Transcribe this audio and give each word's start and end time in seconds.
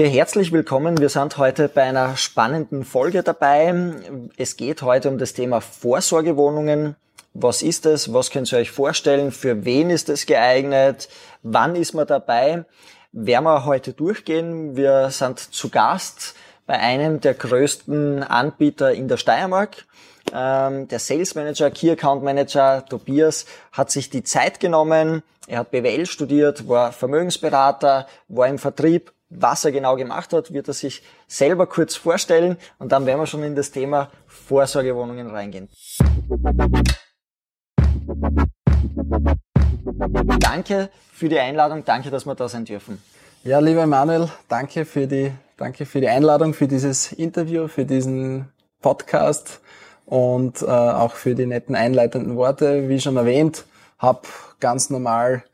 Ja, 0.00 0.06
herzlich 0.06 0.52
willkommen. 0.52 0.98
Wir 0.98 1.08
sind 1.08 1.38
heute 1.38 1.68
bei 1.68 1.82
einer 1.82 2.16
spannenden 2.16 2.84
Folge 2.84 3.24
dabei. 3.24 3.74
Es 4.36 4.56
geht 4.56 4.82
heute 4.82 5.08
um 5.08 5.18
das 5.18 5.32
Thema 5.32 5.60
Vorsorgewohnungen. 5.60 6.94
Was 7.34 7.62
ist 7.62 7.84
es? 7.84 8.12
Was 8.12 8.30
könnt 8.30 8.52
ihr 8.52 8.60
euch 8.60 8.70
vorstellen? 8.70 9.32
Für 9.32 9.64
wen 9.64 9.90
ist 9.90 10.08
es 10.08 10.24
geeignet? 10.24 11.08
Wann 11.42 11.74
ist 11.74 11.94
man 11.94 12.06
dabei? 12.06 12.64
Werden 13.10 13.42
wir 13.42 13.64
heute 13.64 13.92
durchgehen. 13.92 14.76
Wir 14.76 15.10
sind 15.10 15.40
zu 15.40 15.68
Gast 15.68 16.36
bei 16.64 16.78
einem 16.78 17.20
der 17.20 17.34
größten 17.34 18.22
Anbieter 18.22 18.92
in 18.92 19.08
der 19.08 19.16
Steiermark. 19.16 19.84
Ähm, 20.32 20.86
der 20.86 21.00
Sales 21.00 21.34
Manager, 21.34 21.72
Key 21.72 21.90
Account 21.90 22.22
Manager 22.22 22.86
Tobias 22.86 23.46
hat 23.72 23.90
sich 23.90 24.10
die 24.10 24.22
Zeit 24.22 24.60
genommen. 24.60 25.24
Er 25.48 25.58
hat 25.58 25.72
BWL 25.72 26.06
studiert, 26.06 26.68
war 26.68 26.92
Vermögensberater, 26.92 28.06
war 28.28 28.46
im 28.46 28.58
Vertrieb, 28.58 29.10
was 29.30 29.64
er 29.64 29.72
genau 29.72 29.96
gemacht 29.96 30.32
hat, 30.32 30.52
wird 30.52 30.68
er 30.68 30.74
sich 30.74 31.02
selber 31.26 31.66
kurz 31.66 31.96
vorstellen 31.96 32.56
und 32.78 32.92
dann 32.92 33.06
werden 33.06 33.20
wir 33.20 33.26
schon 33.26 33.42
in 33.42 33.54
das 33.54 33.70
Thema 33.70 34.10
Vorsorgewohnungen 34.26 35.30
reingehen. 35.30 35.68
Danke 40.40 40.90
für 41.12 41.28
die 41.28 41.38
Einladung, 41.38 41.84
danke, 41.84 42.10
dass 42.10 42.26
wir 42.26 42.34
da 42.34 42.48
sein 42.48 42.64
dürfen. 42.64 43.02
Ja, 43.44 43.60
lieber 43.60 43.82
Emanuel, 43.82 44.28
danke 44.48 44.84
für 44.84 45.06
die, 45.06 45.32
danke 45.56 45.86
für 45.86 46.00
die 46.00 46.08
Einladung, 46.08 46.54
für 46.54 46.68
dieses 46.68 47.12
Interview, 47.12 47.68
für 47.68 47.84
diesen 47.84 48.48
Podcast 48.80 49.60
und 50.06 50.62
äh, 50.62 50.66
auch 50.66 51.14
für 51.14 51.34
die 51.34 51.46
netten 51.46 51.74
einleitenden 51.74 52.36
Worte. 52.36 52.88
Wie 52.88 53.00
schon 53.00 53.16
erwähnt, 53.16 53.64
habe 53.98 54.22
ganz 54.60 54.90
normal 54.90 55.44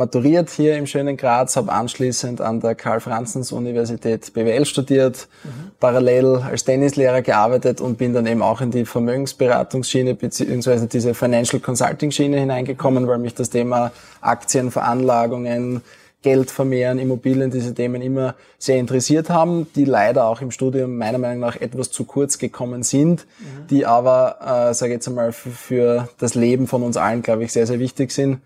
maturiert 0.00 0.48
hier 0.48 0.78
im 0.78 0.86
schönen 0.86 1.18
Graz, 1.18 1.56
habe 1.56 1.70
anschließend 1.70 2.40
an 2.40 2.60
der 2.60 2.74
Karl-Franzens-Universität 2.74 4.32
BWL 4.32 4.64
studiert, 4.64 5.28
mhm. 5.44 5.72
parallel 5.78 6.36
als 6.36 6.64
Tennislehrer 6.64 7.20
gearbeitet 7.20 7.82
und 7.82 7.98
bin 7.98 8.14
dann 8.14 8.26
eben 8.26 8.40
auch 8.40 8.62
in 8.62 8.70
die 8.70 8.86
Vermögensberatungsschiene 8.86 10.14
beziehungsweise 10.14 10.86
diese 10.86 11.12
Financial 11.12 11.60
Consulting-Schiene 11.60 12.38
hineingekommen, 12.38 13.06
weil 13.06 13.18
mich 13.18 13.34
das 13.34 13.50
Thema 13.50 13.92
Aktien, 14.22 14.70
Veranlagungen, 14.70 15.82
Geld 16.22 16.50
vermehren, 16.50 16.98
Immobilien, 16.98 17.50
diese 17.50 17.74
Themen 17.74 18.00
immer 18.00 18.34
sehr 18.58 18.78
interessiert 18.78 19.28
haben, 19.28 19.66
die 19.74 19.84
leider 19.84 20.24
auch 20.24 20.40
im 20.40 20.50
Studium 20.50 20.96
meiner 20.96 21.18
Meinung 21.18 21.40
nach 21.40 21.56
etwas 21.60 21.90
zu 21.90 22.04
kurz 22.04 22.38
gekommen 22.38 22.82
sind, 22.82 23.26
mhm. 23.38 23.66
die 23.68 23.84
aber, 23.84 24.70
äh, 24.70 24.74
sage 24.74 24.92
ich 24.92 24.96
jetzt 24.96 25.08
einmal, 25.08 25.32
für 25.32 26.08
das 26.18 26.34
Leben 26.34 26.66
von 26.66 26.82
uns 26.82 26.96
allen, 26.96 27.20
glaube 27.20 27.44
ich, 27.44 27.52
sehr, 27.52 27.66
sehr 27.66 27.78
wichtig 27.78 28.12
sind 28.12 28.40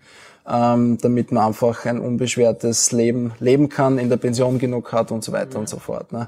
ähm, 0.47 0.97
damit 1.01 1.31
man 1.31 1.45
einfach 1.45 1.85
ein 1.85 1.99
unbeschwertes 1.99 2.91
Leben 2.91 3.33
leben 3.39 3.69
kann, 3.69 3.97
in 3.97 4.09
der 4.09 4.17
Pension 4.17 4.59
genug 4.59 4.93
hat 4.93 5.11
und 5.11 5.23
so 5.23 5.31
weiter 5.31 5.53
ja. 5.53 5.59
und 5.59 5.69
so 5.69 5.77
fort. 5.77 6.11
Ne? 6.11 6.27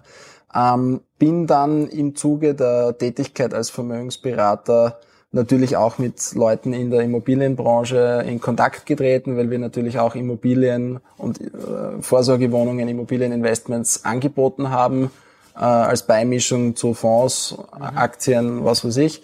Ähm, 0.56 1.02
bin 1.20 1.48
dann 1.48 1.88
im 1.88 2.16
Zuge 2.16 2.56
der 2.56 2.98
Tätigkeit 2.98 3.54
als 3.54 3.70
Vermögensberater 3.70 5.00
natürlich 5.32 5.76
auch 5.78 5.98
mit 5.98 6.34
Leuten 6.36 6.74
in 6.74 6.90
der 6.90 7.02
Immobilienbranche 7.02 8.24
in 8.28 8.40
Kontakt 8.40 8.86
getreten, 8.86 9.38
weil 9.38 9.50
wir 9.52 9.60
natürlich 9.60 10.00
auch 10.00 10.16
Immobilien 10.16 11.00
und 11.18 11.42
äh, 11.42 12.02
Vorsorgewohnungen, 12.02 12.88
Immobilieninvestments 12.88 14.06
angeboten 14.06 14.70
haben, 14.70 15.12
äh, 15.56 15.60
als 15.60 16.04
Beimischung 16.04 16.76
zu 16.76 16.94
Fonds, 16.94 17.56
mhm. 17.58 17.84
Aktien, 17.84 18.66
was 18.66 18.86
weiß 18.86 18.98
ich. 18.98 19.22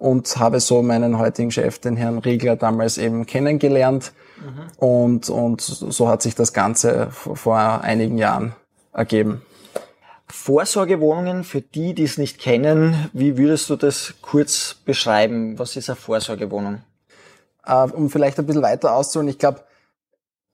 Und 0.00 0.36
habe 0.38 0.58
so 0.58 0.82
meinen 0.82 1.18
heutigen 1.18 1.52
Chef, 1.52 1.78
den 1.78 1.96
Herrn 1.96 2.18
Riegler, 2.18 2.56
damals 2.56 2.98
eben 2.98 3.26
kennengelernt 3.26 4.12
Mhm. 4.40 4.70
Und, 4.76 5.30
und 5.30 5.60
so 5.60 6.08
hat 6.08 6.22
sich 6.22 6.34
das 6.34 6.52
Ganze 6.52 7.08
vor 7.10 7.56
einigen 7.58 8.18
Jahren 8.18 8.54
ergeben. 8.92 9.42
Vorsorgewohnungen, 10.28 11.44
für 11.44 11.60
die, 11.60 11.94
die 11.94 12.04
es 12.04 12.16
nicht 12.16 12.38
kennen, 12.38 13.10
wie 13.12 13.36
würdest 13.36 13.68
du 13.68 13.76
das 13.76 14.14
kurz 14.22 14.76
beschreiben? 14.84 15.58
Was 15.58 15.76
ist 15.76 15.90
eine 15.90 15.96
Vorsorgewohnung? 15.96 16.82
Uh, 17.68 17.88
um 17.92 18.10
vielleicht 18.10 18.38
ein 18.38 18.46
bisschen 18.46 18.62
weiter 18.62 18.94
auszuholen, 18.94 19.28
ich 19.28 19.38
glaube, 19.38 19.60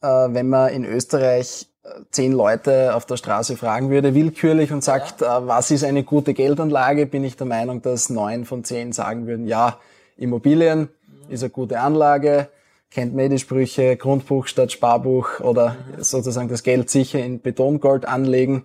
uh, 0.02 0.28
wenn 0.30 0.48
man 0.48 0.70
in 0.70 0.84
Österreich 0.84 1.62
äh, 1.62 1.75
zehn 2.10 2.32
Leute 2.32 2.94
auf 2.94 3.06
der 3.06 3.16
Straße 3.16 3.56
fragen 3.56 3.90
würde, 3.90 4.14
willkürlich 4.14 4.72
und 4.72 4.82
sagt, 4.82 5.20
ja. 5.20 5.38
uh, 5.38 5.46
was 5.46 5.70
ist 5.70 5.84
eine 5.84 6.02
gute 6.02 6.34
Geldanlage, 6.34 7.06
bin 7.06 7.24
ich 7.24 7.36
der 7.36 7.46
Meinung, 7.46 7.82
dass 7.82 8.10
neun 8.10 8.44
von 8.44 8.64
zehn 8.64 8.92
sagen 8.92 9.26
würden, 9.26 9.46
ja, 9.46 9.78
Immobilien 10.16 10.80
mhm. 10.80 11.32
ist 11.32 11.42
eine 11.42 11.50
gute 11.50 11.80
Anlage, 11.80 12.48
kennt 12.90 13.14
man 13.14 13.30
die 13.30 13.38
Sprüche, 13.38 13.96
Grundbuch 13.96 14.46
statt 14.46 14.72
Sparbuch 14.72 15.40
oder 15.40 15.76
sozusagen 15.98 16.48
das 16.48 16.62
Geld 16.62 16.90
sicher 16.90 17.18
in 17.18 17.40
Betongold 17.40 18.06
anlegen. 18.06 18.64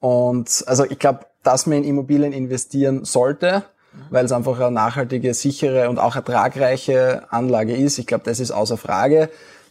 Und 0.00 0.64
also 0.66 0.84
ich 0.84 0.98
glaube, 0.98 1.20
dass 1.42 1.66
man 1.66 1.78
in 1.78 1.84
Immobilien 1.84 2.32
investieren 2.32 3.04
sollte, 3.04 3.64
weil 4.10 4.24
es 4.24 4.32
einfach 4.32 4.58
eine 4.60 4.70
nachhaltige, 4.70 5.34
sichere 5.34 5.88
und 5.88 5.98
auch 5.98 6.16
ertragreiche 6.16 7.24
Anlage 7.30 7.74
ist. 7.74 7.98
Ich 7.98 8.06
glaube, 8.06 8.24
das 8.24 8.40
ist 8.40 8.50
außer 8.50 8.76
Frage. 8.76 9.30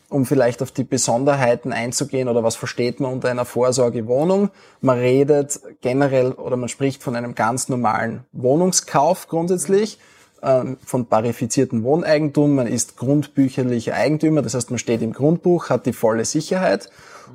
Um 0.10 0.26
vielleicht 0.26 0.62
auf 0.62 0.72
die 0.72 0.84
Besonderheiten 0.84 1.72
einzugehen 1.72 2.28
oder 2.28 2.44
was 2.44 2.56
versteht 2.56 3.00
man 3.00 3.14
unter 3.14 3.30
einer 3.30 3.46
Vorsorgewohnung. 3.46 4.50
Man 4.82 4.98
redet 4.98 5.60
generell 5.82 6.32
oder 6.32 6.58
man 6.58 6.68
spricht 6.68 7.04
von 7.04 7.16
einem 7.16 7.36
ganz 7.36 7.70
normalen 7.70 8.26
Wohnungskauf 8.32 9.28
grundsätzlich 9.28 10.00
ähm, 10.42 10.78
von 10.86 11.06
parifizierten 11.06 11.84
Wohneigentum, 11.84 12.56
man 12.56 12.68
ist 12.68 12.98
grundbücherlicher 12.98 13.94
Eigentümer, 13.94 14.42
das 14.42 14.54
heißt 14.54 14.70
man 14.70 14.80
steht 14.80 15.02
im 15.02 15.14
Grundbuch, 15.14 15.70
hat 15.70 15.86
die 15.86 15.94
volle 15.94 16.26
Sicherheit 16.26 16.90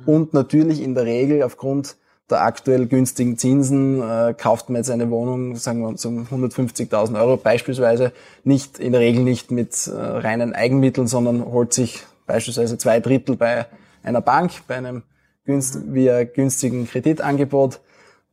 und 0.05 0.33
natürlich 0.33 0.81
in 0.81 0.95
der 0.95 1.05
Regel 1.05 1.43
aufgrund 1.43 1.97
der 2.29 2.41
aktuell 2.41 2.87
günstigen 2.87 3.37
Zinsen 3.37 4.01
äh, 4.01 4.33
kauft 4.35 4.69
man 4.69 4.77
jetzt 4.77 4.89
eine 4.89 5.11
Wohnung, 5.11 5.55
sagen 5.55 5.81
wir 5.81 5.87
uns 5.87 6.03
um 6.05 6.25
150.000 6.25 7.19
Euro 7.19 7.37
beispielsweise, 7.37 8.11
nicht 8.43 8.79
in 8.79 8.93
der 8.93 9.01
Regel 9.01 9.23
nicht 9.23 9.51
mit 9.51 9.87
äh, 9.87 9.91
reinen 9.91 10.53
Eigenmitteln, 10.53 11.07
sondern 11.07 11.45
holt 11.45 11.73
sich 11.73 12.03
beispielsweise 12.25 12.77
zwei 12.77 12.99
Drittel 12.99 13.35
bei 13.35 13.65
einer 14.03 14.21
Bank, 14.21 14.51
bei 14.67 14.75
einem 14.75 15.03
günst 15.45 15.93
via 15.93 16.23
günstigen 16.23 16.87
Kreditangebot 16.87 17.79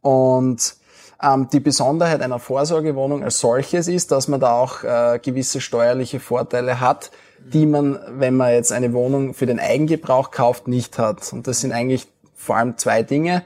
und 0.01 0.77
ähm, 1.23 1.49
die 1.53 1.61
Besonderheit 1.61 2.21
einer 2.21 2.39
Vorsorgewohnung 2.39 3.23
als 3.23 3.39
solches 3.39 3.89
ist, 3.89 4.11
dass 4.11 4.29
man 4.29 4.41
da 4.41 4.53
auch 4.53 4.83
äh, 4.83 5.21
gewisse 5.23 5.61
steuerliche 5.61 6.21
Vorteile 6.21 6.81
hat, 6.81 7.11
die 7.39 7.67
man, 7.67 7.99
wenn 8.09 8.37
man 8.37 8.53
jetzt 8.53 8.73
eine 8.73 8.93
Wohnung 8.93 9.35
für 9.35 9.47
den 9.47 9.61
Eigengebrauch 9.61 10.31
kauft, 10.31 10.69
nicht 10.69 10.99
hat. 10.99 11.33
Und 11.33 11.47
das 11.47 11.61
sind 11.61 11.73
eigentlich 11.73 12.09
vor 12.35 12.57
allem 12.57 12.77
zwei 12.77 13.03
Dinge. 13.03 13.45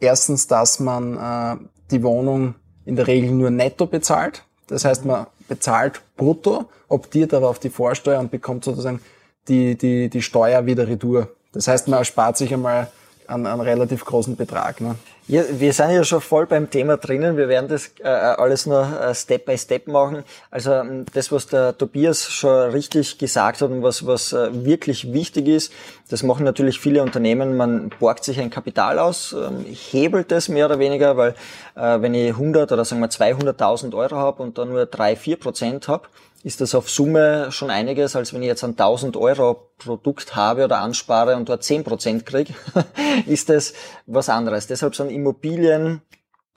Erstens, 0.00 0.48
dass 0.48 0.80
man 0.80 1.16
äh, 1.16 1.64
die 1.90 2.02
Wohnung 2.02 2.54
in 2.84 2.96
der 2.96 3.06
Regel 3.06 3.30
nur 3.30 3.50
netto 3.50 3.86
bezahlt. 3.86 4.44
Das 4.66 4.84
heißt, 4.84 5.04
man 5.04 5.26
bezahlt 5.48 6.02
brutto, 6.16 6.64
optiert 6.88 7.34
aber 7.34 7.48
auf 7.48 7.58
die 7.58 7.70
Vorsteuer 7.70 8.18
und 8.18 8.30
bekommt 8.30 8.64
sozusagen 8.64 9.00
die, 9.48 9.76
die, 9.76 10.08
die 10.08 10.22
Steuer 10.22 10.66
wieder 10.66 10.86
retour. 10.86 11.28
Das 11.52 11.68
heißt, 11.68 11.88
man 11.88 11.98
erspart 11.98 12.36
sich 12.36 12.52
einmal 12.52 12.88
einen, 13.26 13.46
einen 13.46 13.60
relativ 13.60 14.04
großen 14.04 14.36
Betrag. 14.36 14.80
Ne? 14.80 14.96
Ja, 15.28 15.42
wir 15.50 15.72
sind 15.72 15.90
ja 15.90 16.02
schon 16.02 16.20
voll 16.20 16.46
beim 16.46 16.68
Thema 16.68 16.96
drinnen. 16.96 17.36
Wir 17.36 17.48
werden 17.48 17.68
das 17.68 17.92
äh, 18.02 18.08
alles 18.08 18.66
nur 18.66 18.82
äh, 18.82 19.14
Step 19.14 19.46
by 19.46 19.56
Step 19.56 19.86
machen. 19.86 20.24
Also 20.50 20.72
ähm, 20.72 21.06
das, 21.12 21.30
was 21.30 21.46
der 21.46 21.78
Tobias 21.78 22.28
schon 22.28 22.70
richtig 22.70 23.18
gesagt 23.18 23.60
hat 23.60 23.70
und 23.70 23.82
was, 23.82 24.04
was 24.06 24.32
äh, 24.32 24.64
wirklich 24.64 25.12
wichtig 25.12 25.46
ist, 25.46 25.72
das 26.10 26.22
machen 26.22 26.44
natürlich 26.44 26.80
viele 26.80 27.02
Unternehmen. 27.02 27.56
Man 27.56 27.90
borgt 28.00 28.24
sich 28.24 28.40
ein 28.40 28.50
Kapital 28.50 28.98
aus, 28.98 29.32
ähm, 29.32 29.64
hebelt 29.64 30.32
es 30.32 30.48
mehr 30.48 30.66
oder 30.66 30.78
weniger, 30.78 31.16
weil 31.16 31.34
äh, 31.76 32.00
wenn 32.00 32.14
ich 32.14 32.30
100 32.30 32.72
oder 32.72 32.84
sagen 32.84 33.00
wir 33.00 33.08
200.000 33.08 33.94
Euro 33.96 34.16
habe 34.16 34.42
und 34.42 34.58
dann 34.58 34.70
nur 34.70 34.86
3, 34.86 35.14
4 35.14 35.36
Prozent 35.36 35.88
habe, 35.88 36.08
ist 36.44 36.60
das 36.60 36.74
auf 36.74 36.90
Summe 36.90 37.52
schon 37.52 37.70
einiges, 37.70 38.16
als 38.16 38.34
wenn 38.34 38.42
ich 38.42 38.48
jetzt 38.48 38.64
ein 38.64 38.70
1000 38.70 39.16
Euro 39.16 39.70
Produkt 39.78 40.34
habe 40.34 40.64
oder 40.64 40.78
anspare 40.78 41.36
und 41.36 41.48
dort 41.48 41.62
10 41.62 41.84
Prozent 41.84 42.26
kriege, 42.26 42.54
ist 43.26 43.48
das 43.48 43.74
was 44.06 44.28
anderes. 44.28 44.66
Deshalb 44.66 44.94
sind 44.96 45.10
Immobilien 45.10 46.02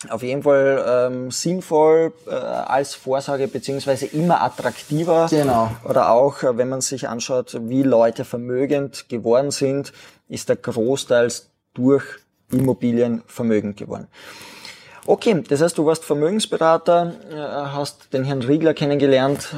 auf 0.09 0.23
jeden 0.23 0.43
Fall 0.43 0.83
ähm, 0.87 1.31
sinnvoll 1.31 2.13
äh, 2.27 2.31
als 2.31 2.95
Vorsorge 2.95 3.47
beziehungsweise 3.47 4.05
immer 4.07 4.41
attraktiver. 4.41 5.27
Genau. 5.29 5.71
Oder 5.87 6.11
auch, 6.11 6.43
äh, 6.43 6.57
wenn 6.57 6.69
man 6.69 6.81
sich 6.81 7.07
anschaut, 7.07 7.57
wie 7.61 7.83
Leute 7.83 8.25
vermögend 8.25 9.07
geworden 9.09 9.51
sind, 9.51 9.93
ist 10.27 10.49
der 10.49 10.57
Großteils 10.57 11.49
durch 11.73 12.03
Immobilien 12.51 13.23
vermögend 13.25 13.77
geworden. 13.77 14.07
Okay, 15.07 15.43
das 15.47 15.61
heißt, 15.61 15.77
du 15.77 15.85
warst 15.85 16.03
Vermögensberater, 16.03 17.13
äh, 17.29 17.35
hast 17.35 18.11
den 18.11 18.23
Herrn 18.23 18.41
Riegler 18.41 18.73
kennengelernt, 18.73 19.55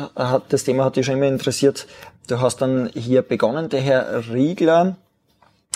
das 0.50 0.66
Thema 0.66 0.84
hat 0.84 0.98
dich 0.98 1.06
schon 1.06 1.16
immer 1.16 1.28
interessiert. 1.28 1.88
Du 2.28 2.42
hast 2.42 2.58
dann 2.62 2.90
hier 2.94 3.22
begonnen. 3.22 3.70
Der 3.70 3.80
Herr 3.80 4.28
Riegler 4.30 4.98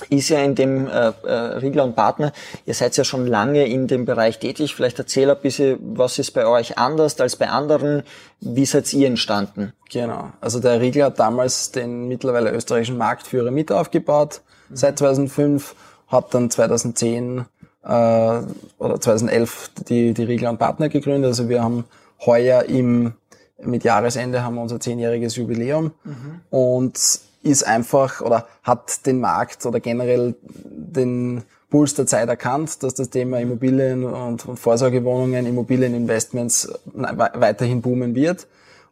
ist 0.10 0.30
ja 0.30 0.40
in 0.40 0.56
dem 0.56 0.88
äh, 0.88 1.12
äh, 1.24 1.34
Riegler 1.60 1.84
und 1.84 1.96
Partner, 1.96 2.32
ihr 2.66 2.74
seid 2.74 2.98
ja 2.98 3.04
schon 3.04 3.28
lange 3.28 3.66
in 3.68 3.88
dem 3.88 4.06
Bereich 4.06 4.40
tätig. 4.40 4.76
Vielleicht 4.76 5.00
erzähl 5.00 5.30
ein 5.30 5.38
bisschen, 5.42 5.78
was 5.98 6.20
ist 6.20 6.32
bei 6.32 6.46
euch 6.46 6.78
anders 6.78 7.20
als 7.22 7.36
bei 7.36 7.50
anderen? 7.50 8.04
Wie 8.40 8.66
seid 8.66 8.92
ihr 8.94 9.08
entstanden? 9.08 9.74
Genau. 9.90 10.32
Also 10.42 10.60
der 10.60 10.82
Riegler 10.82 11.06
hat 11.06 11.20
damals 11.20 11.72
den 11.72 12.08
mittlerweile 12.08 12.52
österreichischen 12.52 12.98
Marktführer 12.98 13.52
mit 13.52 13.72
aufgebaut, 13.72 14.42
mhm. 14.70 14.76
seit 14.76 15.00
2005, 15.00 15.76
hat 16.08 16.34
dann 16.34 16.50
2010 16.50 17.46
äh, 17.84 17.88
oder 17.88 19.00
2011 19.00 19.72
die, 19.88 20.14
die 20.14 20.24
Riegler 20.24 20.50
und 20.50 20.58
Partner 20.58 20.90
gegründet. 20.90 21.30
Also 21.30 21.50
wir 21.50 21.64
haben 21.64 21.86
heuer 22.26 22.64
im, 22.64 23.14
mit 23.62 23.84
Jahresende 23.84 24.44
haben 24.44 24.56
wir 24.56 24.62
unser 24.62 24.80
zehnjähriges 24.80 25.36
Jubiläum 25.36 25.92
mhm. 26.04 26.42
und 26.50 27.22
ist 27.44 27.64
einfach 27.64 28.22
oder 28.22 28.48
hat 28.64 29.06
den 29.06 29.20
Markt 29.20 29.66
oder 29.66 29.80
generell 29.80 30.36
den 30.44 31.44
Puls 31.70 31.96
der 31.96 32.06
Zeit 32.06 32.28
erkannt, 32.28 32.84
dass 32.84 32.94
das 32.94 33.10
Thema 33.10 33.40
Immobilien 33.40 34.04
und, 34.04 34.46
und 34.46 34.60
Vorsorgewohnungen, 34.60 35.46
Immobilieninvestments 35.46 36.72
weiterhin 36.94 37.82
boomen 37.82 38.14
wird 38.14 38.48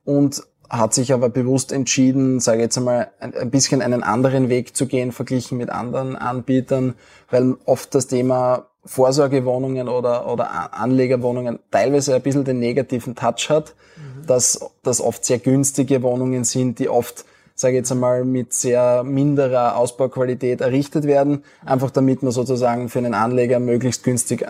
und 0.06 0.42
hat 0.70 0.94
sich 0.94 1.14
aber 1.14 1.30
bewusst 1.30 1.72
entschieden, 1.72 2.40
sage 2.40 2.60
ich 2.60 2.64
jetzt 2.64 2.78
einmal, 2.78 3.12
ein 3.20 3.50
bisschen 3.50 3.82
einen 3.82 4.04
anderen 4.04 4.50
Weg 4.50 4.76
zu 4.76 4.86
gehen, 4.86 5.12
verglichen 5.12 5.58
mit 5.58 5.70
anderen 5.70 6.16
Anbietern, 6.16 6.94
weil 7.30 7.56
oft 7.66 7.94
das 7.96 8.08
Thema 8.08 8.69
Vorsorgewohnungen 8.86 9.88
oder, 9.88 10.32
oder 10.32 10.74
Anlegerwohnungen 10.74 11.60
teilweise 11.70 12.16
ein 12.16 12.22
bisschen 12.22 12.46
den 12.46 12.60
negativen 12.60 13.16
Touch 13.16 13.50
hat, 13.50 13.76
mhm. 13.98 14.26
dass 14.26 14.60
das 14.84 15.02
oft 15.02 15.26
sehr 15.26 15.40
günstige 15.40 16.02
Wohnungen 16.02 16.44
sind, 16.44 16.80
die 16.80 16.90
oft 16.90 17.26
sage 17.60 17.74
ich 17.74 17.80
jetzt 17.80 17.92
einmal, 17.92 18.24
mit 18.24 18.54
sehr 18.54 19.04
minderer 19.04 19.76
Ausbauqualität 19.76 20.62
errichtet 20.62 21.04
werden, 21.04 21.44
einfach 21.66 21.92
damit 21.92 22.24
man 22.24 22.32
sozusagen 22.32 22.88
für 22.88 23.00
einen 23.00 23.14
Anleger 23.14 23.60
möglichst 23.60 24.06
günstig 24.06 24.46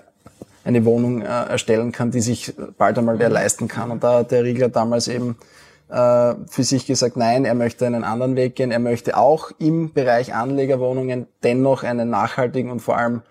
eine 0.64 0.86
Wohnung 0.86 1.24
äh, 1.24 1.26
erstellen 1.26 1.92
kann, 1.92 2.12
die 2.12 2.22
sich 2.22 2.54
bald 2.78 3.00
einmal 3.00 3.18
wer 3.18 3.30
leisten 3.30 3.68
kann. 3.68 3.90
Und 3.90 4.04
da 4.04 4.20
hat 4.20 4.32
der 4.32 4.44
Riegler 4.44 4.70
damals 4.70 5.08
eben 5.08 5.38
äh, 5.90 6.36
für 6.48 6.64
sich 6.64 6.86
gesagt, 6.86 7.18
nein, 7.18 7.46
er 7.46 7.56
möchte 7.56 7.88
einen 7.88 8.04
anderen 8.04 8.36
Weg 8.36 8.56
gehen. 8.56 8.72
Er 8.72 8.80
möchte 8.80 9.18
auch 9.18 9.52
im 9.58 9.92
Bereich 9.92 10.36
Anlegerwohnungen 10.36 11.26
dennoch 11.42 11.82
einen 11.84 12.12
nachhaltigen 12.12 12.70
und 12.70 12.82
vor 12.82 12.98
allem 12.98 13.24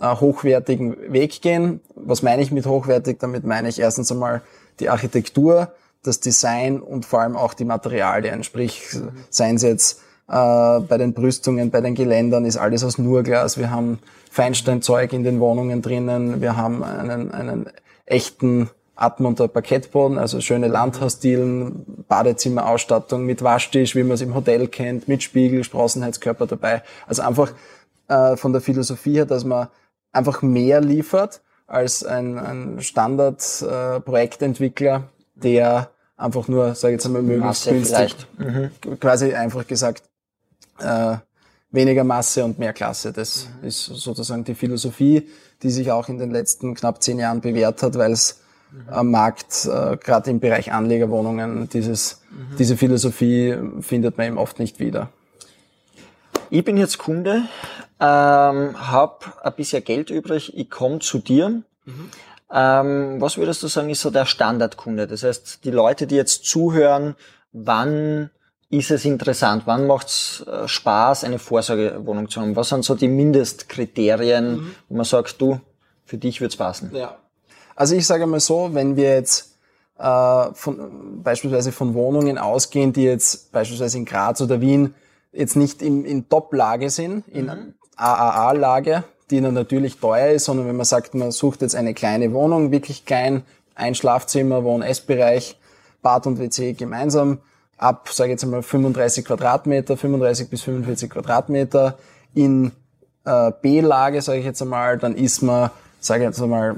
hochwertigen 0.00 1.12
Weg 1.12 1.42
gehen. 1.42 1.80
Was 1.94 2.22
meine 2.22 2.42
ich 2.42 2.50
mit 2.50 2.66
hochwertig? 2.66 3.18
Damit 3.20 3.44
meine 3.44 3.68
ich 3.68 3.78
erstens 3.78 4.10
einmal 4.10 4.42
die 4.80 4.88
Architektur, 4.88 5.72
das 6.02 6.20
Design 6.20 6.80
und 6.80 7.04
vor 7.04 7.20
allem 7.20 7.36
auch 7.36 7.54
die 7.54 7.64
Materialien. 7.64 8.42
Sprich, 8.42 8.96
seien 9.28 9.56
es 9.56 9.62
jetzt 9.62 10.00
äh, 10.28 10.80
bei 10.80 10.96
den 10.96 11.12
Brüstungen, 11.12 11.70
bei 11.70 11.80
den 11.80 11.94
Geländern 11.94 12.44
ist 12.44 12.56
alles 12.56 12.82
aus 12.84 12.98
Nurglas. 12.98 13.58
Wir 13.58 13.70
haben 13.70 13.98
Feinsteinzeug 14.30 15.12
in 15.12 15.24
den 15.24 15.40
Wohnungen 15.40 15.82
drinnen. 15.82 16.40
Wir 16.40 16.56
haben 16.56 16.82
einen, 16.82 17.30
einen 17.32 17.66
echten 18.06 18.70
Atmunter 18.94 19.48
Parkettboden, 19.48 20.18
also 20.18 20.40
schöne. 20.40 20.68
Landhausdielen, 20.68 22.04
Badezimmerausstattung 22.06 23.24
mit 23.24 23.42
Waschtisch, 23.42 23.96
wie 23.96 24.02
man 24.02 24.12
es 24.12 24.20
im 24.20 24.34
Hotel 24.34 24.68
kennt, 24.68 25.08
mit 25.08 25.22
Spiegel, 25.22 25.64
Sprossenheizkörper 25.64 26.46
dabei. 26.46 26.82
Also 27.06 27.22
einfach 27.22 27.52
äh, 28.08 28.36
von 28.36 28.52
der 28.52 28.60
Philosophie 28.60 29.14
her, 29.14 29.26
dass 29.26 29.44
man 29.44 29.68
einfach 30.12 30.42
mehr 30.42 30.80
liefert 30.80 31.42
als 31.66 32.04
ein, 32.04 32.38
ein 32.38 32.80
Standard-Projektentwickler, 32.80 34.96
äh, 34.96 35.40
der 35.40 35.90
einfach 36.16 36.48
nur, 36.48 36.74
sage 36.74 36.94
ich 36.94 36.98
jetzt 36.98 37.06
einmal, 37.06 37.22
möglichst 37.22 37.66
Masse 37.66 37.70
günstig, 37.70 38.16
mhm. 38.36 38.72
quasi 38.98 39.32
einfach 39.34 39.64
gesagt, 39.66 40.02
äh, 40.80 41.16
weniger 41.70 42.04
Masse 42.04 42.44
und 42.44 42.58
mehr 42.58 42.72
Klasse. 42.72 43.12
Das 43.12 43.48
mhm. 43.60 43.68
ist 43.68 43.84
sozusagen 43.84 44.44
die 44.44 44.54
Philosophie, 44.54 45.28
die 45.62 45.70
sich 45.70 45.92
auch 45.92 46.08
in 46.08 46.18
den 46.18 46.30
letzten 46.30 46.74
knapp 46.74 47.02
zehn 47.02 47.18
Jahren 47.18 47.40
bewährt 47.40 47.82
hat, 47.82 47.96
weil 47.96 48.12
es 48.12 48.40
mhm. 48.72 48.92
am 48.92 49.10
Markt, 49.10 49.66
äh, 49.66 49.96
gerade 49.96 50.30
im 50.30 50.40
Bereich 50.40 50.72
Anlegerwohnungen, 50.72 51.68
dieses, 51.68 52.20
mhm. 52.30 52.56
diese 52.58 52.76
Philosophie 52.76 53.56
findet 53.80 54.18
man 54.18 54.26
eben 54.26 54.38
oft 54.38 54.58
nicht 54.58 54.80
wieder. 54.80 55.10
Ich 56.50 56.64
bin 56.64 56.76
jetzt 56.76 56.98
Kunde, 56.98 57.44
ähm, 58.00 58.90
habe 58.90 59.26
ein 59.42 59.52
bisschen 59.54 59.84
Geld 59.84 60.10
übrig, 60.10 60.56
ich 60.56 60.70
komme 60.70 61.00
zu 61.00 61.18
dir. 61.18 61.48
Mhm. 61.84 62.10
Ähm, 62.52 63.20
was 63.20 63.36
würdest 63.36 63.62
du 63.62 63.68
sagen, 63.68 63.90
ist 63.90 64.00
so 64.00 64.10
der 64.10 64.26
Standardkunde? 64.26 65.06
Das 65.06 65.22
heißt, 65.22 65.64
die 65.64 65.70
Leute, 65.70 66.06
die 66.06 66.16
jetzt 66.16 66.44
zuhören, 66.44 67.14
wann 67.52 68.30
ist 68.70 68.90
es 68.90 69.04
interessant? 69.04 69.64
Wann 69.66 69.86
macht 69.86 70.08
es 70.08 70.44
äh, 70.46 70.66
Spaß, 70.66 71.24
eine 71.24 71.38
Vorsorgewohnung 71.38 72.28
zu 72.28 72.40
haben? 72.40 72.56
Was 72.56 72.70
sind 72.70 72.84
so 72.84 72.94
die 72.94 73.08
Mindestkriterien, 73.08 74.52
mhm. 74.52 74.74
wo 74.88 74.96
man 74.96 75.04
sagt, 75.04 75.40
du, 75.40 75.60
für 76.04 76.18
dich 76.18 76.40
wird's 76.40 76.56
passen? 76.56 76.90
Ja. 76.94 77.18
Also 77.76 77.94
ich 77.94 78.06
sage 78.06 78.26
mal 78.26 78.40
so, 78.40 78.70
wenn 78.72 78.96
wir 78.96 79.14
jetzt 79.14 79.58
äh, 79.98 80.54
von, 80.54 81.22
beispielsweise 81.22 81.72
von 81.72 81.94
Wohnungen 81.94 82.38
ausgehen, 82.38 82.92
die 82.92 83.04
jetzt 83.04 83.52
beispielsweise 83.52 83.98
in 83.98 84.04
Graz 84.04 84.40
oder 84.40 84.60
Wien 84.60 84.94
jetzt 85.32 85.56
nicht 85.56 85.82
in, 85.82 86.04
in 86.04 86.28
Top-Lage 86.28 86.90
sind, 86.90 87.28
in 87.28 87.46
mhm. 87.46 87.74
AAA-Lage, 88.00 89.04
die 89.30 89.40
dann 89.40 89.54
natürlich 89.54 89.98
teuer 89.98 90.30
ist, 90.30 90.46
sondern 90.46 90.66
wenn 90.66 90.76
man 90.76 90.86
sagt, 90.86 91.14
man 91.14 91.30
sucht 91.30 91.62
jetzt 91.62 91.74
eine 91.74 91.94
kleine 91.94 92.32
Wohnung, 92.32 92.72
wirklich 92.72 93.04
klein, 93.04 93.42
ein 93.74 93.94
Schlafzimmer, 93.94 94.64
Wohn-, 94.64 94.82
Essbereich, 94.82 95.58
Bad 96.02 96.26
und 96.26 96.38
WC 96.38 96.72
gemeinsam, 96.72 97.38
ab, 97.76 98.08
sage 98.10 98.30
ich 98.30 98.32
jetzt 98.32 98.44
einmal 98.44 98.62
35 98.62 99.24
Quadratmeter, 99.24 99.96
35 99.96 100.50
bis 100.50 100.62
45 100.62 101.10
Quadratmeter. 101.10 101.98
In 102.34 102.72
äh, 103.24 103.52
B-Lage, 103.62 104.22
sage 104.22 104.38
ich 104.38 104.44
jetzt 104.44 104.62
einmal, 104.62 104.98
dann 104.98 105.14
ist 105.14 105.42
man, 105.42 105.70
sage 106.00 106.22
ich 106.22 106.28
jetzt 106.28 106.42
einmal, 106.42 106.76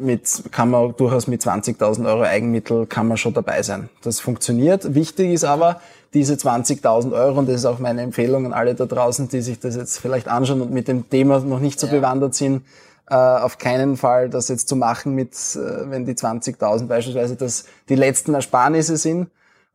mit, 0.00 0.44
kann 0.50 0.70
man 0.70 0.94
durchaus 0.96 1.26
mit 1.26 1.42
20.000 1.42 2.06
Euro 2.06 2.22
Eigenmittel 2.22 2.86
kann 2.86 3.08
man 3.08 3.16
schon 3.16 3.34
dabei 3.34 3.62
sein. 3.62 3.88
Das 4.02 4.20
funktioniert. 4.20 4.94
Wichtig 4.94 5.32
ist 5.32 5.44
aber, 5.44 5.80
diese 6.12 6.34
20.000 6.34 7.12
Euro, 7.12 7.38
und 7.38 7.48
das 7.48 7.56
ist 7.56 7.64
auch 7.66 7.78
meine 7.78 8.02
Empfehlung 8.02 8.46
an 8.46 8.52
alle 8.52 8.74
da 8.74 8.86
draußen, 8.86 9.28
die 9.28 9.42
sich 9.42 9.60
das 9.60 9.76
jetzt 9.76 9.98
vielleicht 9.98 10.28
anschauen 10.28 10.60
und 10.60 10.72
mit 10.72 10.88
dem 10.88 11.08
Thema 11.08 11.38
noch 11.40 11.60
nicht 11.60 11.78
so 11.78 11.86
ja. 11.86 11.92
bewandert 11.92 12.34
sind, 12.34 12.62
äh, 13.08 13.14
auf 13.14 13.58
keinen 13.58 13.96
Fall 13.96 14.28
das 14.28 14.48
jetzt 14.48 14.68
zu 14.68 14.76
machen 14.76 15.14
mit, 15.14 15.34
äh, 15.34 15.90
wenn 15.90 16.06
die 16.06 16.14
20.000 16.14 16.86
beispielsweise 16.86 17.36
das 17.36 17.64
die 17.88 17.94
letzten 17.94 18.34
Ersparnisse 18.34 18.96
sind, 18.96 19.28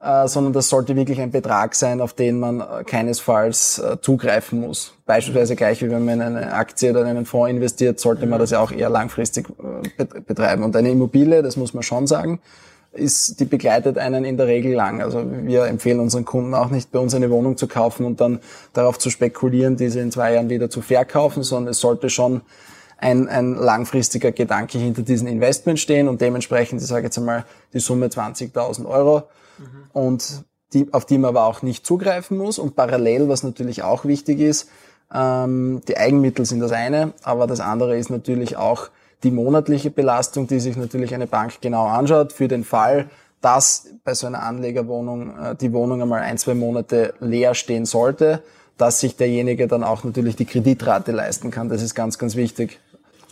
äh, 0.06 0.28
sondern 0.28 0.54
das 0.54 0.70
sollte 0.70 0.96
wirklich 0.96 1.20
ein 1.20 1.32
Betrag 1.32 1.74
sein, 1.74 2.00
auf 2.00 2.14
den 2.14 2.40
man 2.40 2.62
äh, 2.62 2.84
keinesfalls 2.86 3.80
äh, 3.80 3.98
zugreifen 4.02 4.62
muss. 4.62 4.94
Beispielsweise 5.06 5.56
gleich 5.56 5.82
wie 5.82 5.90
wenn 5.90 6.06
man 6.06 6.16
in 6.16 6.22
eine 6.22 6.54
Aktie 6.54 6.92
oder 6.92 7.02
in 7.02 7.08
einen 7.08 7.26
Fonds 7.26 7.50
investiert, 7.50 8.00
sollte 8.00 8.28
man 8.28 8.40
das 8.40 8.52
ja 8.52 8.60
auch 8.60 8.72
eher 8.72 8.90
langfristig 8.90 9.48
betreiben. 10.28 10.64
Und 10.64 10.76
eine 10.76 10.92
Immobilie, 10.92 11.42
das 11.42 11.58
muss 11.58 11.74
man 11.74 11.84
schon 11.84 12.08
sagen, 12.08 12.40
ist, 12.94 13.40
die 13.40 13.46
begleitet 13.46 13.98
einen 13.98 14.26
in 14.26 14.38
der 14.38 14.48
Regel 14.48 14.74
lang. 14.74 15.02
Also 15.02 15.24
wir 15.26 15.66
empfehlen 15.66 16.00
unseren 16.00 16.26
Kunden 16.26 16.54
auch 16.54 16.70
nicht, 16.70 16.92
bei 16.92 17.00
uns 17.00 17.14
eine 17.14 17.30
Wohnung 17.30 17.58
zu 17.58 17.68
kaufen 17.68 18.06
und 18.06 18.22
dann 18.22 18.40
darauf 18.74 19.00
zu 19.00 19.10
spekulieren, 19.10 19.76
diese 19.76 20.00
in 20.00 20.12
zwei 20.12 20.34
Jahren 20.34 20.50
wieder 20.50 20.70
zu 20.70 20.82
verkaufen, 20.82 21.44
sondern 21.44 21.72
es 21.72 21.80
sollte 21.80 22.10
schon 22.10 22.42
ein, 23.06 23.30
ein 23.30 23.56
langfristiger 23.56 24.32
Gedanke 24.32 24.80
hinter 24.80 25.04
diesen 25.04 25.28
Investment 25.28 25.80
stehen 25.80 26.08
und 26.08 26.22
dementsprechend, 26.22 26.82
ich 26.82 26.88
sage 26.88 27.06
jetzt 27.06 27.18
einmal, 27.18 27.46
die 27.74 27.80
Summe 27.80 28.08
20.000 28.08 28.86
Euro 28.86 29.24
mhm. 29.60 29.66
und 29.94 30.44
die, 30.74 30.92
auf 30.92 31.06
die 31.06 31.20
man 31.20 31.30
aber 31.30 31.46
auch 31.46 31.62
nicht 31.62 31.86
zugreifen 31.86 32.38
muss. 32.38 32.58
Und 32.58 32.76
parallel, 32.76 33.30
was 33.30 33.44
natürlich 33.44 33.84
auch 33.84 34.06
wichtig 34.06 34.40
ist, 34.40 34.70
ähm, 35.14 35.82
die 35.88 35.98
Eigenmittel 35.98 36.46
sind 36.46 36.62
das 36.62 36.72
eine, 36.72 37.14
aber 37.22 37.46
das 37.46 37.60
andere 37.60 37.98
ist 37.98 38.10
natürlich 38.10 38.58
auch 38.58 38.90
die 39.24 39.32
monatliche 39.32 39.92
Belastung, 39.92 40.48
die 40.48 40.60
sich 40.60 40.76
natürlich 40.76 41.14
eine 41.14 41.28
Bank 41.28 41.62
genau 41.62 41.86
anschaut, 41.86 42.34
für 42.34 42.48
den 42.48 42.64
Fall, 42.64 43.10
dass 43.40 43.88
bei 44.04 44.16
so 44.16 44.26
einer 44.26 44.42
Anlegerwohnung 44.42 45.38
äh, 45.38 45.56
die 45.56 45.72
Wohnung 45.74 46.02
einmal 46.02 46.22
ein, 46.22 46.40
zwei 46.40 46.56
Monate 46.56 47.14
leer 47.20 47.54
stehen 47.54 47.86
sollte, 47.86 48.42
dass 48.78 49.00
sich 49.00 49.16
derjenige 49.16 49.68
dann 49.68 49.84
auch 49.84 50.04
natürlich 50.04 50.36
die 50.36 50.46
Kreditrate 50.46 51.12
leisten 51.12 51.52
kann. 51.52 51.70
Das 51.70 51.84
ist 51.84 51.94
ganz, 51.94 52.18
ganz 52.18 52.36
wichtig. 52.36 52.80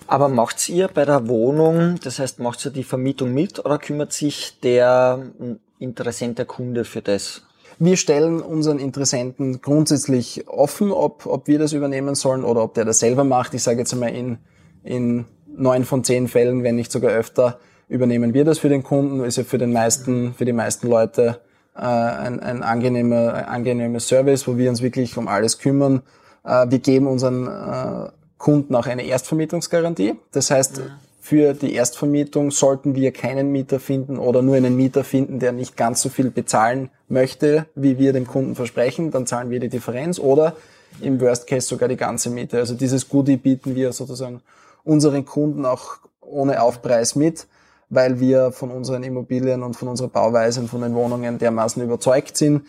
Aber 0.07 0.27
macht 0.27 0.69
ihr 0.69 0.87
bei 0.87 1.05
der 1.05 1.27
Wohnung, 1.27 1.99
das 2.03 2.19
heißt, 2.19 2.39
macht 2.39 2.65
ihr 2.65 2.71
die 2.71 2.83
Vermietung 2.83 3.33
mit 3.33 3.63
oder 3.63 3.77
kümmert 3.77 4.13
sich 4.13 4.59
der 4.61 5.23
hm, 5.37 5.59
Interessent, 5.79 6.37
der 6.37 6.45
Kunde 6.45 6.85
für 6.85 7.01
das? 7.01 7.41
Wir 7.79 7.97
stellen 7.97 8.41
unseren 8.41 8.79
Interessenten 8.79 9.61
grundsätzlich 9.61 10.47
offen, 10.47 10.91
ob, 10.91 11.25
ob 11.25 11.47
wir 11.47 11.59
das 11.59 11.73
übernehmen 11.73 12.15
sollen 12.15 12.43
oder 12.43 12.63
ob 12.63 12.75
der 12.75 12.85
das 12.85 12.99
selber 12.99 13.23
macht. 13.23 13.53
Ich 13.53 13.63
sage 13.63 13.79
jetzt 13.79 13.93
einmal 13.93 14.13
in, 14.13 14.37
in 14.83 15.25
neun 15.47 15.83
von 15.83 16.03
zehn 16.03 16.27
Fällen, 16.27 16.63
wenn 16.63 16.75
nicht 16.75 16.91
sogar 16.91 17.11
öfter, 17.11 17.59
übernehmen 17.89 18.33
wir 18.33 18.45
das 18.45 18.59
für 18.59 18.69
den 18.69 18.83
Kunden. 18.83 19.23
Ist 19.23 19.37
ja 19.37 19.43
für 19.43 19.57
den 19.57 19.73
meisten, 19.73 20.33
für 20.35 20.45
die 20.45 20.53
meisten 20.53 20.87
Leute 20.87 21.41
äh, 21.75 21.81
ein, 21.81 22.39
ein 22.39 22.63
angenehmer, 22.63 23.33
ein 23.33 23.45
angenehmer 23.45 23.99
Service, 23.99 24.47
wo 24.47 24.57
wir 24.57 24.69
uns 24.69 24.81
wirklich 24.81 25.17
um 25.17 25.27
alles 25.27 25.57
kümmern. 25.57 26.03
Äh, 26.43 26.67
wir 26.69 26.79
geben 26.79 27.07
unseren 27.07 27.47
äh, 27.47 28.11
Kunden 28.43 28.75
auch 28.75 28.87
eine 28.87 29.05
Erstvermietungsgarantie. 29.05 30.15
Das 30.33 30.51
heißt, 30.51 30.79
ja. 30.79 30.83
für 31.21 31.53
die 31.53 31.73
Erstvermietung 31.73 32.51
sollten 32.51 32.93
wir 32.93 33.13
keinen 33.13 33.53
Mieter 33.53 33.79
finden 33.79 34.19
oder 34.19 34.41
nur 34.41 34.55
einen 34.55 34.75
Mieter 34.75 35.05
finden, 35.05 35.39
der 35.39 35.53
nicht 35.53 35.77
ganz 35.77 36.01
so 36.01 36.09
viel 36.09 36.29
bezahlen 36.29 36.89
möchte, 37.07 37.67
wie 37.73 37.97
wir 37.97 38.11
dem 38.11 38.27
Kunden 38.27 38.55
versprechen, 38.55 39.11
dann 39.11 39.25
zahlen 39.27 39.49
wir 39.49 39.61
die 39.61 39.69
Differenz 39.69 40.19
oder 40.19 40.57
im 40.99 41.21
Worst 41.21 41.47
Case 41.47 41.65
sogar 41.65 41.87
die 41.87 41.95
ganze 41.95 42.29
Miete. 42.29 42.57
Also 42.57 42.75
dieses 42.75 43.07
Goodie 43.07 43.37
bieten 43.37 43.75
wir 43.75 43.93
sozusagen 43.93 44.41
unseren 44.83 45.23
Kunden 45.23 45.65
auch 45.65 45.99
ohne 46.19 46.61
Aufpreis 46.61 47.15
mit, 47.15 47.47
weil 47.89 48.19
wir 48.19 48.51
von 48.51 48.71
unseren 48.71 49.03
Immobilien 49.03 49.63
und 49.63 49.77
von 49.77 49.87
unserer 49.87 50.09
Bauweise 50.09 50.59
und 50.59 50.67
von 50.67 50.81
den 50.81 50.95
Wohnungen 50.95 51.37
dermaßen 51.37 51.81
überzeugt 51.81 52.35
sind. 52.35 52.63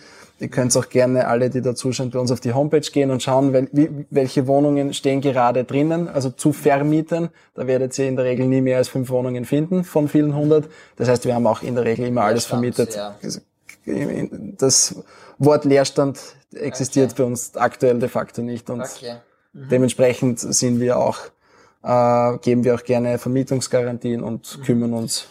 Ihr 0.45 0.51
könnt 0.51 0.77
auch 0.77 0.91
gerne 0.91 1.27
alle, 1.27 1.49
die 1.49 1.63
da 1.63 1.75
zuschauen, 1.75 2.11
bei 2.11 2.19
uns 2.19 2.31
auf 2.31 2.39
die 2.39 2.53
Homepage 2.53 2.83
gehen 2.83 3.11
und 3.11 3.23
schauen, 3.23 3.55
wel, 3.55 3.67
wie, 3.73 3.89
welche 4.11 4.47
Wohnungen 4.47 4.93
stehen 4.93 5.23
gerade 5.23 5.65
drinnen, 5.65 6.07
also 6.07 6.29
zu 6.29 6.53
vermieten. 6.53 7.31
Da 7.55 7.67
werdet 7.67 7.99
ihr 7.99 8.07
in 8.07 8.17
der 8.17 8.27
Regel 8.27 8.47
nie 8.47 8.61
mehr 8.61 8.77
als 8.77 8.89
fünf 8.89 9.09
Wohnungen 9.09 9.47
finden 9.47 9.85
von 9.85 10.07
vielen 10.07 10.37
hundert. 10.37 10.69
Das 10.97 11.09
heißt, 11.09 11.25
wir 11.25 11.35
haben 11.35 11.47
auch 11.47 11.63
in 11.63 11.77
der 11.77 11.87
Regel 11.87 12.07
immer 12.07 12.25
alles 12.25 12.45
vermietet. 12.45 12.95
Ja. 12.95 13.17
Das 14.59 14.97
Wort 15.39 15.65
Leerstand 15.65 16.21
existiert 16.55 17.13
okay. 17.13 17.23
bei 17.23 17.25
uns 17.27 17.57
aktuell 17.57 17.99
de 17.99 18.11
facto 18.11 18.43
nicht 18.43 18.69
und 18.69 18.83
okay. 18.83 19.15
mhm. 19.55 19.69
dementsprechend 19.71 20.41
sind 20.41 20.79
wir 20.79 20.99
auch 20.99 21.21
äh, 21.83 22.37
geben 22.43 22.65
wir 22.65 22.75
auch 22.75 22.85
gerne 22.85 23.17
Vermietungsgarantien 23.17 24.23
und 24.23 24.61
kümmern 24.63 24.93
uns. 24.93 25.27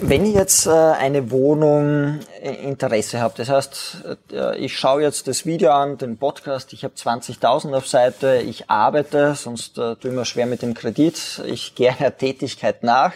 Wenn 0.00 0.24
ich 0.24 0.34
jetzt 0.34 0.66
äh, 0.66 0.70
eine 0.70 1.30
Wohnung 1.30 2.20
äh, 2.40 2.54
Interesse 2.64 3.20
habe, 3.20 3.34
das 3.36 3.48
heißt, 3.48 4.04
äh, 4.32 4.58
ich 4.58 4.76
schaue 4.76 5.02
jetzt 5.02 5.28
das 5.28 5.46
Video 5.46 5.70
an, 5.70 5.96
den 5.98 6.18
Podcast, 6.18 6.72
ich 6.72 6.84
habe 6.84 6.94
20.000 6.94 7.76
auf 7.76 7.86
Seite, 7.86 8.42
ich 8.44 8.68
arbeite, 8.68 9.34
sonst 9.34 9.74
tue 9.74 9.96
ich 10.02 10.10
mir 10.10 10.24
schwer 10.24 10.46
mit 10.46 10.62
dem 10.62 10.74
Kredit, 10.74 11.42
ich 11.46 11.74
gehe 11.74 11.94
einer 11.98 12.16
Tätigkeit 12.16 12.82
nach. 12.82 13.12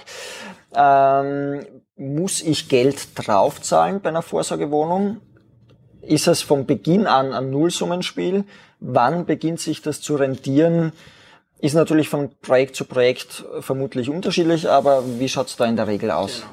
Ähm, 0.74 1.66
muss 1.96 2.42
ich 2.42 2.68
Geld 2.68 3.08
draufzahlen 3.14 4.00
bei 4.00 4.10
einer 4.10 4.22
Vorsorgewohnung? 4.22 5.20
Ist 6.02 6.28
es 6.28 6.42
von 6.42 6.66
Beginn 6.66 7.06
an 7.06 7.32
ein 7.32 7.50
Nullsummenspiel? 7.50 8.44
Wann 8.80 9.26
beginnt 9.26 9.60
sich 9.60 9.82
das 9.82 10.00
zu 10.00 10.16
rentieren? 10.16 10.92
Ist 11.58 11.74
natürlich 11.74 12.08
von 12.08 12.30
Projekt 12.42 12.76
zu 12.76 12.84
Projekt 12.84 13.44
vermutlich 13.60 14.10
unterschiedlich, 14.10 14.68
aber 14.68 15.02
wie 15.18 15.28
schaut's 15.28 15.56
da 15.56 15.64
in 15.64 15.76
der 15.76 15.86
Regel 15.86 16.10
aus? 16.10 16.42
Genau. 16.42 16.52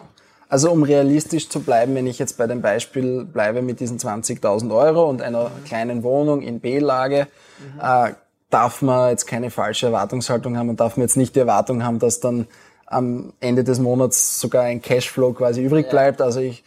Also 0.54 0.72
um 0.72 0.84
realistisch 0.84 1.50
zu 1.50 1.62
bleiben, 1.62 1.96
wenn 1.96 2.06
ich 2.06 2.20
jetzt 2.20 2.38
bei 2.38 2.46
dem 2.46 2.62
Beispiel 2.62 3.26
bleibe 3.26 3.64
mit 3.64 3.80
diesen 3.80 3.98
20.000 3.98 4.72
Euro 4.72 5.10
und 5.10 5.22
einer 5.22 5.50
mhm. 5.50 5.64
kleinen 5.66 6.04
Wohnung 6.04 6.42
in 6.42 6.60
B-Lage, 6.60 7.28
mhm. 7.58 7.80
äh, 7.82 8.14
darf 8.52 8.84
man 8.84 9.10
jetzt 9.10 9.26
keine 9.26 9.50
falsche 9.50 9.88
Erwartungshaltung 9.88 10.58
haben 10.58 10.70
und 10.70 10.80
darf 10.80 10.96
man 10.96 11.08
jetzt 11.08 11.18
nicht 11.18 11.36
die 11.36 11.40
Erwartung 11.40 11.84
haben, 11.84 11.98
dass 11.98 12.20
dann 12.20 12.48
am 12.86 13.34
Ende 13.40 13.64
des 13.64 13.80
Monats 13.80 14.40
sogar 14.40 14.64
ein 14.64 14.82
Cashflow 14.82 15.34
quasi 15.34 15.64
übrig 15.64 15.90
bleibt. 15.90 16.22
Also 16.22 16.40
ich 16.40 16.64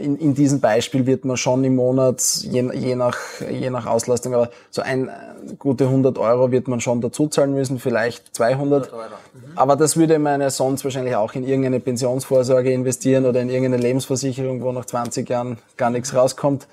in, 0.00 0.16
in 0.16 0.34
diesem 0.34 0.60
Beispiel 0.60 1.06
wird 1.06 1.24
man 1.24 1.36
schon 1.36 1.62
im 1.64 1.76
Monat, 1.76 2.22
je, 2.42 2.68
je, 2.74 2.94
nach, 2.94 3.18
je 3.50 3.68
nach 3.70 3.86
Auslastung, 3.86 4.34
aber 4.34 4.50
so 4.70 4.82
ein 4.82 5.08
äh, 5.08 5.12
gute 5.58 5.84
100 5.84 6.18
Euro 6.18 6.50
wird 6.50 6.66
man 6.66 6.80
schon 6.80 7.00
dazu 7.00 7.28
zahlen 7.28 7.52
müssen, 7.52 7.78
vielleicht 7.78 8.34
200. 8.34 8.90
100 8.90 8.92
Euro. 8.92 9.02
Mhm. 9.04 9.40
Aber 9.54 9.76
das 9.76 9.96
würde 9.96 10.18
man 10.18 10.40
ja 10.40 10.50
sonst 10.50 10.84
wahrscheinlich 10.84 11.14
auch 11.16 11.34
in 11.34 11.44
irgendeine 11.44 11.80
Pensionsvorsorge 11.80 12.72
investieren 12.72 13.26
oder 13.26 13.40
in 13.42 13.50
irgendeine 13.50 13.82
Lebensversicherung, 13.82 14.62
wo 14.62 14.72
nach 14.72 14.86
20 14.86 15.28
Jahren 15.28 15.58
gar 15.76 15.90
nichts 15.90 16.14
rauskommt. 16.14 16.66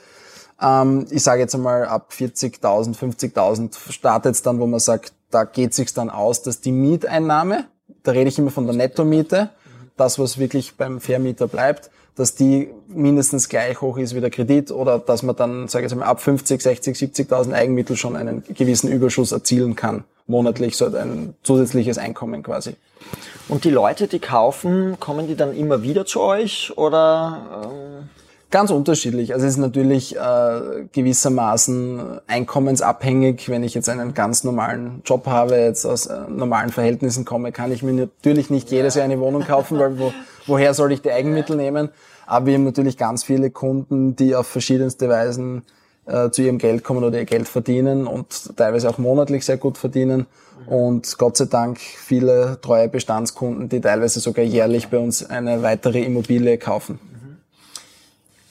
Ähm, 0.62 1.06
ich 1.10 1.24
sage 1.24 1.42
jetzt 1.42 1.56
einmal, 1.56 1.86
ab 1.86 2.12
40.000, 2.18 2.98
50.000 2.98 3.92
startet 3.92 4.36
es 4.36 4.42
dann, 4.44 4.60
wo 4.60 4.66
man 4.68 4.80
sagt, 4.80 5.12
da 5.30 5.44
geht 5.44 5.74
sich 5.74 5.94
dann 5.94 6.10
aus, 6.10 6.42
dass 6.42 6.62
die 6.62 6.72
Mieteinnahme, 6.72 7.66
da 8.04 8.12
rede 8.12 8.30
ich 8.30 8.40
immer 8.40 8.52
von 8.52 8.66
der 8.66 8.76
Nettomiete, 8.76 9.50
das, 9.98 10.20
was 10.20 10.38
wirklich 10.38 10.78
beim 10.78 11.02
Vermieter 11.02 11.48
bleibt, 11.48 11.92
dass 12.16 12.36
die 12.36 12.70
mindestens 12.88 13.50
gleich 13.50 13.82
hoch 13.82 13.98
ist 13.98 14.16
wie 14.16 14.22
der 14.22 14.30
Kredit 14.30 14.72
oder 14.72 15.00
dass 15.00 15.24
man 15.24 15.36
dann, 15.36 15.68
sage 15.68 15.86
ich 15.86 15.92
jetzt 15.92 16.00
mal, 16.00 16.06
ab 16.06 16.22
50, 16.22 16.62
60, 16.62 16.98
70.000 16.98 17.54
Eigenmittel 17.54 17.96
schon 17.96 18.16
einen 18.16 18.44
gewissen 18.54 18.92
Überschuss 18.92 19.32
erzielen 19.32 19.76
kann, 19.76 20.04
monatlich, 20.28 20.78
so 20.78 20.86
ein 20.86 21.34
zusätzliches 21.44 21.98
Einkommen 21.98 22.44
quasi. 22.44 22.76
Und 23.50 23.64
die 23.64 23.72
Leute, 23.72 24.08
die 24.08 24.20
kaufen, 24.20 25.00
kommen 25.00 25.28
die 25.28 25.36
dann 25.36 25.56
immer 25.56 25.82
wieder 25.84 26.06
zu 26.06 26.22
euch 26.22 26.78
oder? 26.78 27.66
Ähm 27.66 28.10
Ganz 28.54 28.70
unterschiedlich. 28.70 29.34
Also 29.34 29.48
es 29.48 29.54
ist 29.54 29.58
natürlich 29.58 30.16
äh, 30.16 30.86
gewissermaßen 30.92 32.20
einkommensabhängig. 32.28 33.50
Wenn 33.50 33.64
ich 33.64 33.74
jetzt 33.74 33.90
einen 33.90 34.14
ganz 34.14 34.44
normalen 34.44 35.02
Job 35.06 35.26
habe, 35.26 35.56
jetzt 35.56 35.86
aus 35.86 36.06
äh, 36.06 36.20
normalen 36.30 36.70
Verhältnissen 36.70 37.26
komme, 37.26 37.52
kann 37.52 37.72
ich 37.72 37.82
mir 37.82 37.94
natürlich 37.94 38.52
nicht 38.52 38.70
jedes 38.70 38.94
Jahr 38.94 39.06
eine 39.06 39.20
Wohnung 39.20 39.44
kaufen, 39.44 39.80
weil 39.80 39.98
wo, 39.98 40.14
woher 40.46 40.74
soll 40.74 40.92
ich 40.92 41.02
die 41.02 41.12
Eigenmittel 41.12 41.56
nehmen? 41.56 41.90
Aber 42.26 42.46
wir 42.46 42.54
haben 42.56 42.64
natürlich 42.64 42.98
ganz 42.98 43.24
viele 43.24 43.52
Kunden, 43.52 44.16
die 44.16 44.36
auf 44.36 44.48
verschiedenste 44.48 45.10
Weisen 45.10 45.64
äh, 46.06 46.30
zu 46.30 46.42
ihrem 46.42 46.58
Geld 46.58 46.84
kommen 46.84 47.04
oder 47.04 47.18
ihr 47.18 47.26
Geld 47.26 47.48
verdienen 47.48 48.08
und 48.08 48.58
teilweise 48.58 48.90
auch 48.90 48.98
monatlich 48.98 49.46
sehr 49.46 49.58
gut 49.58 49.78
verdienen. 49.78 50.26
Und 50.66 51.18
Gott 51.18 51.38
sei 51.38 51.46
Dank 51.46 51.80
viele 51.80 52.60
treue 52.62 52.88
Bestandskunden, 52.88 53.70
die 53.70 53.82
teilweise 53.82 54.20
sogar 54.20 54.46
jährlich 54.46 54.88
bei 54.88 54.98
uns 54.98 55.26
eine 55.30 55.62
weitere 55.62 56.02
Immobilie 56.02 56.58
kaufen. 56.58 57.00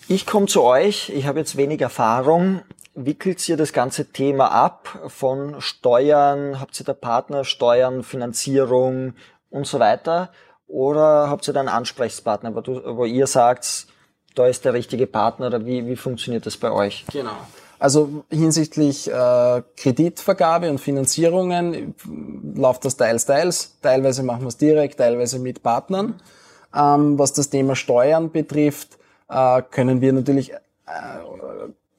Ich 0.08 0.26
komme 0.26 0.46
zu 0.46 0.62
euch, 0.62 1.10
ich 1.10 1.26
habe 1.26 1.38
jetzt 1.38 1.56
wenig 1.56 1.80
Erfahrung. 1.80 2.60
Wickelt 2.94 3.48
ihr 3.48 3.56
das 3.56 3.72
ganze 3.72 4.12
Thema 4.12 4.48
ab 4.48 5.08
von 5.08 5.60
Steuern, 5.60 6.60
habt 6.60 6.78
ihr 6.78 6.84
da 6.84 6.92
Partner, 6.92 7.44
Steuern, 7.44 8.02
Finanzierung 8.02 9.14
und 9.48 9.66
so 9.66 9.78
weiter? 9.78 10.30
Oder 10.72 11.28
habt 11.28 11.46
ihr 11.46 11.52
da 11.52 11.60
einen 11.60 11.68
Ansprechpartner, 11.68 12.54
wo, 12.54 12.62
du, 12.62 12.80
wo 12.96 13.04
ihr 13.04 13.26
sagt, 13.26 13.86
da 14.34 14.46
ist 14.46 14.64
der 14.64 14.72
richtige 14.72 15.06
Partner 15.06 15.48
oder 15.48 15.66
wie, 15.66 15.86
wie 15.86 15.96
funktioniert 15.96 16.46
das 16.46 16.56
bei 16.56 16.72
euch? 16.72 17.04
Genau. 17.12 17.36
Also 17.78 18.24
hinsichtlich 18.30 19.10
äh, 19.10 19.62
Kreditvergabe 19.76 20.70
und 20.70 20.78
Finanzierungen 20.78 21.94
läuft 22.56 22.86
das 22.86 22.96
teils, 22.96 23.26
teils. 23.26 23.76
Teilweise 23.82 24.22
machen 24.22 24.42
wir 24.42 24.48
es 24.48 24.56
direkt, 24.56 24.96
teilweise 24.96 25.38
mit 25.38 25.62
Partnern. 25.62 26.14
Ähm, 26.74 27.18
was 27.18 27.34
das 27.34 27.50
Thema 27.50 27.76
Steuern 27.76 28.30
betrifft, 28.30 28.96
äh, 29.28 29.60
können 29.70 30.00
wir 30.00 30.14
natürlich 30.14 30.52
äh, 30.52 30.56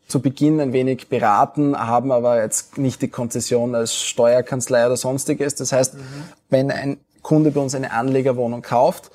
zu 0.07 0.19
Beginn 0.19 0.59
ein 0.59 0.73
wenig 0.73 1.09
beraten, 1.09 1.77
haben 1.77 2.11
aber 2.11 2.41
jetzt 2.41 2.79
nicht 2.79 3.03
die 3.03 3.07
Konzession 3.07 3.75
als 3.75 3.93
Steuerkanzlei 3.93 4.87
oder 4.87 4.97
sonstiges. 4.97 5.53
Das 5.53 5.71
heißt, 5.71 5.93
mhm. 5.93 5.99
wenn 6.49 6.71
ein 6.71 6.97
Kunde 7.23 7.51
bei 7.51 7.59
uns 7.59 7.73
eine 7.73 7.91
Anlegerwohnung 7.91 8.61
kauft, 8.61 9.09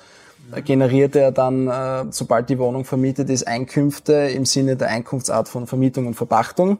generiert 0.65 1.15
er 1.15 1.31
dann, 1.31 1.67
äh, 1.67 2.05
sobald 2.09 2.49
die 2.49 2.59
Wohnung 2.59 2.83
vermietet 2.83 3.29
ist, 3.29 3.47
Einkünfte 3.47 4.13
im 4.13 4.45
Sinne 4.45 4.75
der 4.75 4.89
Einkunftsart 4.89 5.47
von 5.47 5.67
Vermietung 5.67 6.07
und 6.07 6.15
Verpachtung. 6.15 6.79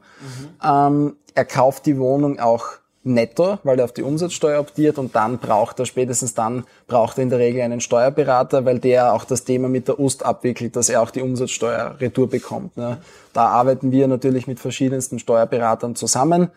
Mhm. 0.62 1.14
Er 1.36 1.46
kauft 1.46 1.86
die 1.86 1.98
Wohnung 1.98 2.40
auch 2.40 2.80
netto, 3.04 3.60
weil 3.64 3.80
er 3.80 3.86
auf 3.86 3.94
die 3.94 4.04
Umsatzsteuer 4.04 4.60
optiert 4.60 4.98
und 4.98 5.16
dann 5.16 5.38
braucht 5.38 5.80
er, 5.80 5.86
spätestens 5.86 6.34
dann 6.34 6.66
braucht 6.88 7.18
er 7.18 7.24
in 7.24 7.30
der 7.30 7.40
Regel 7.40 7.62
einen 7.62 7.82
Steuerberater, 7.82 8.66
weil 8.66 8.80
der 8.80 9.14
auch 9.14 9.24
das 9.24 9.46
Thema 9.46 9.70
mit 9.70 9.88
der 9.88 10.00
UST 10.00 10.24
abwickelt, 10.24 10.76
dass 10.76 10.90
er 10.90 11.02
auch 11.02 11.12
die 11.12 11.22
Umsatzsteuer 11.22 11.96
retour 12.00 12.30
bekommt. 12.30 12.76
Ne? 12.78 12.98
Da 13.34 13.48
arbeiten 13.48 13.92
wir 13.92 14.08
natürlich 14.08 14.48
mit 14.48 14.60
verschiedensten 14.60 15.20
Steuerberatern 15.20 15.96
zusammen. 15.96 16.50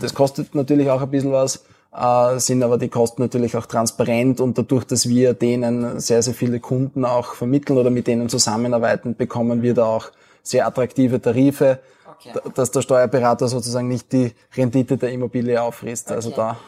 Das 0.00 0.14
kostet 0.14 0.54
natürlich 0.54 0.90
auch 0.90 1.00
ein 1.00 1.10
bisschen 1.10 1.32
was, 1.32 1.64
äh, 1.94 2.38
sind 2.38 2.62
aber 2.62 2.78
die 2.78 2.88
Kosten 2.88 3.22
natürlich 3.22 3.56
auch 3.56 3.66
transparent 3.66 4.40
und 4.40 4.58
dadurch, 4.58 4.84
dass 4.84 5.08
wir 5.08 5.34
denen 5.34 6.00
sehr, 6.00 6.22
sehr 6.22 6.34
viele 6.34 6.60
Kunden 6.60 7.04
auch 7.04 7.34
vermitteln 7.34 7.78
oder 7.78 7.90
mit 7.90 8.06
denen 8.06 8.28
zusammenarbeiten, 8.28 9.16
bekommen 9.16 9.62
wir 9.62 9.74
da 9.74 9.84
auch 9.86 10.10
sehr 10.42 10.66
attraktive 10.66 11.20
Tarife 11.20 11.80
okay. 12.18 12.50
dass 12.54 12.70
der 12.70 12.82
Steuerberater 12.82 13.48
sozusagen 13.48 13.88
nicht 13.88 14.12
die 14.12 14.32
Rendite 14.56 14.96
der 14.96 15.10
Immobilie 15.12 15.60
auffrisst. 15.60 16.10
Also 16.10 16.30
okay. 16.30 16.40
Also 16.40 16.52
da 16.52 16.60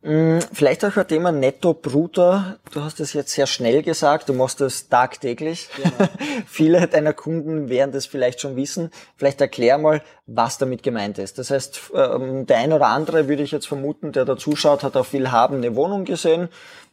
Vielleicht 0.00 0.84
auch 0.84 0.96
ein 0.96 1.08
Thema 1.08 1.32
Netto 1.32 1.74
Brutto. 1.74 2.40
Du 2.72 2.82
hast 2.84 3.00
es 3.00 3.14
jetzt 3.14 3.32
sehr 3.32 3.48
schnell 3.48 3.82
gesagt, 3.82 4.28
du 4.28 4.32
machst 4.32 4.60
das 4.60 4.88
tagtäglich. 4.88 5.68
Genau. 5.76 6.08
Viele 6.46 6.86
deiner 6.86 7.12
Kunden 7.12 7.68
werden 7.68 7.90
das 7.90 8.06
vielleicht 8.06 8.40
schon 8.40 8.54
wissen. 8.54 8.90
Vielleicht 9.16 9.40
erklär 9.40 9.76
mal, 9.76 10.00
was 10.26 10.56
damit 10.56 10.84
gemeint 10.84 11.18
ist. 11.18 11.38
Das 11.38 11.50
heißt, 11.50 11.90
ähm, 11.94 12.46
der 12.46 12.58
ein 12.58 12.72
oder 12.72 12.86
andere, 12.86 13.26
würde 13.28 13.42
ich 13.42 13.50
jetzt 13.50 13.66
vermuten, 13.66 14.12
der 14.12 14.24
da 14.24 14.36
zuschaut, 14.36 14.84
hat 14.84 14.96
auf 14.96 15.12
Willhaben 15.12 15.56
eine 15.56 15.74
Wohnung 15.74 16.04
gesehen. 16.04 16.48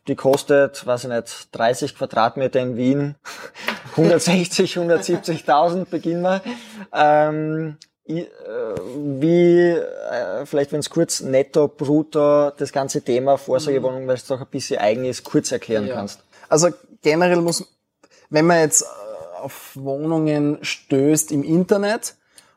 Die 0.08 0.16
kostet, 0.16 0.86
weiß 0.86 1.04
ich 1.04 1.10
nicht, 1.12 1.50
30 1.52 1.96
Quadratmeter 1.96 2.60
in 2.60 2.76
Wien, 2.76 3.16
160, 3.92 4.78
170.000 4.78 5.86
beginnen 5.86 6.24
wir. 6.24 6.42
Ähm, 6.92 7.78
äh, 7.80 7.95
wie, 8.08 9.72
äh, 9.72 10.46
vielleicht 10.46 10.72
wenn 10.72 10.80
es 10.80 10.90
kurz 10.90 11.22
netto, 11.22 11.68
brutto, 11.68 12.52
das 12.52 12.72
ganze 12.72 13.02
Thema 13.02 13.38
Vorsorgewohnung, 13.38 14.04
mhm. 14.04 14.08
weil 14.08 14.16
es 14.16 14.28
doch 14.28 14.40
ein 14.40 14.48
bisschen 14.48 14.80
eigen 14.80 15.06
ist, 15.06 15.24
kurz 15.24 15.52
erklären 15.52 15.88
ja. 15.88 15.96
kannst. 15.96 16.20
Also 16.48 16.70
generell 17.02 17.42
muss, 17.42 17.68
wenn 18.30 18.46
man 18.46 18.60
jetzt 18.60 18.84
äh, 18.84 18.86
auf 19.42 19.72
Wohnungen 19.76 20.60
stößt 20.62 21.32
im 21.32 21.44
Internet 21.44 22.16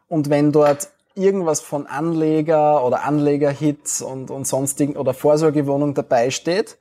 und 0.09 0.29
wenn 0.29 0.53
dort 0.53 0.89
irgendwas 1.15 1.61
von 1.61 1.87
Anleger 1.87 2.85
oder 2.85 3.05
Anlegerhits 3.05 4.03
und, 4.03 4.31
und 4.31 4.47
sonstigen 4.47 4.97
oder 4.97 5.15
Vorsorgewohnung 5.15 5.95
dabei 5.95 6.31
steht, 6.31 6.77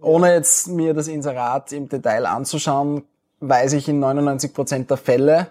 ohne 0.00 0.34
jetzt 0.34 0.68
mir 0.68 0.94
das 0.94 1.08
Inserat 1.08 1.72
im 1.72 1.88
Detail 1.88 2.26
anzuschauen, 2.26 3.04
weiß 3.40 3.74
ich 3.74 3.88
in 3.88 4.00
99 4.00 4.54
Prozent 4.54 4.90
der 4.90 4.96
Fälle, 4.96 5.48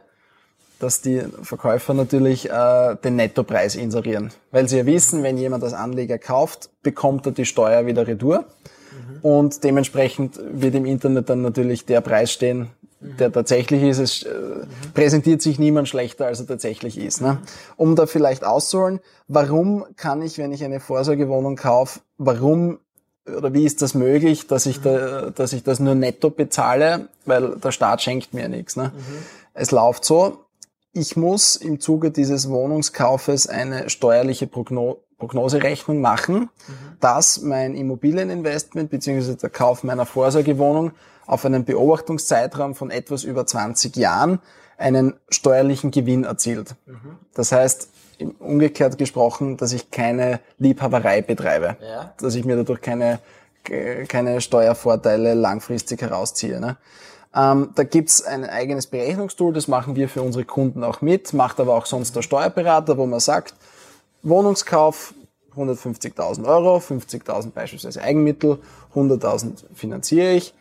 dass 0.84 1.02
die 1.02 1.24
Verkäufer 1.42 1.94
natürlich 1.94 2.50
äh, 2.50 2.96
den 3.04 3.16
Nettopreis 3.16 3.76
inserieren. 3.76 4.32
Weil 4.52 4.68
sie 4.68 4.78
ja 4.78 4.86
wissen, 4.86 5.24
wenn 5.24 5.38
jemand 5.38 5.64
als 5.64 5.74
Anleger 5.74 6.18
kauft, 6.18 6.70
bekommt 6.84 7.26
er 7.26 7.32
die 7.32 7.46
Steuer 7.46 7.86
wieder 7.86 8.06
retour. 8.06 8.40
Mhm. 8.40 9.20
Und 9.22 9.64
dementsprechend 9.64 10.40
wird 10.52 10.76
im 10.76 10.86
Internet 10.86 11.30
dann 11.30 11.42
natürlich 11.42 11.86
der 11.86 12.02
Preis 12.02 12.32
stehen, 12.32 12.70
der 13.00 13.32
tatsächlich 13.32 13.84
ist. 13.84 14.00
Es 14.00 14.24
äh, 14.24 14.32
präsentiert 14.94 15.42
sich 15.42 15.58
niemand 15.58 15.88
schlechter, 15.88 16.28
als 16.28 16.42
er 16.42 16.48
tatsächlich 16.48 16.98
ist. 16.98 17.22
Ne? 17.22 17.38
Um 17.78 17.96
da 17.96 18.06
vielleicht 18.06 18.44
auszuholen, 18.44 19.00
warum 19.28 19.86
kann 19.96 20.22
ich, 20.22 20.38
wenn 20.38 20.52
ich 20.52 20.64
eine 20.64 20.82
Vorsorgewohnung 20.82 21.56
kaufe, 21.56 22.02
warum 22.18 22.80
oder 23.26 23.54
wie 23.54 23.64
ist 23.64 23.82
das 23.82 23.94
möglich, 23.94 24.48
dass 24.48 24.66
ich, 24.66 24.82
da, 24.82 25.30
dass 25.30 25.54
ich 25.54 25.64
das 25.64 25.80
nur 25.80 25.96
netto 25.96 26.30
bezahle, 26.30 27.08
weil 27.26 27.56
der 27.56 27.72
Staat 27.72 28.02
schenkt 28.02 28.34
mir 28.34 28.50
nichts. 28.50 28.76
Ne? 28.76 28.92
Mhm. 28.94 29.24
Es 29.54 29.72
läuft 29.72 30.04
so, 30.04 30.40
ich 30.94 31.18
muss 31.18 31.56
im 31.56 31.80
Zuge 31.80 32.12
dieses 32.12 32.50
Wohnungskaufes 32.50 33.48
eine 33.48 33.90
steuerliche 33.90 34.48
Progno 34.48 35.00
Prognoserechnung 35.20 36.02
machen, 36.02 36.36
mhm. 36.36 36.50
dass 37.00 37.42
mein 37.42 37.76
Immobilieninvestment 37.76 38.90
bzw. 38.90 39.36
der 39.36 39.50
Kauf 39.50 39.84
meiner 39.84 40.06
Vorsorgewohnung 40.06 40.92
auf 41.26 41.46
einen 41.46 41.64
Beobachtungszeitraum 41.64 42.76
von 42.76 42.92
etwas 42.92 43.24
über 43.24 43.46
20 43.46 43.96
Jahren 43.96 44.40
einen 44.78 45.14
steuerlichen 45.30 45.92
Gewinn 45.92 46.26
erzielt. 46.26 46.76
Mhm. 46.86 47.18
Das 47.34 47.54
heißt, 47.54 47.88
umgekehrt 48.40 48.98
gesprochen, 48.98 49.56
dass 49.56 49.72
ich 49.72 49.92
keine 49.92 50.42
Liebhaberei 50.58 51.22
betreibe, 51.22 51.78
ja. 51.82 52.14
dass 52.18 52.36
ich 52.36 52.44
mir 52.44 52.58
dadurch 52.58 52.82
keine, 52.82 53.20
keine 54.10 54.42
Steuervorteile 54.42 55.36
langfristig 55.36 56.02
herausziehe. 56.02 56.60
Ne? 56.60 56.76
Ähm, 57.36 57.70
da 57.76 57.84
gibt's 57.84 58.22
ein 58.24 58.46
eigenes 58.46 58.88
Berechnungstool, 58.88 59.54
das 59.54 59.68
machen 59.68 59.96
wir 59.96 60.08
für 60.08 60.22
unsere 60.22 60.46
Kunden 60.46 60.84
auch 60.84 61.02
mit, 61.02 61.34
macht 61.34 61.60
aber 61.60 61.74
auch 61.76 61.88
sonst 61.88 62.16
der 62.16 62.22
Steuerberater, 62.22 62.98
wo 62.98 63.06
man 63.06 63.20
sagt, 63.20 63.56
Wohnungskauf 64.22 65.14
150.000 65.56 66.46
Euro, 66.46 66.78
50.000 66.78 67.52
beispielsweise 67.52 68.02
Eigenmittel, 68.02 68.60
100.000 68.96 69.64
finanziere 69.74 70.34
ich. 70.34 70.54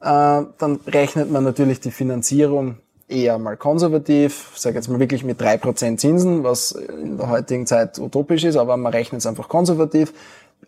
Äh, 0.00 0.42
dann 0.58 0.80
rechnet 0.86 1.30
man 1.30 1.44
natürlich 1.44 1.80
die 1.80 1.90
Finanzierung 1.90 2.76
eher 3.08 3.38
mal 3.38 3.56
konservativ, 3.56 4.50
sage 4.56 4.76
jetzt 4.76 4.88
mal 4.88 4.98
wirklich 4.98 5.24
mit 5.24 5.40
drei 5.40 5.56
Prozent 5.56 6.00
Zinsen, 6.00 6.42
was 6.42 6.72
in 6.72 7.18
der 7.18 7.28
heutigen 7.28 7.66
Zeit 7.66 7.98
utopisch 7.98 8.44
ist, 8.44 8.56
aber 8.56 8.76
man 8.76 8.92
rechnet 8.92 9.20
es 9.20 9.26
einfach 9.26 9.48
konservativ, 9.48 10.12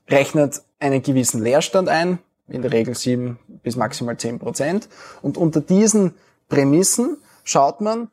rechnet 0.09 0.62
einen 0.79 1.03
gewissen 1.03 1.43
Leerstand 1.43 1.88
ein, 1.88 2.19
in 2.49 2.62
der 2.62 2.73
Regel 2.73 2.95
sieben 2.95 3.38
bis 3.62 3.76
maximal 3.76 4.17
zehn 4.17 4.38
Prozent. 4.38 4.88
Und 5.23 5.37
unter 5.37 5.61
diesen 5.61 6.14
Prämissen 6.49 7.19
schaut 7.45 7.81
man, 7.81 8.09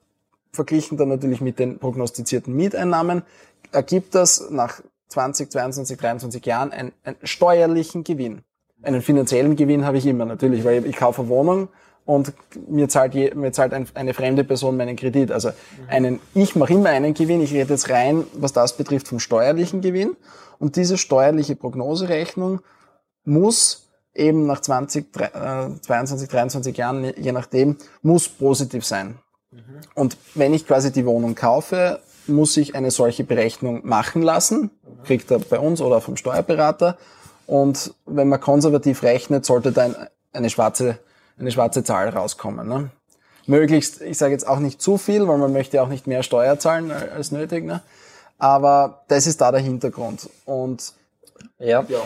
verglichen 0.52 0.98
dann 0.98 1.10
natürlich 1.10 1.42
mit 1.42 1.60
den 1.60 1.80
prognostizierten 1.80 2.56
Mieteinnahmen, 2.56 3.24
ergibt 3.72 4.16
das 4.16 4.50
nach 4.50 4.82
20, 5.10 5.52
22, 5.52 5.98
23 5.98 6.46
Jahren 6.46 6.72
einen, 6.72 6.92
einen 7.04 7.18
steuerlichen 7.24 8.04
Gewinn. 8.04 8.42
Einen 8.82 9.02
finanziellen 9.02 9.56
Gewinn 9.56 9.86
habe 9.86 9.98
ich 9.98 10.06
immer 10.06 10.26
natürlich, 10.26 10.64
weil 10.64 10.86
ich 10.86 10.96
kaufe 10.96 11.22
eine 11.22 11.30
Wohnung 11.30 11.70
und 12.06 12.34
mir 12.70 12.88
zahlt, 12.88 13.16
je, 13.16 13.34
mir 13.34 13.52
zahlt 13.52 13.74
ein, 13.74 13.88
eine 13.96 14.14
fremde 14.14 14.44
Person 14.44 14.78
meinen 14.78 14.96
Kredit. 14.96 15.32
Also 15.32 15.52
einen, 15.88 16.20
ich 16.34 16.56
mache 16.56 16.74
immer 16.74 16.90
einen 16.90 17.14
Gewinn, 17.14 17.42
ich 17.42 17.52
rede 17.52 17.74
jetzt 17.74 17.90
rein, 17.90 18.26
was 18.34 18.54
das 18.54 18.78
betrifft, 18.78 19.08
vom 19.08 19.20
steuerlichen 19.20 19.82
Gewinn. 19.82 20.16
Und 20.60 20.76
diese 20.76 20.98
steuerliche 20.98 21.56
Prognoserechnung 21.56 22.62
muss 23.24 23.85
eben 24.16 24.48
nach 24.48 24.62
20, 24.62 25.08
äh, 25.20 25.70
22, 25.82 26.30
23 26.30 26.78
Jahren, 26.78 27.14
je 27.18 27.32
nachdem, 27.32 27.78
muss 28.02 28.28
positiv 28.28 28.86
sein. 28.86 29.20
Mhm. 29.52 29.60
Und 29.94 30.18
wenn 30.34 30.54
ich 30.54 30.66
quasi 30.66 30.92
die 30.92 31.06
Wohnung 31.06 31.36
kaufe, 31.36 32.00
muss 32.28 32.58
ich 32.58 32.74
eine 32.74 32.90
solche 32.90 33.24
Berechnung 33.24 33.86
machen 33.86 34.22
lassen, 34.22 34.72
kriegt 35.04 35.30
er 35.30 35.40
bei 35.40 35.60
uns 35.60 35.82
oder 35.82 36.02
vom 36.02 36.18
Steuerberater. 36.18 36.98
Und 37.46 37.94
wenn 38.08 38.28
man 38.30 38.40
konservativ 38.40 39.04
rechnet, 39.04 39.46
sollte 39.46 39.72
da 39.72 39.90
eine 40.34 40.50
schwarze 40.50 40.98
eine 41.40 41.52
schwarze 41.52 41.84
Zahl 41.84 42.10
rauskommen. 42.10 42.68
Ne? 42.68 42.90
Möglichst, 43.46 44.02
ich 44.02 44.18
sage 44.18 44.34
jetzt 44.34 44.48
auch 44.48 44.60
nicht 44.60 44.82
zu 44.82 44.98
viel, 44.98 45.28
weil 45.28 45.38
man 45.38 45.54
möchte 45.54 45.82
auch 45.82 45.88
nicht 45.88 46.08
mehr 46.08 46.24
Steuer 46.24 46.58
zahlen 46.60 46.92
als 46.92 47.32
nötig. 47.32 47.64
Ne? 47.66 47.82
Aber 48.38 49.04
das 49.08 49.28
ist 49.28 49.42
da 49.42 49.52
der 49.52 49.62
Hintergrund. 49.62 50.30
Und 50.46 50.94
ja. 51.60 51.86
ja. 51.88 52.00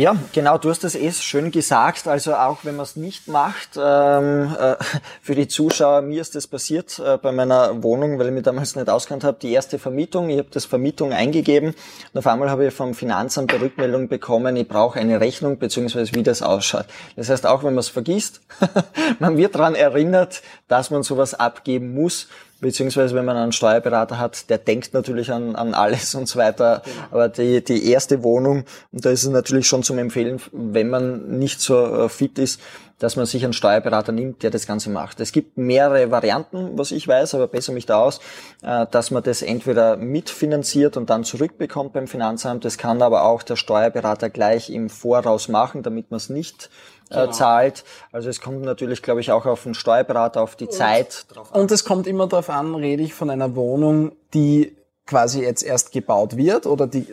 Ja, 0.00 0.16
genau, 0.32 0.56
du 0.56 0.70
hast 0.70 0.82
das 0.82 0.94
eh 0.94 1.12
schön 1.12 1.50
gesagt. 1.50 2.08
Also 2.08 2.34
auch 2.34 2.60
wenn 2.62 2.74
man 2.74 2.84
es 2.84 2.96
nicht 2.96 3.28
macht, 3.28 3.76
ähm, 3.76 4.56
äh, 4.58 4.76
für 5.20 5.34
die 5.34 5.46
Zuschauer, 5.46 6.00
mir 6.00 6.22
ist 6.22 6.34
das 6.34 6.46
passiert 6.46 6.98
äh, 6.98 7.18
bei 7.18 7.32
meiner 7.32 7.82
Wohnung, 7.82 8.18
weil 8.18 8.28
ich 8.28 8.32
mich 8.32 8.44
damals 8.44 8.76
nicht 8.76 8.88
auskannt 8.88 9.24
habe, 9.24 9.36
die 9.42 9.52
erste 9.52 9.78
Vermietung, 9.78 10.30
ich 10.30 10.38
habe 10.38 10.48
das 10.50 10.64
Vermietung 10.64 11.12
eingegeben 11.12 11.74
und 12.14 12.18
auf 12.18 12.26
einmal 12.26 12.48
habe 12.48 12.66
ich 12.66 12.72
vom 12.72 12.94
Finanzamt 12.94 13.52
der 13.52 13.60
Rückmeldung 13.60 14.08
bekommen, 14.08 14.56
ich 14.56 14.66
brauche 14.66 14.98
eine 14.98 15.20
Rechnung 15.20 15.58
beziehungsweise 15.58 16.14
wie 16.14 16.22
das 16.22 16.40
ausschaut. 16.40 16.86
Das 17.16 17.28
heißt, 17.28 17.44
auch 17.44 17.62
wenn 17.62 17.74
man 17.74 17.80
es 17.80 17.90
vergisst, 17.90 18.40
man 19.18 19.36
wird 19.36 19.54
daran 19.54 19.74
erinnert, 19.74 20.40
dass 20.66 20.90
man 20.90 21.02
sowas 21.02 21.34
abgeben 21.34 21.92
muss 21.92 22.26
beziehungsweise 22.60 23.14
wenn 23.14 23.24
man 23.24 23.36
einen 23.36 23.52
Steuerberater 23.52 24.18
hat, 24.18 24.50
der 24.50 24.58
denkt 24.58 24.94
natürlich 24.94 25.32
an, 25.32 25.56
an 25.56 25.74
alles 25.74 26.14
und 26.14 26.28
so 26.28 26.38
weiter. 26.38 26.82
Genau. 26.84 26.96
Aber 27.10 27.28
die, 27.28 27.62
die 27.64 27.90
erste 27.90 28.22
Wohnung, 28.22 28.64
und 28.92 29.04
da 29.04 29.10
ist 29.10 29.24
es 29.24 29.30
natürlich 29.30 29.66
schon 29.66 29.82
zum 29.82 29.98
Empfehlen, 29.98 30.40
wenn 30.52 30.88
man 30.88 31.38
nicht 31.38 31.60
so 31.60 32.04
äh, 32.04 32.08
fit 32.08 32.38
ist, 32.38 32.60
dass 33.00 33.16
man 33.16 33.24
sich 33.24 33.42
einen 33.42 33.54
Steuerberater 33.54 34.12
nimmt, 34.12 34.42
der 34.42 34.50
das 34.50 34.66
Ganze 34.66 34.90
macht. 34.90 35.20
Es 35.20 35.32
gibt 35.32 35.56
mehrere 35.56 36.10
Varianten, 36.10 36.78
was 36.78 36.92
ich 36.92 37.08
weiß, 37.08 37.34
aber 37.34 37.48
besser 37.48 37.72
mich 37.72 37.86
da 37.86 37.98
aus, 38.00 38.20
äh, 38.62 38.86
dass 38.90 39.10
man 39.10 39.22
das 39.22 39.42
entweder 39.42 39.96
mitfinanziert 39.96 40.96
und 40.96 41.10
dann 41.10 41.24
zurückbekommt 41.24 41.94
beim 41.94 42.06
Finanzamt. 42.06 42.64
Das 42.64 42.78
kann 42.78 43.02
aber 43.02 43.24
auch 43.24 43.42
der 43.42 43.56
Steuerberater 43.56 44.30
gleich 44.30 44.70
im 44.70 44.90
Voraus 44.90 45.48
machen, 45.48 45.82
damit 45.82 46.10
man 46.10 46.18
es 46.18 46.28
nicht 46.28 46.70
äh, 47.10 47.14
genau. 47.14 47.32
zahlt. 47.32 47.84
Also 48.12 48.28
es 48.28 48.40
kommt 48.40 48.62
natürlich, 48.62 49.02
glaube 49.02 49.20
ich, 49.20 49.32
auch 49.32 49.46
auf 49.46 49.64
den 49.64 49.74
Steuerberater, 49.74 50.42
auf 50.42 50.56
die 50.56 50.66
und, 50.66 50.72
Zeit 50.72 51.26
drauf 51.28 51.52
an. 51.52 51.60
Und 51.60 51.70
es 51.70 51.84
kommt 51.84 52.06
immer 52.06 52.26
darauf 52.26 52.50
an, 52.50 52.74
rede 52.74 53.02
ich 53.02 53.14
von 53.14 53.30
einer 53.30 53.54
Wohnung, 53.56 54.12
die 54.34 54.76
quasi 55.06 55.42
jetzt 55.42 55.62
erst 55.62 55.92
gebaut 55.92 56.36
wird 56.36 56.66
oder 56.66 56.86
die, 56.86 57.06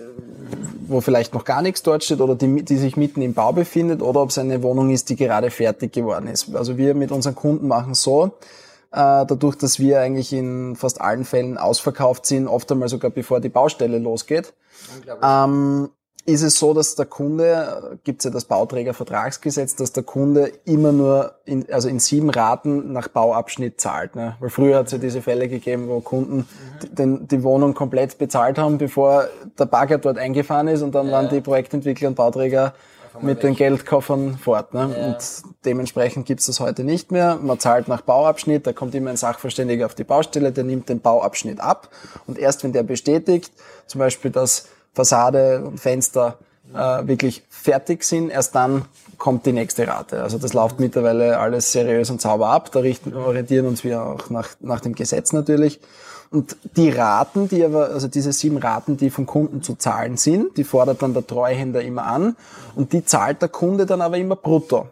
wo 0.88 1.01
vielleicht 1.01 1.33
noch 1.33 1.45
gar 1.45 1.62
nichts 1.62 1.81
dort 1.81 2.03
steht 2.03 2.21
oder 2.21 2.36
die, 2.36 2.63
die 2.63 2.77
sich 2.77 2.95
mitten 2.95 3.21
im 3.21 3.33
Bau 3.33 3.51
befindet 3.51 4.01
oder 4.01 4.21
ob 4.21 4.29
es 4.29 4.38
eine 4.38 4.62
Wohnung 4.62 4.91
ist, 4.91 5.10
die 5.10 5.15
gerade 5.15 5.49
fertig 5.49 5.93
geworden 5.93 6.27
ist. 6.27 6.55
Also 6.55 6.77
wir 6.77 6.93
mit 6.93 7.12
unseren 7.12 7.33
Kunden 7.33 7.67
machen 7.67 7.95
so, 7.95 8.33
äh, 8.91 9.25
dadurch, 9.25 9.55
dass 9.57 9.79
wir 9.79 9.99
eigentlich 9.99 10.31
in 10.31 10.75
fast 10.75 11.01
allen 11.01 11.25
Fällen 11.25 11.57
ausverkauft 11.57 12.25
sind, 12.25 12.47
oft 12.47 12.71
einmal 12.71 12.88
sogar 12.88 13.12
bevor 13.12 13.39
die 13.39 13.49
Baustelle 13.49 13.97
losgeht, 13.97 14.53
ähm, 15.23 15.89
ist 16.28 16.42
es 16.42 16.60
so, 16.60 16.74
dass 16.74 16.96
der 16.96 17.06
Kunde, 17.06 17.98
gibt 18.04 18.20
es 18.20 18.26
ja 18.26 18.32
das 18.32 18.44
Bauträgervertragsgesetz, 18.44 19.76
dass 19.76 19.94
der 19.94 20.04
Kunde 20.04 20.52
immer 20.66 20.92
nur 20.92 21.36
in, 21.46 21.66
also 21.72 21.88
in 21.88 22.00
sieben 22.00 22.30
Raten 22.30 22.92
nach 22.92 23.08
Bauabschnitt 23.08 23.80
zahlt. 23.80 24.18
Ne? 24.18 24.36
Weil 24.42 24.50
früher 24.50 24.78
hat 24.78 24.88
es 24.88 24.92
ja 24.92 24.98
diese 24.98 25.22
Fälle 25.22 25.48
gegeben, 25.48 25.88
wo 25.88 26.02
Kunden 26.02 26.40
mhm. 26.40 26.96
den, 26.96 27.28
die 27.30 27.44
Wohnung 27.44 27.74
komplett 27.74 28.18
bezahlt 28.18 28.58
haben, 28.58 28.78
bevor 28.78 29.30
der 29.58 29.68
Bagger 29.68 30.00
dort 30.00 30.18
eingefahren 30.18 30.68
ist 30.68 30.82
und 30.82 30.94
dann 30.94 31.08
ja. 31.08 31.13
waren 31.13 31.30
die 31.30 31.40
Projektentwickler 31.40 32.10
und 32.10 32.16
Bauträger 32.16 32.74
mit 33.22 33.38
weg. 33.38 33.42
den 33.42 33.56
Geldkoffern 33.56 34.38
fort. 34.38 34.74
Ne? 34.74 34.94
Ja. 34.96 35.06
Und 35.08 35.18
dementsprechend 35.63 36.26
gibt's 36.26 36.48
das 36.48 36.60
heute 36.60 36.84
nicht 36.84 37.10
mehr. 37.10 37.40
Man 37.42 37.58
zahlt 37.58 37.88
nach 37.88 38.02
Bauabschnitt, 38.02 38.68
da 38.68 38.74
kommt 38.74 38.94
immer 38.96 39.12
ein 39.12 39.18
Sachverständiger 39.18 39.86
auf 39.86 39.96
die 39.96 40.04
Baustelle, 40.04 40.52
der 40.52 40.66
nimmt 40.66 40.90
den 40.90 41.00
Bauabschnitt 41.00 41.62
ab 41.62 41.88
und 42.28 42.38
erst 42.38 42.66
wenn 42.66 42.74
der 42.74 42.84
bestätigt, 42.84 43.54
zum 43.86 44.00
Beispiel, 44.00 44.30
dass 44.30 44.68
Fassade 44.97 45.63
und 45.63 45.79
Fenster 45.79 46.39
äh, 46.73 47.07
wirklich 47.07 47.43
fertig 47.49 48.03
sind, 48.03 48.29
erst 48.29 48.55
dann 48.55 48.86
kommt 49.19 49.45
die 49.45 49.53
nächste 49.53 49.88
Rate. 49.88 50.23
Also 50.23 50.39
das 50.39 50.53
läuft 50.53 50.79
mittlerweile 50.79 51.39
alles 51.39 51.71
seriös 51.71 52.10
und 52.10 52.19
sauber 52.19 52.47
ab. 52.49 52.71
Da 52.71 52.79
richten, 52.79 53.15
orientieren 53.15 53.67
uns 53.67 53.83
wir 53.83 54.01
auch 54.01 54.29
nach, 54.31 54.49
nach 54.60 54.79
dem 54.79 54.95
Gesetz 54.95 55.33
natürlich. 55.33 55.79
Und 56.31 56.57
die 56.75 56.89
Raten, 56.89 57.47
die 57.47 57.63
aber, 57.63 57.89
also 57.91 58.07
diese 58.07 58.33
sieben 58.33 58.57
Raten, 58.57 58.97
die 58.97 59.12
vom 59.12 59.27
Kunden 59.27 59.62
zu 59.62 59.75
zahlen 59.75 60.17
sind, 60.17 60.57
die 60.57 60.63
fordert 60.63 61.01
dann 61.01 61.13
der 61.13 61.25
Treuhänder 61.25 61.81
immer 61.81 62.05
an 62.05 62.36
und 62.75 62.91
die 62.91 63.05
zahlt 63.05 63.41
der 63.41 63.49
Kunde 63.49 63.86
dann 63.86 64.01
aber 64.01 64.17
immer 64.17 64.36
brutto. 64.36 64.88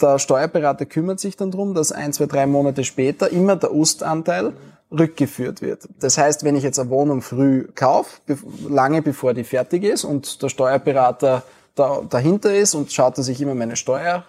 Der 0.00 0.18
Steuerberater 0.18 0.84
kümmert 0.84 1.20
sich 1.20 1.36
dann 1.36 1.50
drum, 1.50 1.74
dass 1.74 1.90
ein, 1.92 2.12
zwei, 2.12 2.26
drei 2.26 2.46
Monate 2.46 2.84
später 2.84 3.30
immer 3.30 3.56
der 3.56 3.72
Ustanteil 3.72 4.52
rückgeführt 4.90 5.60
wird. 5.60 5.88
Das 6.00 6.16
heißt, 6.16 6.44
wenn 6.44 6.56
ich 6.56 6.62
jetzt 6.62 6.78
eine 6.78 6.90
Wohnung 6.90 7.20
früh 7.20 7.68
kaufe, 7.74 8.20
lange 8.68 9.02
bevor 9.02 9.34
die 9.34 9.44
fertig 9.44 9.84
ist 9.84 10.04
und 10.04 10.42
der 10.42 10.48
Steuerberater 10.48 11.42
da, 11.74 12.02
dahinter 12.08 12.54
ist 12.54 12.74
und 12.74 12.92
schaut, 12.92 13.18
dass 13.18 13.28
ich 13.28 13.40
immer 13.40 13.54
meine 13.54 13.76
Steuer 13.76 14.24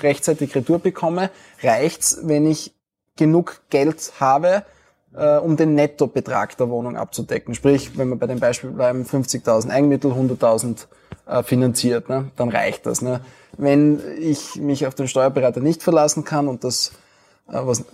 rechtzeitig 0.00 0.54
retour 0.54 0.78
bekomme, 0.78 1.30
reicht's, 1.62 2.18
wenn 2.22 2.46
ich 2.46 2.74
genug 3.16 3.60
Geld 3.70 4.12
habe, 4.20 4.64
äh, 5.14 5.36
um 5.36 5.56
den 5.56 5.74
Nettobetrag 5.74 6.56
der 6.56 6.68
Wohnung 6.68 6.96
abzudecken. 6.96 7.54
Sprich, 7.54 7.98
wenn 7.98 8.08
wir 8.08 8.16
bei 8.16 8.26
dem 8.26 8.40
Beispiel 8.40 8.70
bleiben, 8.70 9.04
50.000 9.04 9.70
Eigenmittel, 9.70 10.12
100.000 10.12 10.86
äh, 11.26 11.42
finanziert, 11.42 12.08
ne, 12.08 12.30
dann 12.36 12.48
reicht 12.48 12.86
das. 12.86 13.02
Ne. 13.02 13.20
Wenn 13.56 14.00
ich 14.18 14.56
mich 14.56 14.86
auf 14.86 14.94
den 14.94 15.08
Steuerberater 15.08 15.60
nicht 15.60 15.82
verlassen 15.82 16.24
kann 16.24 16.48
und 16.48 16.64
das 16.64 16.92
was 17.52 17.80
äh, 17.80 17.84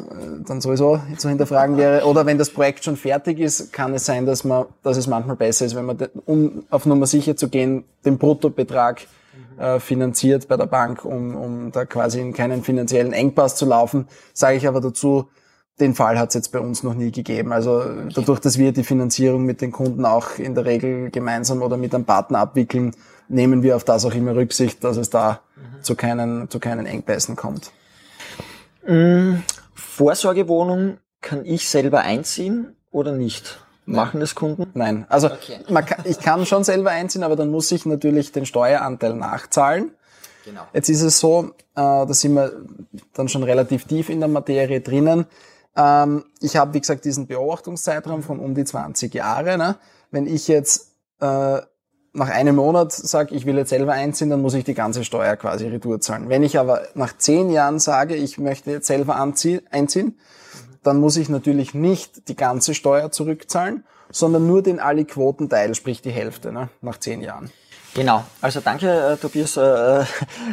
dann 0.47 0.61
sowieso 0.61 1.01
zu 1.17 1.29
hinterfragen 1.29 1.77
wäre. 1.77 2.07
Oder 2.07 2.27
wenn 2.27 2.39
das 2.39 2.51
Projekt 2.51 2.85
schon 2.85 2.97
fertig 2.97 3.41
ist, 3.41 3.73
kann 3.73 3.93
es 3.95 4.05
sein, 4.05 4.25
dass 4.25 4.45
man, 4.45 4.67
dass 4.83 4.97
es 4.97 5.07
manchmal 5.07 5.37
besser 5.37 5.67
ist, 5.67 5.75
wenn 5.75 5.87
man, 5.87 5.99
um 6.27 6.65
auf 6.71 6.87
Nummer 6.87 7.07
sicher 7.07 7.37
zu 7.37 7.49
gehen, 7.49 7.85
den 8.05 8.19
Bruttobetrag 8.19 9.07
äh, 9.59 9.81
finanziert 9.81 10.49
bei 10.49 10.57
der 10.57 10.67
Bank, 10.67 11.05
um, 11.05 11.35
um 11.35 11.73
da 11.73 11.85
quasi 11.85 12.21
in 12.21 12.33
keinen 12.33 12.63
finanziellen 12.63 13.13
Engpass 13.13 13.57
zu 13.57 13.67
laufen. 13.67 14.07
Sage 14.33 14.57
ich 14.57 14.69
aber 14.69 14.81
dazu, 14.81 15.29
den 15.81 15.95
Fall 15.95 16.19
hat 16.19 16.29
es 16.29 16.35
jetzt 16.35 16.53
bei 16.53 16.61
uns 16.61 16.83
noch 16.83 16.95
nie 16.95 17.11
gegeben. 17.11 17.53
Also 17.53 17.83
dadurch, 18.15 18.41
dass 18.41 18.59
wir 18.59 18.73
die 18.73 18.85
Finanzierung 18.85 19.45
mit 19.45 19.61
den 19.61 19.73
Kunden 19.73 20.05
auch 20.05 20.39
in 20.39 20.55
der 20.55 20.65
Regel 20.65 21.11
gemeinsam 21.11 21.63
oder 21.63 21.77
mit 21.77 21.95
einem 21.95 22.05
Partner 22.05 22.41
abwickeln, 22.41 22.93
nehmen 23.29 23.63
wir 23.63 23.77
auf 23.77 23.85
das 23.85 24.05
auch 24.05 24.15
immer 24.15 24.35
Rücksicht, 24.35 24.83
dass 24.83 24.97
es 24.97 25.11
da 25.11 25.41
mhm. 25.57 25.83
zu, 25.83 25.95
keinen, 25.95 26.51
zu 26.51 26.59
keinen 26.59 26.87
Engpässen 26.87 27.37
kommt. 27.37 27.71
Mhm. 28.87 29.43
Vorsorgewohnung 29.75 30.99
kann 31.21 31.45
ich 31.45 31.69
selber 31.69 32.01
einziehen 32.01 32.77
oder 32.91 33.13
nicht? 33.13 33.61
Machen 33.85 34.21
das 34.21 34.35
Kunden? 34.35 34.71
Nein. 34.75 35.07
Also 35.09 35.29
okay. 35.29 35.61
kann, 35.67 36.05
ich 36.05 36.19
kann 36.21 36.45
schon 36.45 36.63
selber 36.63 36.91
einziehen, 36.91 37.23
aber 37.23 37.37
dann 37.37 37.51
muss 37.51 37.73
ich 37.73 37.87
natürlich 37.87 38.33
den 38.33 38.45
Steueranteil 38.45 39.15
nachzahlen. 39.15 39.93
Genau. 40.45 40.63
Jetzt 40.75 40.91
ist 40.91 41.03
es 41.03 41.19
so, 41.19 41.55
äh, 41.75 41.75
da 41.75 42.13
sind 42.13 42.35
wir 42.35 42.53
dann 43.15 43.29
schon 43.29 43.43
relativ 43.43 43.87
tief 43.87 44.11
in 44.11 44.21
der 44.21 44.29
Materie 44.29 44.81
drinnen. 44.81 45.27
Ähm, 45.75 46.25
ich 46.41 46.57
habe, 46.57 46.75
wie 46.75 46.81
gesagt, 46.81 47.05
diesen 47.05 47.27
Beobachtungszeitraum 47.27 48.23
von 48.23 48.41
um 48.41 48.55
die 48.55 48.65
20 48.65 49.15
Jahre. 49.15 49.57
Ne? 49.57 49.77
Wenn 50.11 50.27
ich 50.27 50.49
jetzt 50.49 50.93
äh, 51.21 51.61
nach 52.13 52.29
einem 52.29 52.57
Monat 52.57 52.93
sage, 52.93 53.35
ich 53.35 53.47
will 53.47 53.57
jetzt 53.57 53.71
selber 53.71 53.93
einziehen, 53.93 54.31
dann 54.31 54.43
muss 54.43 54.55
ich 54.55 54.65
die 54.65 54.75
ganze 54.75 55.05
Steuer 55.05 55.37
quasi 55.37 55.69
retour 55.69 56.01
zahlen. 56.01 56.29
Wenn 56.29 56.43
ich 56.43 56.59
aber 56.59 56.83
nach 56.95 57.17
zehn 57.17 57.51
Jahren 57.51 57.79
sage, 57.79 58.15
ich 58.15 58.39
möchte 58.39 58.71
jetzt 58.71 58.87
selber 58.87 59.17
einziehen, 59.17 60.19
dann 60.83 61.01
muss 61.01 61.17
ich 61.17 61.29
natürlich 61.29 61.75
nicht 61.75 62.29
die 62.29 62.37
ganze 62.37 62.75
Steuer 62.75 63.11
zurückzahlen, 63.11 63.85
sondern 64.11 64.47
nur 64.47 64.63
den 64.63 64.81
Ali-Quotenteil, 64.81 65.75
sprich 65.75 66.03
die 66.03 66.11
Hälfte, 66.11 66.53
ne, 66.53 66.71
nach 66.81 66.99
zehn 66.99 67.21
Jahren. 67.21 67.51
Genau, 67.95 68.25
also 68.41 68.61
danke 68.61 68.89
äh, 68.89 69.17
Tobias 69.17 69.57
äh, 69.57 70.05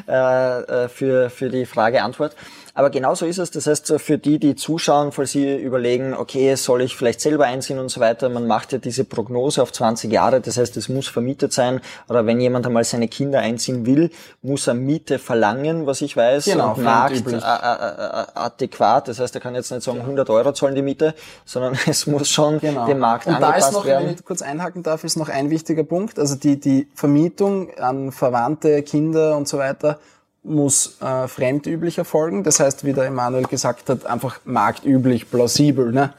äh, 0.08 0.88
für, 0.90 1.30
für 1.30 1.50
die 1.50 1.66
Frage-Antwort. 1.66 2.36
Aber 2.78 2.90
genauso 2.90 3.26
ist 3.26 3.38
es. 3.38 3.52
Das 3.52 3.68
heißt, 3.68 3.94
für 4.00 4.18
die, 4.18 4.38
die 4.38 4.56
zuschauen, 4.56 5.14
falls 5.14 5.32
sie 5.32 5.56
überlegen, 5.56 6.14
okay, 6.14 6.56
soll 6.56 6.82
ich 6.82 6.98
vielleicht 6.98 7.22
selber 7.22 7.46
einziehen 7.46 7.80
und 7.80 7.88
so 7.88 8.02
weiter, 8.02 8.28
man 8.28 8.48
macht 8.48 8.74
ja 8.74 8.80
diese 8.80 9.06
Prognose 9.06 9.62
auf 9.62 9.72
20 9.72 10.12
Jahre. 10.12 10.42
Das 10.42 10.58
heißt, 10.58 10.76
es 10.76 10.90
muss 10.90 11.08
vermietet 11.08 11.54
sein. 11.54 11.80
Oder 12.10 12.26
wenn 12.26 12.42
jemand 12.42 12.66
einmal 12.68 12.84
seine 12.84 13.08
Kinder 13.08 13.40
einziehen 13.40 13.86
will, 13.86 14.12
muss 14.42 14.68
er 14.68 14.74
Miete 14.74 15.20
verlangen, 15.20 15.88
was 15.88 16.02
ich 16.02 16.18
weiß. 16.18 16.44
Genau, 16.44 16.74
und 16.74 16.84
Markt 16.84 17.26
äh, 17.26 17.36
äh, 17.36 17.40
äh, 17.40 18.26
adäquat. 18.36 19.08
Das 19.08 19.20
heißt, 19.22 19.34
er 19.36 19.40
kann 19.40 19.56
jetzt 19.56 19.72
nicht 19.72 19.84
sagen, 19.84 20.02
100 20.02 20.30
Euro 20.30 20.52
zahlen 20.52 20.76
die 20.76 20.82
Miete, 20.82 21.16
sondern 21.46 21.78
es 21.88 22.06
muss 22.08 22.28
schon 22.28 22.60
genau. 22.60 22.88
dem 22.88 23.00
Markt 23.00 23.26
und 23.26 23.36
angepasst 23.36 23.62
da 23.62 23.68
ist 23.70 23.74
noch, 23.74 23.86
werden. 23.86 24.08
Wenn 24.08 24.16
ich 24.16 24.26
kurz 24.26 24.42
einhaken 24.42 24.84
darf, 24.84 25.06
ist 25.06 25.16
noch 25.16 25.30
ein 25.30 25.50
wichtiger 25.50 25.86
Punkt. 25.86 26.20
Also 26.20 26.36
die, 26.36 26.60
die 26.60 26.90
Vermietung 26.94 27.74
an 27.80 28.12
Verwandte, 28.12 28.84
Kinder 28.84 29.38
und 29.38 29.48
so 29.48 29.60
weiter 29.60 29.98
muss 30.46 31.02
äh, 31.02 31.28
fremdüblich 31.28 31.98
erfolgen. 31.98 32.44
Das 32.44 32.60
heißt, 32.60 32.86
wie 32.86 32.94
der 32.94 33.06
Emanuel 33.06 33.46
gesagt 33.46 33.90
hat, 33.90 34.06
einfach 34.06 34.40
marktüblich, 34.46 35.30
plausibel. 35.30 35.92
Ne? 35.92 36.14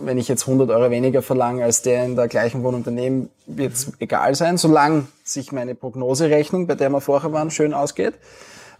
Wenn 0.00 0.18
ich 0.18 0.28
jetzt 0.28 0.46
100 0.46 0.70
Euro 0.70 0.90
weniger 0.90 1.22
verlange 1.22 1.64
als 1.64 1.82
der 1.82 2.04
in 2.04 2.16
der 2.16 2.28
gleichen 2.28 2.62
Wohnung 2.62 2.84
daneben, 2.84 3.30
wird 3.46 3.74
es 3.74 3.92
egal 3.98 4.34
sein, 4.34 4.56
solange 4.56 5.06
sich 5.24 5.52
meine 5.52 5.74
Prognoserechnung, 5.74 6.66
bei 6.66 6.74
der 6.74 6.90
wir 6.90 7.00
vorher 7.00 7.32
waren, 7.32 7.50
schön 7.50 7.74
ausgeht. 7.74 8.14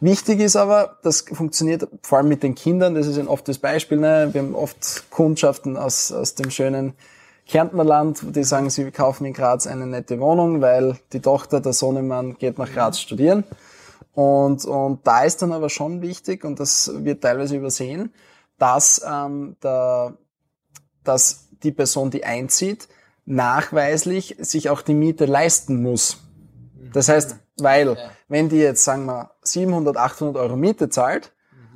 Wichtig 0.03 0.41
ist 0.41 0.57
aber, 0.57 0.97
das 1.03 1.23
funktioniert 1.33 1.87
vor 2.03 2.19
allem 2.19 2.29
mit 2.29 2.43
den 2.43 2.55
Kindern, 2.55 2.95
das 2.95 3.07
ist 3.07 3.19
ein 3.19 3.29
oft 3.29 3.47
das 3.49 3.59
Beispiel. 3.59 3.99
Ne? 3.99 4.31
Wir 4.33 4.41
haben 4.41 4.55
oft 4.55 5.11
Kundschaften 5.11 5.77
aus, 5.77 6.11
aus 6.11 6.37
dem 6.37 6.51
schönen 6.51 6.95
Kärntner 7.47 7.85
Land, 7.85 8.21
die 8.23 8.45
sagen, 8.45 8.71
sie 8.71 8.91
kaufen 8.93 9.27
in 9.27 9.33
Graz 9.35 9.67
eine 9.67 9.87
nette 9.87 10.21
Wohnung, 10.21 10.61
weil 10.61 10.97
die 11.13 11.21
Tochter, 11.21 11.61
der 11.61 11.73
Sohnemann 11.73 12.39
geht 12.39 12.59
nach 12.59 12.73
Graz 12.73 13.01
studieren. 13.01 13.45
Und, 14.13 14.65
und 14.65 15.07
da 15.07 15.25
ist 15.25 15.41
dann 15.43 15.53
aber 15.53 15.69
schon 15.69 16.03
wichtig, 16.03 16.45
und 16.45 16.61
das 16.61 16.91
wird 17.05 17.23
teilweise 17.23 17.57
übersehen, 17.57 18.13
dass, 18.59 19.01
ähm, 19.07 19.57
der, 19.63 20.15
dass 21.05 21.49
die 21.63 21.73
Person, 21.73 22.11
die 22.11 22.25
einzieht, 22.25 22.89
nachweislich 23.25 24.37
sich 24.39 24.71
auch 24.71 24.83
die 24.83 24.95
Miete 24.95 25.27
leisten 25.27 25.83
muss. 25.83 26.19
Das 26.93 27.09
heißt, 27.09 27.37
weil, 27.59 27.97
wenn 28.29 28.49
die 28.49 28.59
jetzt, 28.59 28.85
sagen 28.85 29.07
wir, 29.07 29.31
700, 29.43 29.97
800 29.97 30.37
Euro 30.43 30.57
Miete 30.57 30.89
zahlt, 30.89 31.33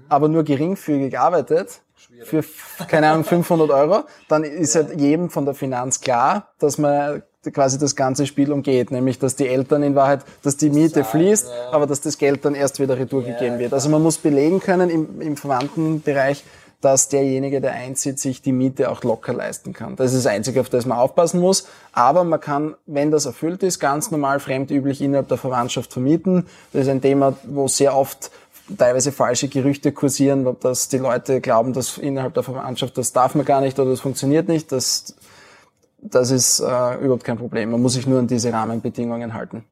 aber 0.08 0.28
nur 0.28 0.42
geringfügig 0.44 1.18
arbeitet, 1.18 1.82
für, 2.22 2.44
keine 2.88 3.10
Ahnung, 3.10 3.24
500 3.24 3.70
Euro, 3.70 4.04
dann 4.28 4.44
ist 4.44 4.74
halt 4.74 5.00
jedem 5.00 5.30
von 5.30 5.44
der 5.44 5.54
Finanz 5.54 6.00
klar, 6.00 6.52
dass 6.58 6.78
man 6.78 7.22
quasi 7.50 7.78
das 7.78 7.96
ganze 7.96 8.26
Spiel 8.26 8.52
umgeht, 8.52 8.90
nämlich 8.90 9.18
dass 9.18 9.36
die 9.36 9.48
Eltern 9.48 9.82
in 9.82 9.94
Wahrheit, 9.94 10.20
dass 10.42 10.56
die 10.56 10.70
Miete 10.70 11.04
fließt, 11.04 11.48
aber 11.72 11.86
dass 11.86 12.00
das 12.00 12.18
Geld 12.18 12.44
dann 12.44 12.54
erst 12.54 12.80
wieder 12.80 12.98
retour 12.98 13.22
gegeben 13.22 13.58
wird. 13.58 13.72
Also 13.72 13.88
man 13.88 14.02
muss 14.02 14.18
belegen 14.18 14.60
können 14.60 14.90
im, 14.90 15.20
im 15.20 15.36
Verwandtenbereich, 15.36 16.44
dass 16.84 17.08
derjenige, 17.08 17.62
der 17.62 17.72
einzieht, 17.72 18.20
sich 18.20 18.42
die 18.42 18.52
Miete 18.52 18.90
auch 18.90 19.02
locker 19.02 19.32
leisten 19.32 19.72
kann. 19.72 19.96
Das 19.96 20.12
ist 20.12 20.26
das 20.26 20.32
Einzige, 20.32 20.60
auf 20.60 20.68
das 20.68 20.84
man 20.84 20.98
aufpassen 20.98 21.40
muss. 21.40 21.66
Aber 21.92 22.24
man 22.24 22.40
kann, 22.40 22.74
wenn 22.84 23.10
das 23.10 23.24
erfüllt 23.24 23.62
ist, 23.62 23.80
ganz 23.80 24.10
normal 24.10 24.38
fremdüblich 24.38 25.00
innerhalb 25.00 25.28
der 25.28 25.38
Verwandtschaft 25.38 25.92
vermieten. 25.92 26.46
Das 26.72 26.82
ist 26.82 26.88
ein 26.88 27.00
Thema, 27.00 27.36
wo 27.44 27.68
sehr 27.68 27.96
oft 27.96 28.30
teilweise 28.76 29.12
falsche 29.12 29.48
Gerüchte 29.48 29.92
kursieren, 29.92 30.46
dass 30.60 30.88
die 30.88 30.98
Leute 30.98 31.40
glauben, 31.40 31.72
dass 31.72 31.98
innerhalb 31.98 32.34
der 32.34 32.42
Verwandtschaft 32.42 32.96
das 32.98 33.12
darf 33.12 33.34
man 33.34 33.44
gar 33.44 33.60
nicht 33.60 33.78
oder 33.78 33.90
das 33.90 34.00
funktioniert 34.00 34.48
nicht. 34.48 34.70
Das 34.72 35.14
das 36.04 36.30
ist 36.30 36.60
äh, 36.60 36.94
überhaupt 37.00 37.24
kein 37.24 37.38
Problem. 37.38 37.70
Man 37.70 37.80
muss 37.80 37.94
sich 37.94 38.06
nur 38.06 38.18
an 38.18 38.26
diese 38.26 38.52
Rahmenbedingungen 38.52 39.34
halten. 39.34 39.64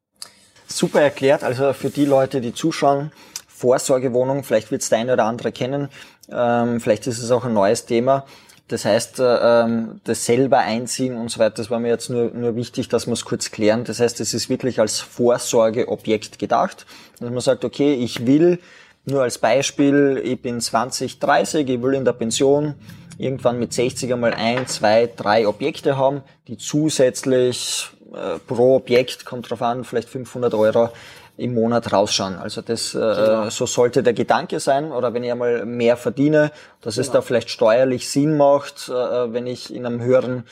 Super 0.66 1.02
erklärt. 1.02 1.44
Also 1.44 1.72
für 1.74 1.90
die 1.90 2.06
Leute, 2.06 2.40
die 2.40 2.54
zuschauen, 2.54 3.12
Vorsorgewohnung, 3.46 4.42
vielleicht 4.42 4.70
wird 4.70 4.82
es 4.82 4.88
der 4.88 4.98
eine 4.98 5.12
oder 5.12 5.24
andere 5.24 5.52
kennen, 5.52 5.88
ähm, 6.30 6.80
vielleicht 6.80 7.06
ist 7.06 7.18
es 7.18 7.30
auch 7.30 7.44
ein 7.44 7.52
neues 7.52 7.84
Thema. 7.84 8.24
Das 8.68 8.86
heißt, 8.86 9.20
äh, 9.20 9.64
ähm, 9.64 10.00
das 10.04 10.24
selber 10.24 10.58
einziehen 10.58 11.16
und 11.16 11.30
so 11.30 11.38
weiter, 11.38 11.56
das 11.56 11.70
war 11.70 11.78
mir 11.78 11.88
jetzt 11.88 12.08
nur, 12.08 12.30
nur 12.30 12.56
wichtig, 12.56 12.88
dass 12.88 13.06
wir 13.06 13.12
es 13.12 13.24
kurz 13.24 13.50
klären. 13.50 13.84
Das 13.84 14.00
heißt, 14.00 14.18
es 14.20 14.32
ist 14.32 14.48
wirklich 14.48 14.80
als 14.80 15.00
Vorsorgeobjekt 15.00 16.38
gedacht, 16.38 16.86
dass 17.20 17.30
man 17.30 17.40
sagt, 17.40 17.66
okay, 17.66 17.92
ich 17.92 18.26
will, 18.26 18.58
nur 19.04 19.22
als 19.22 19.36
Beispiel, 19.38 20.22
ich 20.24 20.40
bin 20.40 20.60
20, 20.60 21.18
30, 21.18 21.68
ich 21.68 21.82
will 21.82 21.94
in 21.94 22.04
der 22.04 22.12
Pension 22.14 22.74
irgendwann 23.22 23.58
mit 23.58 23.72
60 23.72 24.12
einmal 24.12 24.34
ein, 24.34 24.66
zwei, 24.66 25.08
drei 25.14 25.46
Objekte 25.46 25.96
haben, 25.96 26.22
die 26.48 26.58
zusätzlich 26.58 27.88
äh, 28.12 28.38
pro 28.46 28.76
Objekt, 28.76 29.24
kommt 29.24 29.50
drauf 29.50 29.62
an, 29.62 29.84
vielleicht 29.84 30.08
500 30.08 30.54
Euro 30.54 30.90
im 31.36 31.54
Monat 31.54 31.92
rausschauen. 31.92 32.36
Also 32.36 32.60
das, 32.60 32.94
äh, 32.94 32.98
genau. 32.98 33.48
so 33.50 33.66
sollte 33.66 34.02
der 34.02 34.12
Gedanke 34.12 34.60
sein. 34.60 34.92
Oder 34.92 35.14
wenn 35.14 35.24
ich 35.24 35.32
einmal 35.32 35.64
mehr 35.64 35.96
verdiene, 35.96 36.52
dass 36.82 36.96
genau. 36.96 37.06
es 37.06 37.10
da 37.10 37.22
vielleicht 37.22 37.50
steuerlich 37.50 38.10
Sinn 38.10 38.36
macht, 38.36 38.88
äh, 38.88 39.32
wenn 39.32 39.46
ich 39.46 39.74
in 39.74 39.86
einem 39.86 40.00
höheren 40.00 40.44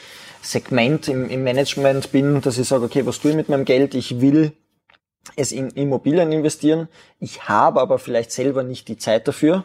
Segment 0.43 1.09
im, 1.09 1.29
im 1.29 1.45
Management 1.45 2.13
bin, 2.13 2.41
dass 2.41 2.57
ich 2.57 2.67
sage, 2.67 2.85
okay, 2.85 3.05
was 3.05 3.21
tue 3.21 3.33
ich 3.33 3.37
mit 3.37 3.49
meinem 3.49 3.67
Geld? 3.67 3.95
Ich 3.95 4.21
will 4.21 4.53
es 5.37 5.53
in 5.53 5.69
Immobilien 5.71 6.33
investieren. 6.33 6.89
Ich 7.19 7.49
habe 7.49 7.81
aber 7.81 7.99
vielleicht 7.99 8.33
selber 8.33 8.63
nicht 8.63 8.89
die 8.89 8.97
Zeit 8.97 9.29
dafür. 9.29 9.65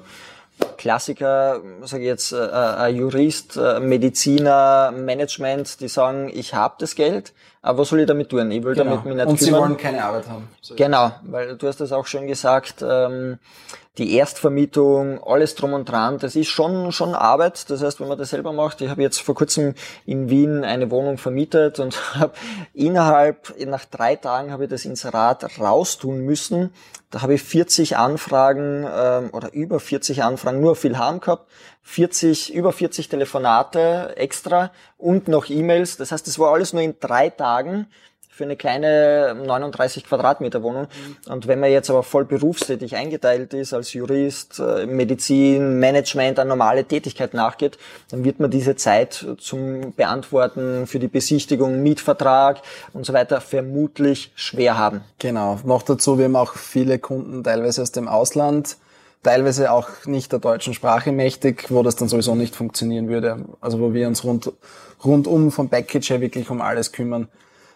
Klassiker, 0.78 1.62
sage 1.82 2.04
ich 2.04 2.08
jetzt, 2.08 2.32
äh, 2.32 2.38
ein 2.38 2.96
Jurist, 2.96 3.58
äh, 3.58 3.80
Mediziner, 3.80 4.94
Management, 4.96 5.80
die 5.82 5.88
sagen, 5.88 6.30
ich 6.34 6.54
habe 6.54 6.76
das 6.80 6.96
Geld, 6.96 7.34
aber 7.66 7.80
was 7.80 7.90
soll 7.90 8.02
ich 8.02 8.06
damit 8.06 8.30
tun? 8.30 8.52
Ich 8.52 8.64
will 8.64 8.76
genau. 8.76 8.92
damit 8.92 9.06
mich 9.06 9.16
nicht 9.16 9.26
Und 9.26 9.40
kümmern. 9.40 9.54
sie 9.54 9.54
wollen 9.54 9.78
keine 9.78 10.04
Arbeit 10.04 10.30
haben. 10.30 10.48
So 10.62 10.76
genau, 10.76 11.14
weil 11.24 11.58
du 11.58 11.68
hast 11.68 11.82
das 11.82 11.92
auch 11.92 12.06
schon 12.06 12.28
gesagt, 12.28 12.86
ähm, 12.88 13.40
die 13.98 14.14
Erstvermietung, 14.14 15.24
alles 15.24 15.56
drum 15.56 15.74
und 15.74 15.90
dran, 15.90 16.20
das 16.20 16.36
ist 16.36 16.50
schon 16.50 16.92
schon 16.92 17.16
Arbeit. 17.16 17.68
Das 17.72 17.82
heißt, 17.82 18.00
wenn 18.00 18.08
man 18.08 18.20
das 18.20 18.30
selber 18.30 18.54
macht, 18.54 18.82
ich 18.82 18.90
habe 18.90 19.02
jetzt 19.02 19.20
vor 19.20 19.34
kurzem 19.34 19.74
in 20.06 20.30
Wien 20.30 20.64
eine 20.64 20.92
Wohnung 20.92 21.18
vermietet 21.18 21.80
und 21.80 22.16
habe 22.20 22.34
innerhalb, 22.76 23.56
nach 23.66 23.86
drei 23.86 24.16
Tagen 24.16 24.52
habe 24.52 24.66
ich 24.66 24.70
das 24.70 24.86
Inserat 24.86 25.60
raustun 25.60 26.20
müssen. 26.20 26.72
Da 27.10 27.24
habe 27.24 27.34
ich 27.34 27.42
40 27.42 27.98
Anfragen 27.98 28.86
ähm, 28.88 29.30
oder 29.32 29.54
über 29.54 29.80
40 29.80 30.24
Anfragen 30.24 30.60
nur 30.60 30.76
viel 30.76 31.00
Harm 31.00 31.20
gehabt, 31.20 31.50
40, 31.88 32.54
über 32.54 32.74
40 32.74 33.10
Telefonate 33.10 34.18
extra 34.18 34.72
und 34.98 35.28
noch 35.28 35.50
E-Mails. 35.50 35.98
Das 35.98 36.12
heißt, 36.12 36.28
das 36.28 36.40
war 36.40 36.52
alles 36.52 36.74
nur 36.74 36.82
in 36.82 36.96
drei 37.00 37.30
Tagen 37.30 37.88
für 38.36 38.44
eine 38.44 38.58
kleine 38.58 39.34
39 39.46 40.04
Quadratmeter 40.04 40.62
Wohnung. 40.62 40.88
Mhm. 40.88 41.32
Und 41.32 41.48
wenn 41.48 41.60
man 41.62 41.72
jetzt 41.72 41.90
aber 41.90 42.04
voll 42.04 42.26
berufstätig 42.26 42.96
eingeteilt 42.96 43.54
ist, 43.54 43.74
als 43.74 43.94
Jurist, 43.94 44.60
äh, 44.60 44.86
Medizin, 44.86 45.80
Management, 45.80 46.40
an 46.40 46.50
normale 46.50 46.84
Tätigkeit 46.84 47.34
nachgeht, 47.34 47.78
dann 48.10 48.26
wird 48.26 48.42
man 48.42 48.52
diese 48.52 48.76
Zeit 48.76 49.26
zum 49.38 49.94
Beantworten 49.94 50.86
für 50.86 51.00
die 51.00 51.08
Besichtigung, 51.08 51.82
Mietvertrag 51.82 52.62
und 52.92 53.06
so 53.06 53.14
weiter 53.14 53.40
vermutlich 53.40 54.34
schwer 54.36 54.78
haben. 54.78 55.02
Genau. 55.20 55.60
Noch 55.64 55.84
dazu, 55.84 56.18
wir 56.18 56.26
haben 56.26 56.36
auch 56.36 56.56
viele 56.56 57.00
Kunden 57.00 57.44
teilweise 57.44 57.84
aus 57.84 57.94
dem 57.94 58.10
Ausland, 58.10 58.76
teilweise 59.26 59.72
auch 59.72 59.90
nicht 60.06 60.32
der 60.32 60.40
deutschen 60.40 60.74
Sprache 60.74 61.12
mächtig, 61.12 61.66
wo 61.70 61.84
das 61.84 61.96
dann 61.96 62.08
sowieso 62.08 62.36
nicht 62.36 62.56
funktionieren 62.56 63.10
würde. 63.10 63.44
Also 63.60 63.80
wo 63.80 63.94
wir 63.94 64.08
uns 64.08 64.24
rund, 64.24 64.52
rundum 65.04 65.52
vom 65.52 65.70
Package 65.70 66.12
her 66.12 66.22
wirklich 66.22 66.50
um 66.50 66.62
alles 66.62 66.92
kümmern. 66.92 67.28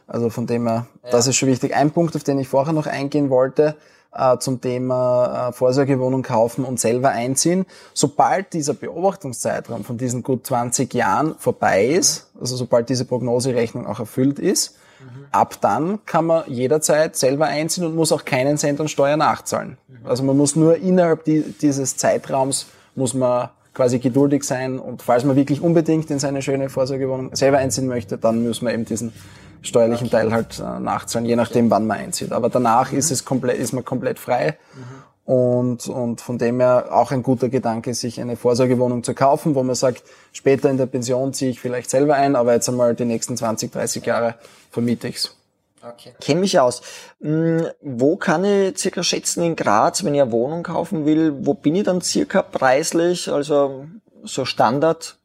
Also 0.08 0.30
von 0.30 0.48
dem 0.48 0.68
her, 0.68 0.88
ja. 1.04 1.12
das 1.12 1.28
ist 1.28 1.36
schon 1.36 1.50
wichtig. 1.50 1.76
Ein 1.76 1.92
Punkt, 1.92 2.16
auf 2.16 2.24
den 2.24 2.40
ich 2.40 2.48
vorher 2.48 2.74
noch 2.74 2.88
eingehen 2.88 3.30
wollte, 3.30 3.76
äh, 4.14 4.38
zum 4.38 4.62
Thema 4.62 5.50
äh, 5.50 5.54
Vorsorgewohnung 5.54 6.22
kaufen 6.22 6.66
und 6.66 6.80
selber 6.80 7.10
einziehen. 7.10 7.66
Sobald 7.94 8.54
dieser 8.54 8.74
Beobachtungszeitraum 8.74 9.84
von 9.84 9.98
diesen 9.98 10.24
gut 10.24 10.46
20 10.46 10.94
Jahren 10.94 11.36
vorbei 11.38 11.86
ist, 11.86 12.30
also 12.40 12.56
sobald 12.56 12.90
diese 12.90 13.06
Prognoserechnung 13.06 13.88
auch 13.88 14.00
erfüllt 14.00 14.40
ist, 14.40 14.78
mhm. 15.00 15.26
ab 15.32 15.58
dann 15.62 16.06
kann 16.06 16.26
man 16.26 16.44
jederzeit 16.48 17.16
selber 17.16 17.46
einziehen 17.46 17.86
und 17.86 17.96
muss 17.96 18.12
auch 18.12 18.26
keinen 18.26 18.58
Cent 18.58 18.80
an 18.82 18.88
Steuer 18.88 19.18
nachzahlen. 19.18 19.78
Mhm. 20.02 20.10
Also 20.10 20.24
man 20.24 20.38
muss 20.38 20.56
nur 20.56 20.78
innerhalb 20.78 21.24
die, 21.24 21.44
dieses 21.62 21.98
Zeitraums 21.98 22.68
muss 22.96 23.14
man 23.14 23.50
quasi 23.74 24.00
geduldig 24.00 24.44
sein 24.44 24.80
und 24.80 25.02
falls 25.02 25.24
man 25.24 25.36
wirklich 25.36 25.62
unbedingt 25.62 26.12
in 26.12 26.20
seine 26.20 26.42
schöne 26.42 26.70
Vorsorgewohnung 26.70 27.36
selber 27.36 27.60
einziehen 27.60 27.88
möchte, 27.88 28.18
dann 28.18 28.46
muss 28.46 28.62
man 28.62 28.74
eben 28.74 28.86
diesen 28.86 29.14
steuerlichen. 29.62 30.10
Teil 30.10 30.32
halt 30.32 30.60
äh, 30.60 30.80
nachzahlen, 30.80 31.26
je 31.26 31.36
nachdem, 31.36 31.70
wann 31.70 31.88
man 31.88 31.98
einzieht. 31.98 32.32
Aber 32.32 32.50
danach 32.50 32.92
mhm. 32.92 32.98
ist 32.98 33.12
es 33.12 33.26
komplett, 33.26 33.58
ist 33.58 33.74
man 33.74 33.86
komplett 33.86 34.20
frei. 34.20 34.58
Mhm. 34.74 35.34
Und, 35.34 35.88
und 35.88 36.22
von 36.22 36.40
dem 36.40 36.60
her 36.60 36.88
auch 36.90 37.12
ein 37.12 37.22
guter 37.22 37.50
Gedanke, 37.50 37.94
sich 37.94 38.20
eine 38.20 38.36
Vorsorgewohnung 38.36 39.04
zu 39.04 39.14
kaufen, 39.14 39.54
wo 39.54 39.62
man 39.62 39.76
sagt, 39.76 40.04
später 40.34 40.72
in 40.72 40.78
der 40.78 40.88
Pension 40.88 41.34
ziehe 41.34 41.52
ich 41.52 41.60
vielleicht 41.60 41.92
selber 41.92 42.16
ein, 42.16 42.36
aber 42.36 42.54
jetzt 42.54 42.68
einmal 42.68 42.96
die 42.96 43.06
nächsten 43.06 43.38
20, 43.38 43.72
30 43.72 44.04
Jahre 44.06 44.36
vermiete 44.72 45.08
ich's. 45.08 45.36
Okay. 45.82 46.14
Kenne 46.20 46.42
mich 46.42 46.60
aus. 46.60 46.82
Hm, 47.22 47.68
wo 47.82 48.18
kann 48.18 48.44
ich 48.44 48.78
circa 48.78 49.04
schätzen 49.04 49.44
in 49.44 49.56
Graz, 49.56 50.04
wenn 50.04 50.14
ich 50.14 50.22
eine 50.22 50.32
Wohnung 50.32 50.64
kaufen 50.64 51.06
will, 51.06 51.34
wo 51.46 51.54
bin 51.54 51.76
ich 51.76 51.84
dann 51.84 52.02
circa 52.02 52.42
preislich? 52.42 53.32
Also 53.32 53.86
so 54.24 54.46
Standard? 54.46 55.18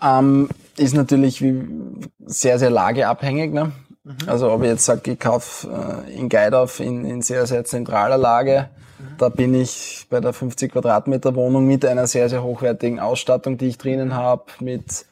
Ähm, 0.00 0.48
ist 0.76 0.94
natürlich 0.94 1.42
wie 1.42 1.64
sehr, 2.26 2.58
sehr 2.58 2.70
lageabhängig. 2.70 3.52
Ne? 3.52 3.72
Mhm. 4.04 4.16
Also 4.26 4.50
ob 4.52 4.62
ich 4.62 4.68
jetzt 4.68 4.84
sage, 4.84 5.12
ich 5.12 5.18
kaufe 5.18 6.04
äh, 6.06 6.14
in 6.14 6.28
Geidorf 6.28 6.80
in, 6.80 7.04
in 7.04 7.22
sehr, 7.22 7.46
sehr 7.46 7.64
zentraler 7.64 8.18
Lage, 8.18 8.68
mhm. 8.98 9.16
da 9.18 9.28
bin 9.28 9.54
ich 9.54 10.06
bei 10.08 10.20
der 10.20 10.32
50 10.32 10.72
Quadratmeter 10.72 11.34
Wohnung 11.34 11.66
mit 11.66 11.84
einer 11.84 12.06
sehr, 12.06 12.28
sehr 12.28 12.42
hochwertigen 12.42 13.00
Ausstattung, 13.00 13.58
die 13.58 13.68
ich 13.68 13.78
drinnen 13.78 14.14
habe, 14.14 14.44
mit 14.60 15.06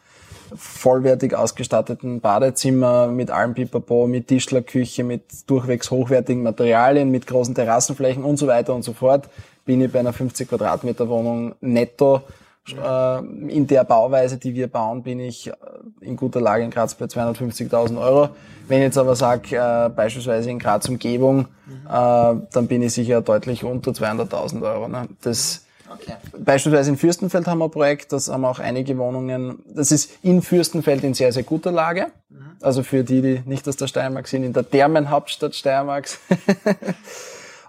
vollwertig 0.55 1.35
ausgestatteten 1.35 2.21
Badezimmer, 2.21 3.09
mit 3.09 3.31
allem 3.31 3.55
Pipapo, 3.55 4.07
mit 4.07 4.29
Tischlerküche, 4.29 5.05
mit 5.05 5.49
durchwegs 5.49 5.91
hochwertigen 5.91 6.43
Materialien, 6.43 7.11
mit 7.11 7.27
großen 7.27 7.55
Terrassenflächen 7.55 8.25
und 8.25 8.37
so 8.37 8.47
weiter 8.47 8.75
und 8.75 8.83
so 8.83 8.93
fort, 8.93 9.29
bin 9.65 9.81
ich 9.81 9.91
bei 9.93 10.01
einer 10.01 10.13
50 10.13 10.49
Quadratmeter 10.49 11.09
Wohnung 11.09 11.55
netto 11.61 12.23
äh, 12.69 13.19
in 13.49 13.67
der 13.67 13.85
Bauweise, 13.85 14.39
die 14.39 14.55
wir 14.55 14.69
bauen, 14.69 15.03
bin 15.03 15.21
ich 15.21 15.49
äh, 15.49 15.53
in 16.01 16.17
guter 16.17 16.41
Lage 16.41 16.65
in 16.65 16.71
Graz 16.71 16.95
bei 16.95 17.05
250.000 17.07 18.01
Euro. 18.01 18.31
Wenn 18.69 18.79
ich 18.79 18.85
jetzt 18.85 18.99
aber 18.99 19.15
sage, 19.15 19.57
äh, 19.57 19.91
beispielsweise 19.91 20.51
in 20.51 20.59
Graz 20.59 20.89
Umgebung, 20.89 21.47
äh, 21.87 21.87
dann 21.89 22.67
bin 22.67 22.83
ich 22.83 22.95
sicher 22.95 23.21
deutlich 23.21 23.65
unter 23.65 23.91
200.000 23.91 24.63
Euro. 24.63 24.89
Ne? 24.89 25.09
Das, 25.23 25.64
okay. 25.95 26.15
Beispielsweise 26.39 26.91
in 26.91 26.97
Fürstenfeld 26.97 27.47
haben 27.47 27.59
wir 27.59 27.67
ein 27.67 27.71
Projekt, 27.71 28.13
das 28.13 28.29
haben 28.29 28.45
auch 28.45 28.59
einige 28.59 28.97
Wohnungen, 28.99 29.65
das 29.67 29.93
ist 29.93 30.11
in 30.23 30.43
Fürstenfeld 30.43 31.05
in 31.05 31.15
sehr, 31.15 31.33
sehr 31.33 31.43
guter 31.43 31.73
Lage. 31.73 32.09
Mhm. 32.29 32.57
Also 32.61 32.83
für 32.83 33.05
die, 33.05 33.23
die 33.23 33.43
nicht 33.47 33.69
aus 33.69 33.77
der 33.77 33.87
Steiermark 33.87 34.29
sind, 34.29 34.45
in 34.45 34.53
der 34.53 34.69
Thermenhauptstadt 34.69 35.55
Steiermarks. 35.55 36.19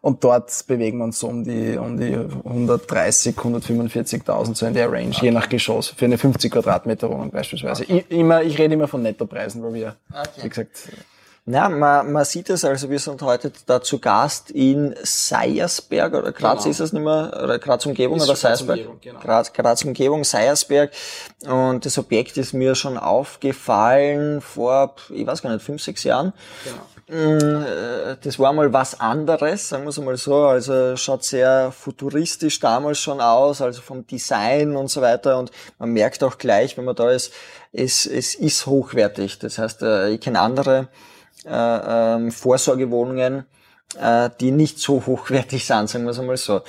Und 0.05 0.23
dort 0.23 0.67
bewegen 0.67 0.99
wir 0.99 1.05
uns 1.05 1.19
so 1.19 1.27
um 1.27 1.43
die, 1.43 1.77
um 1.77 1.97
die 1.97 2.13
130, 2.13 3.35
145.000, 3.35 4.53
so 4.53 4.67
in 4.67 4.75
der 4.75 4.91
Range, 4.91 5.09
okay. 5.09 5.25
je 5.25 5.31
nach 5.31 5.49
Geschoss, 5.49 5.87
für 5.87 6.05
eine 6.05 6.19
50 6.19 6.51
Quadratmeter 6.51 7.09
Wohnung 7.09 7.31
beispielsweise. 7.31 7.85
Okay. 7.85 8.05
Ich, 8.07 8.15
immer, 8.15 8.43
ich 8.43 8.59
rede 8.59 8.75
immer 8.75 8.87
von 8.87 9.01
Nettopreisen, 9.01 9.63
weil 9.63 9.73
wir, 9.73 9.95
okay. 10.11 10.43
wie 10.43 10.49
gesagt, 10.49 10.89
ja, 11.47 11.69
man, 11.69 12.11
man 12.11 12.25
sieht 12.25 12.49
es, 12.49 12.65
also 12.65 12.89
wir 12.89 12.97
sind 12.97 13.21
heute 13.21 13.51
da 13.67 13.81
zu 13.81 13.99
Gast 13.99 14.49
in 14.49 14.95
Seiersberg, 15.03 16.13
oder 16.15 16.31
Graz 16.31 16.63
genau. 16.63 16.71
ist 16.71 16.79
es 16.79 16.91
nicht 16.91 17.03
mehr, 17.03 17.39
oder 17.43 17.59
Graz 17.59 17.85
Umgebung 17.85 18.17
ist 18.17 18.23
oder 18.23 18.35
Seiersberg? 18.35 18.79
Umgebung, 18.79 18.99
genau. 18.99 19.19
Graz, 19.19 19.53
Graz 19.53 19.85
Umgebung, 19.85 20.23
Seiersberg. 20.23 20.91
Und 21.45 21.85
das 21.85 21.99
Objekt 21.99 22.37
ist 22.37 22.53
mir 22.53 22.73
schon 22.73 22.97
aufgefallen 22.97 24.41
vor, 24.41 24.95
ich 25.09 25.27
weiß 25.27 25.43
gar 25.43 25.51
nicht, 25.51 25.63
fünf, 25.63 25.83
sechs 25.83 26.03
Jahren. 26.03 26.33
Genau. 26.63 26.81
Äh, 27.07 28.17
das 28.23 28.39
war 28.39 28.51
mal 28.51 28.73
was 28.73 28.99
anderes, 28.99 29.69
sagen 29.69 29.83
wir 29.83 29.89
es 29.89 29.99
mal 29.99 30.17
so. 30.17 30.45
Also 30.45 30.97
schaut 30.97 31.23
sehr 31.23 31.71
futuristisch 31.71 32.59
damals 32.59 32.97
schon 32.97 33.21
aus, 33.21 33.61
also 33.61 33.81
vom 33.81 34.07
Design 34.07 34.75
und 34.75 34.87
so 34.87 35.01
weiter. 35.01 35.37
Und 35.37 35.51
man 35.77 35.91
merkt 35.91 36.23
auch 36.23 36.39
gleich, 36.39 36.77
wenn 36.77 36.85
man 36.85 36.95
da 36.95 37.11
ist, 37.11 37.31
es, 37.71 38.07
es 38.07 38.33
ist 38.33 38.65
hochwertig. 38.65 39.37
Das 39.37 39.59
heißt, 39.59 39.83
äh, 39.83 40.09
ich 40.09 40.21
kenne 40.21 40.39
andere 40.39 40.87
ähm, 41.47 42.31
Vorsorgewohnungen, 42.31 43.45
die 44.41 44.51
nicht 44.51 44.79
so 44.79 45.03
hochwertig 45.05 45.65
sind, 45.65 45.89
sagen 45.89 46.05
wir 46.05 46.11
es 46.11 46.21
mal 46.21 46.35
so. 46.37 46.61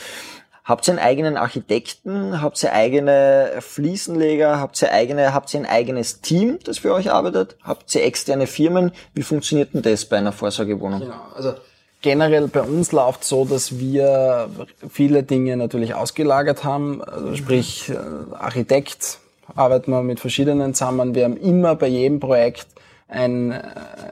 Habt 0.66 0.88
ihr 0.88 0.94
einen 0.94 0.98
eigenen 0.98 1.36
Architekten? 1.36 2.42
Habt 2.42 2.60
ihr 2.64 2.72
eigene 2.72 3.52
Fliesenleger? 3.60 4.58
Habt 4.58 4.82
ihr 4.82 4.92
eigene, 4.92 5.32
habt 5.32 5.54
ihr 5.54 5.60
ein 5.60 5.66
eigenes 5.66 6.20
Team, 6.22 6.58
das 6.64 6.78
für 6.78 6.92
euch 6.92 7.12
arbeitet? 7.12 7.56
Habt 7.62 7.94
ihr 7.94 8.04
externe 8.04 8.48
Firmen? 8.48 8.90
Wie 9.14 9.22
funktioniert 9.22 9.74
denn 9.74 9.82
das 9.82 10.04
bei 10.04 10.18
einer 10.18 10.32
Vorsorgewohnung? 10.32 11.00
Genau, 11.00 11.20
also 11.36 11.54
generell 12.02 12.48
bei 12.48 12.62
uns 12.62 12.90
läuft 12.90 13.22
so, 13.22 13.44
dass 13.44 13.78
wir 13.78 14.50
viele 14.90 15.22
Dinge 15.22 15.56
natürlich 15.56 15.94
ausgelagert 15.94 16.64
haben, 16.64 17.00
also 17.02 17.36
sprich 17.36 17.88
äh, 17.88 18.34
Architekt 18.34 19.18
arbeiten 19.54 19.92
wir 19.92 20.02
mit 20.02 20.18
verschiedenen 20.18 20.74
zusammen. 20.74 21.14
Wir 21.14 21.24
haben 21.24 21.36
immer 21.36 21.76
bei 21.76 21.86
jedem 21.86 22.18
Projekt 22.18 22.66
ein, 23.08 23.52
äh, 23.52 23.62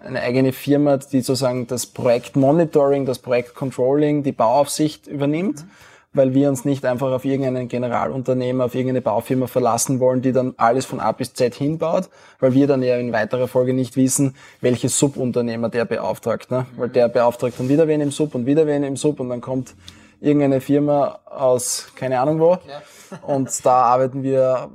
eine 0.07 0.21
eigene 0.21 0.53
Firma, 0.53 0.97
die 0.97 1.21
sozusagen 1.21 1.67
das 1.67 1.87
Projekt 1.87 2.37
Monitoring, 2.37 3.07
das 3.07 3.19
Projekt 3.19 3.55
Controlling, 3.55 4.23
die 4.23 4.33
Bauaufsicht 4.33 5.07
übernimmt. 5.07 5.63
Mhm 5.63 5.71
weil 6.15 6.33
wir 6.33 6.49
uns 6.49 6.65
nicht 6.65 6.85
einfach 6.87 7.11
auf 7.11 7.25
irgendeinen 7.25 7.69
Generalunternehmer, 7.69 8.65
auf 8.65 8.75
irgendeine 8.75 9.03
Baufirma 9.03 9.49
verlassen 9.49 10.01
wollen, 10.01 10.23
die 10.23 10.33
dann 10.33 10.55
alles 10.57 10.87
von 10.87 11.01
A 11.01 11.13
bis 11.13 11.35
Z 11.35 11.55
hinbaut, 11.55 12.09
weil 12.39 12.55
wir 12.55 12.67
dann 12.67 12.83
ja 12.83 12.97
in 12.97 13.13
weiterer 13.13 13.49
Folge 13.49 13.75
nicht 13.75 13.97
wissen, 13.97 14.37
welche 14.61 14.89
Subunternehmer 14.89 15.69
der 15.69 15.85
beauftragt. 15.85 16.51
Ne? 16.51 16.67
Weil 16.77 16.89
der 16.89 17.09
beauftragt 17.09 17.59
dann 17.59 17.69
wieder 17.69 17.89
wen 17.89 18.01
im 18.01 18.13
Sub 18.13 18.35
und 18.35 18.47
wieder 18.47 18.67
wen 18.67 18.85
im 18.85 18.97
Sub 18.97 19.21
und 19.21 19.29
dann 19.29 19.41
kommt 19.41 19.75
irgendeine 20.21 20.61
Firma 20.61 21.19
aus 21.27 21.89
keine 21.97 22.21
Ahnung 22.21 22.41
wo. 22.41 22.59
Und 23.23 23.65
da 23.65 23.83
arbeiten 23.83 24.25
wir 24.25 24.71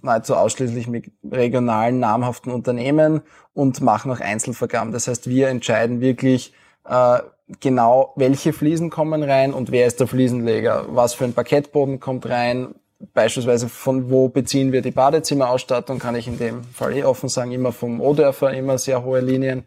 nahezu 0.00 0.36
ausschließlich 0.36 0.86
mit 0.86 1.10
regionalen, 1.28 1.98
namhaften 1.98 2.52
Unternehmen 2.52 3.22
und 3.54 3.80
machen 3.80 4.10
auch 4.10 4.20
Einzelvergaben. 4.20 4.92
Das 4.92 5.08
heißt, 5.08 5.28
wir 5.28 5.48
entscheiden 5.48 6.00
wirklich, 6.00 6.52
äh, 6.88 7.20
genau, 7.60 8.12
welche 8.16 8.52
Fliesen 8.52 8.90
kommen 8.90 9.22
rein 9.22 9.54
und 9.54 9.70
wer 9.70 9.86
ist 9.86 10.00
der 10.00 10.06
Fliesenleger, 10.06 10.86
was 10.88 11.14
für 11.14 11.24
ein 11.24 11.32
Parkettboden 11.32 12.00
kommt 12.00 12.28
rein, 12.28 12.74
beispielsweise 13.12 13.68
von 13.68 14.10
wo 14.10 14.28
beziehen 14.28 14.72
wir 14.72 14.82
die 14.82 14.90
Badezimmerausstattung, 14.90 15.98
kann 15.98 16.16
ich 16.16 16.26
in 16.26 16.38
dem 16.38 16.64
Fall 16.64 16.96
eh 16.96 17.04
offen 17.04 17.28
sagen, 17.28 17.52
immer 17.52 17.72
vom 17.72 18.00
O-Dörfer, 18.00 18.52
immer 18.52 18.78
sehr 18.78 19.04
hohe 19.04 19.20
Linien. 19.20 19.66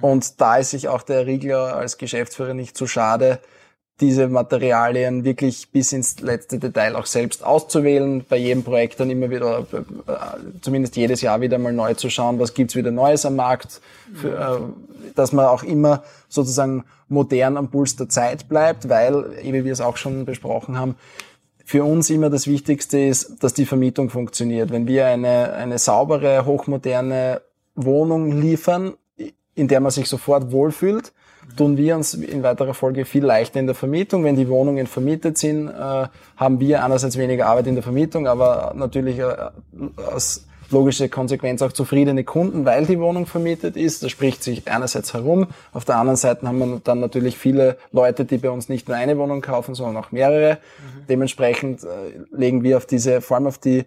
Und 0.00 0.40
da 0.40 0.56
ist 0.56 0.70
sich 0.70 0.88
auch 0.88 1.02
der 1.02 1.26
Riegler 1.26 1.76
als 1.76 1.98
Geschäftsführer 1.98 2.54
nicht 2.54 2.76
zu 2.76 2.86
schade, 2.86 3.40
diese 4.00 4.28
Materialien 4.28 5.24
wirklich 5.24 5.70
bis 5.70 5.92
ins 5.92 6.20
letzte 6.20 6.58
Detail 6.58 6.96
auch 6.96 7.06
selbst 7.06 7.44
auszuwählen, 7.44 8.24
bei 8.28 8.36
jedem 8.36 8.64
Projekt 8.64 8.98
dann 9.00 9.10
immer 9.10 9.30
wieder, 9.30 9.60
äh, 9.60 9.84
zumindest 10.60 10.96
jedes 10.96 11.20
Jahr 11.20 11.40
wieder 11.40 11.58
mal 11.58 11.72
neu 11.72 11.94
zu 11.94 12.08
schauen, 12.08 12.38
was 12.38 12.54
gibt's 12.54 12.76
wieder 12.76 12.90
Neues 12.90 13.26
am 13.26 13.36
Markt, 13.36 13.80
für, 14.14 14.38
äh, 14.38 15.12
dass 15.14 15.32
man 15.32 15.46
auch 15.46 15.62
immer 15.62 16.02
sozusagen 16.28 16.84
modern 17.08 17.56
am 17.56 17.70
Puls 17.70 17.96
der 17.96 18.08
Zeit 18.08 18.48
bleibt, 18.48 18.88
weil, 18.88 19.36
wie 19.42 19.64
wir 19.64 19.72
es 19.72 19.80
auch 19.80 19.96
schon 19.96 20.24
besprochen 20.24 20.78
haben, 20.78 20.96
für 21.64 21.84
uns 21.84 22.10
immer 22.10 22.30
das 22.30 22.46
Wichtigste 22.46 22.98
ist, 22.98 23.44
dass 23.44 23.54
die 23.54 23.66
Vermietung 23.66 24.10
funktioniert. 24.10 24.72
Wenn 24.72 24.88
wir 24.88 25.06
eine, 25.06 25.52
eine 25.52 25.78
saubere, 25.78 26.44
hochmoderne 26.44 27.42
Wohnung 27.76 28.40
liefern, 28.40 28.94
in 29.54 29.68
der 29.68 29.80
man 29.80 29.92
sich 29.92 30.08
sofort 30.08 30.50
wohlfühlt, 30.50 31.12
tun 31.56 31.76
wir 31.76 31.96
uns 31.96 32.14
in 32.14 32.42
weiterer 32.42 32.74
Folge 32.74 33.04
viel 33.04 33.24
leichter 33.24 33.60
in 33.60 33.66
der 33.66 33.74
Vermietung. 33.74 34.24
Wenn 34.24 34.36
die 34.36 34.48
Wohnungen 34.48 34.86
vermietet 34.86 35.38
sind, 35.38 35.68
äh, 35.68 36.06
haben 36.36 36.60
wir 36.60 36.84
einerseits 36.84 37.16
weniger 37.16 37.46
Arbeit 37.46 37.66
in 37.66 37.74
der 37.74 37.82
Vermietung, 37.82 38.26
aber 38.26 38.72
natürlich 38.74 39.18
äh, 39.18 39.34
aus 40.12 40.46
logische 40.70 41.08
Konsequenz 41.08 41.62
auch 41.62 41.72
zufriedene 41.72 42.24
Kunden, 42.24 42.64
weil 42.64 42.86
die 42.86 42.98
Wohnung 43.00 43.26
vermietet 43.26 43.76
ist. 43.76 44.02
Das 44.02 44.10
spricht 44.10 44.42
sich 44.42 44.70
einerseits 44.70 45.12
herum. 45.14 45.48
Auf 45.72 45.84
der 45.84 45.96
anderen 45.96 46.16
Seite 46.16 46.46
haben 46.46 46.58
wir 46.58 46.80
dann 46.82 47.00
natürlich 47.00 47.36
viele 47.36 47.76
Leute, 47.92 48.24
die 48.24 48.38
bei 48.38 48.50
uns 48.50 48.68
nicht 48.68 48.88
nur 48.88 48.96
eine 48.96 49.18
Wohnung 49.18 49.40
kaufen, 49.40 49.74
sondern 49.74 50.02
auch 50.02 50.12
mehrere. 50.12 50.54
Mhm. 50.54 51.06
Dementsprechend 51.08 51.84
äh, 51.84 51.86
legen 52.30 52.62
wir 52.62 52.76
auf 52.76 52.86
diese, 52.86 53.20
vor 53.20 53.36
allem 53.36 53.46
auf 53.46 53.58
die 53.58 53.84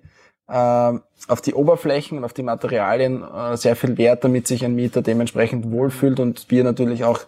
äh, 0.47 0.93
auf 1.30 1.41
die 1.41 1.54
Oberflächen 1.54 2.17
und 2.17 2.26
auf 2.26 2.34
die 2.34 2.43
Materialien 2.43 3.23
äh, 3.23 3.56
sehr 3.56 3.78
viel 3.78 3.97
Wert, 3.97 4.26
damit 4.26 4.47
sich 4.47 4.65
ein 4.65 4.76
Mieter 4.76 5.02
dementsprechend 5.02 5.71
wohlfühlt 5.71 6.19
und 6.19 6.45
wir 6.49 6.65
natürlich 6.65 7.06
auch 7.06 7.21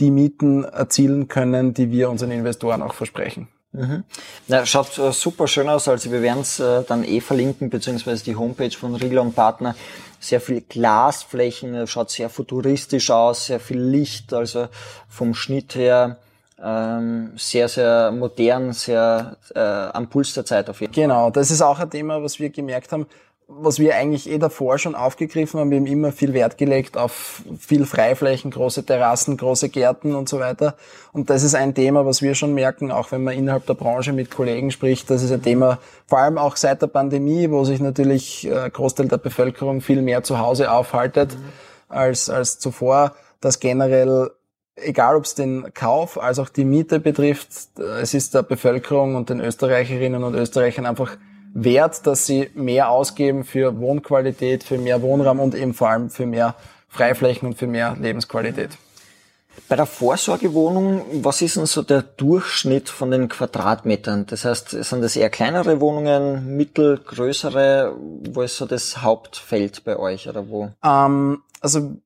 die 0.00 0.10
Mieten 0.10 0.64
erzielen 0.64 1.28
können, 1.28 1.74
die 1.74 1.90
wir 1.90 2.10
unseren 2.10 2.30
Investoren 2.30 2.82
auch 2.82 2.94
versprechen. 2.94 3.48
Mhm. 3.72 4.04
Na, 4.46 4.64
schaut 4.64 4.98
äh, 4.98 5.12
super 5.12 5.48
schön 5.48 5.68
aus, 5.68 5.88
also 5.88 6.12
wir 6.12 6.22
werden 6.22 6.42
es 6.42 6.60
äh, 6.60 6.84
dann 6.84 7.02
eh 7.02 7.20
verlinken, 7.20 7.70
beziehungsweise 7.70 8.24
die 8.24 8.36
Homepage 8.36 8.70
von 8.70 8.94
Riegler 8.94 9.22
und 9.22 9.34
Partner. 9.34 9.74
Sehr 10.20 10.40
viel 10.40 10.60
Glasflächen, 10.60 11.74
äh, 11.74 11.86
schaut 11.88 12.10
sehr 12.10 12.30
futuristisch 12.30 13.10
aus, 13.10 13.46
sehr 13.46 13.58
viel 13.58 13.80
Licht, 13.80 14.32
also 14.32 14.68
vom 15.08 15.34
Schnitt 15.34 15.74
her 15.74 16.18
ähm, 16.62 17.32
sehr, 17.36 17.68
sehr 17.68 18.12
modern, 18.12 18.72
sehr 18.72 19.36
äh, 19.54 19.58
am 19.58 20.08
Puls 20.08 20.34
der 20.34 20.44
Zeit 20.44 20.70
auf 20.70 20.80
jeden 20.80 20.94
Fall. 20.94 21.02
Genau, 21.02 21.30
das 21.30 21.50
ist 21.50 21.60
auch 21.60 21.78
ein 21.78 21.90
Thema, 21.90 22.22
was 22.22 22.38
wir 22.38 22.50
gemerkt 22.50 22.92
haben 22.92 23.06
was 23.46 23.78
wir 23.78 23.94
eigentlich 23.94 24.28
eh 24.28 24.38
davor 24.38 24.78
schon 24.78 24.94
aufgegriffen 24.94 25.60
haben, 25.60 25.70
wir 25.70 25.78
haben 25.78 25.86
immer 25.86 26.12
viel 26.12 26.32
Wert 26.32 26.56
gelegt 26.56 26.96
auf 26.96 27.42
viel 27.58 27.84
Freiflächen, 27.84 28.50
große 28.50 28.84
Terrassen, 28.84 29.36
große 29.36 29.68
Gärten 29.68 30.14
und 30.14 30.28
so 30.28 30.40
weiter. 30.40 30.76
Und 31.12 31.30
das 31.30 31.42
ist 31.42 31.54
ein 31.54 31.74
Thema, 31.74 32.06
was 32.06 32.22
wir 32.22 32.34
schon 32.34 32.54
merken, 32.54 32.90
auch 32.90 33.12
wenn 33.12 33.22
man 33.22 33.34
innerhalb 33.34 33.66
der 33.66 33.74
Branche 33.74 34.12
mit 34.12 34.30
Kollegen 34.30 34.70
spricht, 34.70 35.10
das 35.10 35.22
ist 35.22 35.30
ein 35.30 35.42
Thema, 35.42 35.78
vor 36.06 36.18
allem 36.18 36.38
auch 36.38 36.56
seit 36.56 36.80
der 36.80 36.86
Pandemie, 36.86 37.50
wo 37.50 37.64
sich 37.64 37.80
natürlich 37.80 38.50
äh, 38.50 38.70
Großteil 38.70 39.08
der 39.08 39.18
Bevölkerung 39.18 39.80
viel 39.82 40.00
mehr 40.00 40.22
zu 40.22 40.38
Hause 40.38 40.72
aufhaltet 40.72 41.34
mhm. 41.34 41.42
als, 41.88 42.30
als 42.30 42.58
zuvor, 42.58 43.14
dass 43.40 43.60
generell 43.60 44.30
egal 44.76 45.14
ob 45.14 45.24
es 45.24 45.36
den 45.36 45.72
Kauf 45.72 46.20
als 46.20 46.40
auch 46.40 46.48
die 46.48 46.64
Miete 46.64 46.98
betrifft, 46.98 47.48
es 48.00 48.12
ist 48.12 48.34
der 48.34 48.42
Bevölkerung 48.42 49.14
und 49.14 49.30
den 49.30 49.40
Österreicherinnen 49.40 50.24
und 50.24 50.34
Österreichern 50.34 50.84
einfach 50.84 51.16
wert, 51.54 52.06
dass 52.06 52.26
sie 52.26 52.50
mehr 52.54 52.90
ausgeben 52.90 53.44
für 53.44 53.78
Wohnqualität, 53.78 54.64
für 54.64 54.76
mehr 54.76 55.00
Wohnraum 55.00 55.40
und 55.40 55.54
eben 55.54 55.72
vor 55.72 55.88
allem 55.88 56.10
für 56.10 56.26
mehr 56.26 56.54
Freiflächen 56.88 57.48
und 57.48 57.58
für 57.58 57.66
mehr 57.66 57.96
Lebensqualität. 57.98 58.70
Bei 59.68 59.76
der 59.76 59.86
Vorsorgewohnung, 59.86 61.02
was 61.22 61.40
ist 61.40 61.56
denn 61.56 61.66
so 61.66 61.82
der 61.82 62.02
Durchschnitt 62.02 62.88
von 62.88 63.12
den 63.12 63.28
Quadratmetern? 63.28 64.26
Das 64.26 64.44
heißt, 64.44 64.70
sind 64.70 65.00
das 65.00 65.14
eher 65.14 65.30
kleinere 65.30 65.80
Wohnungen, 65.80 66.56
mittel, 66.56 66.98
größere? 66.98 67.94
Wo 68.30 68.42
ist 68.42 68.56
so 68.56 68.66
das 68.66 69.02
Hauptfeld 69.02 69.84
bei 69.84 69.96
euch 69.96 70.28
oder 70.28 70.48
wo? 70.48 70.70
Ähm, 70.84 71.42
also 71.60 71.96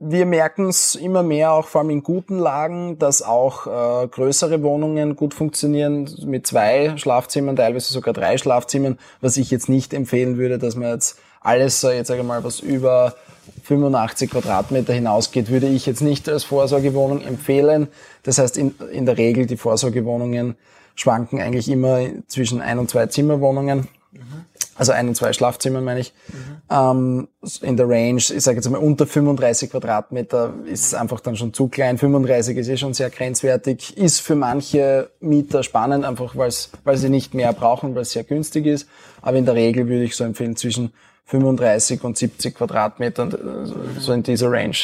wir 0.00 0.26
merken 0.26 0.68
es 0.68 0.94
immer 0.94 1.22
mehr, 1.22 1.52
auch 1.52 1.66
vor 1.66 1.80
allem 1.80 1.90
in 1.90 2.02
guten 2.02 2.38
Lagen, 2.38 2.98
dass 2.98 3.22
auch 3.22 3.66
äh, 3.66 4.06
größere 4.06 4.62
Wohnungen 4.62 5.16
gut 5.16 5.34
funktionieren 5.34 6.08
mit 6.24 6.46
zwei 6.46 6.96
Schlafzimmern, 6.96 7.56
teilweise 7.56 7.92
sogar 7.92 8.14
drei 8.14 8.38
Schlafzimmern, 8.38 8.98
was 9.20 9.36
ich 9.36 9.50
jetzt 9.50 9.68
nicht 9.68 9.92
empfehlen 9.92 10.38
würde, 10.38 10.58
dass 10.58 10.76
man 10.76 10.90
jetzt 10.90 11.18
alles, 11.40 11.82
äh, 11.82 11.96
jetzt 11.96 12.08
sage 12.08 12.20
ich 12.20 12.26
mal, 12.26 12.44
was 12.44 12.60
über 12.60 13.16
85 13.64 14.30
Quadratmeter 14.30 14.92
hinausgeht, 14.92 15.50
würde 15.50 15.66
ich 15.66 15.84
jetzt 15.86 16.00
nicht 16.00 16.28
als 16.28 16.44
Vorsorgewohnung 16.44 17.20
empfehlen. 17.22 17.88
Das 18.22 18.38
heißt, 18.38 18.56
in, 18.56 18.74
in 18.92 19.04
der 19.04 19.18
Regel 19.18 19.46
die 19.46 19.56
Vorsorgewohnungen 19.56 20.56
schwanken 20.94 21.40
eigentlich 21.40 21.68
immer 21.68 22.00
zwischen 22.28 22.60
ein 22.60 22.78
und 22.78 22.88
zwei 22.88 23.06
Zimmerwohnungen. 23.06 23.88
Mhm 24.12 24.47
also 24.78 24.92
ein 24.92 25.08
und 25.08 25.16
zwei 25.16 25.32
Schlafzimmer 25.32 25.80
meine 25.80 26.00
ich, 26.00 26.14
mhm. 26.28 26.56
ähm, 26.70 27.28
in 27.62 27.76
der 27.76 27.88
Range, 27.88 28.16
ich 28.16 28.42
sage 28.42 28.56
jetzt 28.56 28.70
mal 28.70 28.78
unter 28.78 29.06
35 29.06 29.70
Quadratmeter 29.70 30.54
ist 30.64 30.94
einfach 30.94 31.20
dann 31.20 31.36
schon 31.36 31.52
zu 31.52 31.68
klein. 31.68 31.98
35 31.98 32.56
ist 32.56 32.68
eh 32.68 32.76
schon 32.76 32.94
sehr 32.94 33.10
grenzwertig, 33.10 33.96
ist 33.96 34.20
für 34.20 34.36
manche 34.36 35.10
Mieter 35.20 35.62
spannend, 35.62 36.04
einfach 36.04 36.36
weil 36.36 36.96
sie 36.96 37.10
nicht 37.10 37.34
mehr 37.34 37.52
brauchen, 37.52 37.94
weil 37.94 38.02
es 38.02 38.12
sehr 38.12 38.24
günstig 38.24 38.66
ist. 38.66 38.88
Aber 39.20 39.36
in 39.36 39.44
der 39.44 39.54
Regel 39.54 39.88
würde 39.88 40.04
ich 40.04 40.14
so 40.14 40.24
empfehlen 40.24 40.56
zwischen 40.56 40.92
35 41.26 42.04
und 42.04 42.16
70 42.16 42.54
Quadratmetern, 42.54 43.32
äh, 43.32 44.00
so 44.00 44.12
in 44.12 44.22
dieser 44.22 44.50
Range 44.50 44.76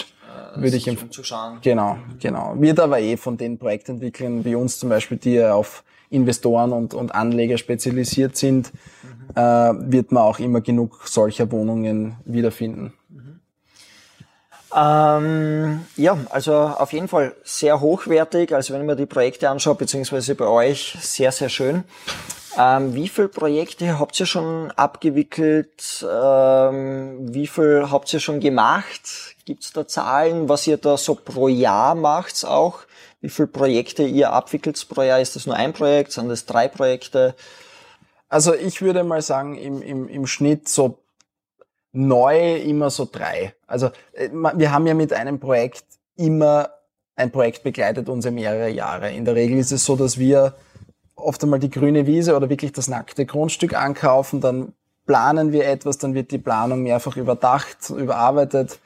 würde 0.56 0.76
ich 0.76 0.88
empfehlen. 0.88 1.10
Genau, 1.62 1.98
genau. 2.20 2.54
Wird 2.58 2.80
aber 2.80 3.00
eh 3.00 3.16
von 3.16 3.36
den 3.36 3.58
Projektentwicklern 3.58 4.44
wie 4.44 4.54
uns 4.54 4.78
zum 4.78 4.88
Beispiel, 4.88 5.18
die 5.18 5.34
ja 5.34 5.54
auf 5.54 5.84
Investoren 6.10 6.72
und, 6.72 6.94
und 6.94 7.14
Anleger 7.14 7.58
spezialisiert 7.58 8.36
sind. 8.36 8.70
Äh, 9.34 9.40
wird 9.40 10.12
man 10.12 10.22
auch 10.22 10.38
immer 10.38 10.60
genug 10.60 11.06
solcher 11.06 11.50
Wohnungen 11.50 12.16
wiederfinden. 12.24 12.92
Mhm. 13.08 13.40
Ähm, 14.76 15.86
ja, 15.96 16.16
also 16.30 16.54
auf 16.54 16.92
jeden 16.92 17.08
Fall 17.08 17.34
sehr 17.44 17.80
hochwertig. 17.80 18.54
Also 18.54 18.74
wenn 18.74 18.80
ich 18.80 18.86
mir 18.86 18.96
die 18.96 19.06
Projekte 19.06 19.48
anschaue, 19.48 19.76
beziehungsweise 19.76 20.34
bei 20.34 20.46
euch, 20.46 20.96
sehr, 21.00 21.30
sehr 21.32 21.48
schön. 21.48 21.84
Ähm, 22.58 22.94
wie 22.94 23.08
viele 23.08 23.28
Projekte 23.28 23.98
habt 23.98 24.18
ihr 24.18 24.26
schon 24.26 24.70
abgewickelt? 24.72 26.04
Ähm, 26.08 27.34
wie 27.34 27.46
viel 27.46 27.88
habt 27.90 28.12
ihr 28.12 28.20
schon 28.20 28.40
gemacht? 28.40 29.36
Gibt 29.44 29.64
es 29.64 29.72
da 29.72 29.86
Zahlen, 29.86 30.48
was 30.48 30.66
ihr 30.66 30.76
da 30.76 30.96
so 30.96 31.14
pro 31.14 31.48
Jahr 31.48 31.94
macht 31.94 32.44
auch? 32.44 32.80
wie 33.24 33.30
viele 33.30 33.48
Projekte 33.48 34.02
ihr 34.02 34.34
abwickelt 34.34 34.86
pro 34.86 35.00
Jahr? 35.00 35.18
Ist 35.18 35.34
das 35.34 35.46
nur 35.46 35.56
ein 35.56 35.72
Projekt? 35.72 36.12
Sind 36.12 36.28
das 36.28 36.44
drei 36.44 36.68
Projekte? 36.68 37.34
Also 38.34 38.52
ich 38.52 38.82
würde 38.82 39.04
mal 39.04 39.22
sagen, 39.22 39.56
im, 39.56 39.80
im, 39.80 40.08
im 40.08 40.26
Schnitt 40.26 40.68
so 40.68 40.98
neu 41.92 42.56
immer 42.56 42.90
so 42.90 43.08
drei. 43.08 43.54
Also 43.68 43.92
äh, 44.12 44.28
wir 44.32 44.72
haben 44.72 44.88
ja 44.88 44.94
mit 44.94 45.12
einem 45.12 45.38
Projekt 45.38 45.84
immer 46.16 46.70
ein 47.14 47.30
Projekt 47.30 47.62
begleitet 47.62 48.08
uns 48.08 48.24
ja 48.24 48.32
mehrere 48.32 48.70
Jahre. 48.70 49.12
In 49.12 49.24
der 49.24 49.36
Regel 49.36 49.56
ist 49.58 49.70
es 49.70 49.84
so, 49.84 49.94
dass 49.94 50.18
wir 50.18 50.56
oft 51.14 51.44
einmal 51.44 51.60
die 51.60 51.70
grüne 51.70 52.08
Wiese 52.08 52.34
oder 52.36 52.50
wirklich 52.50 52.72
das 52.72 52.88
nackte 52.88 53.24
Grundstück 53.24 53.72
ankaufen, 53.72 54.40
dann 54.40 54.72
planen 55.06 55.52
wir 55.52 55.68
etwas, 55.68 55.98
dann 55.98 56.14
wird 56.14 56.32
die 56.32 56.38
Planung 56.38 56.82
mehrfach 56.82 57.16
überdacht, 57.16 57.88
überarbeitet, 57.90 58.80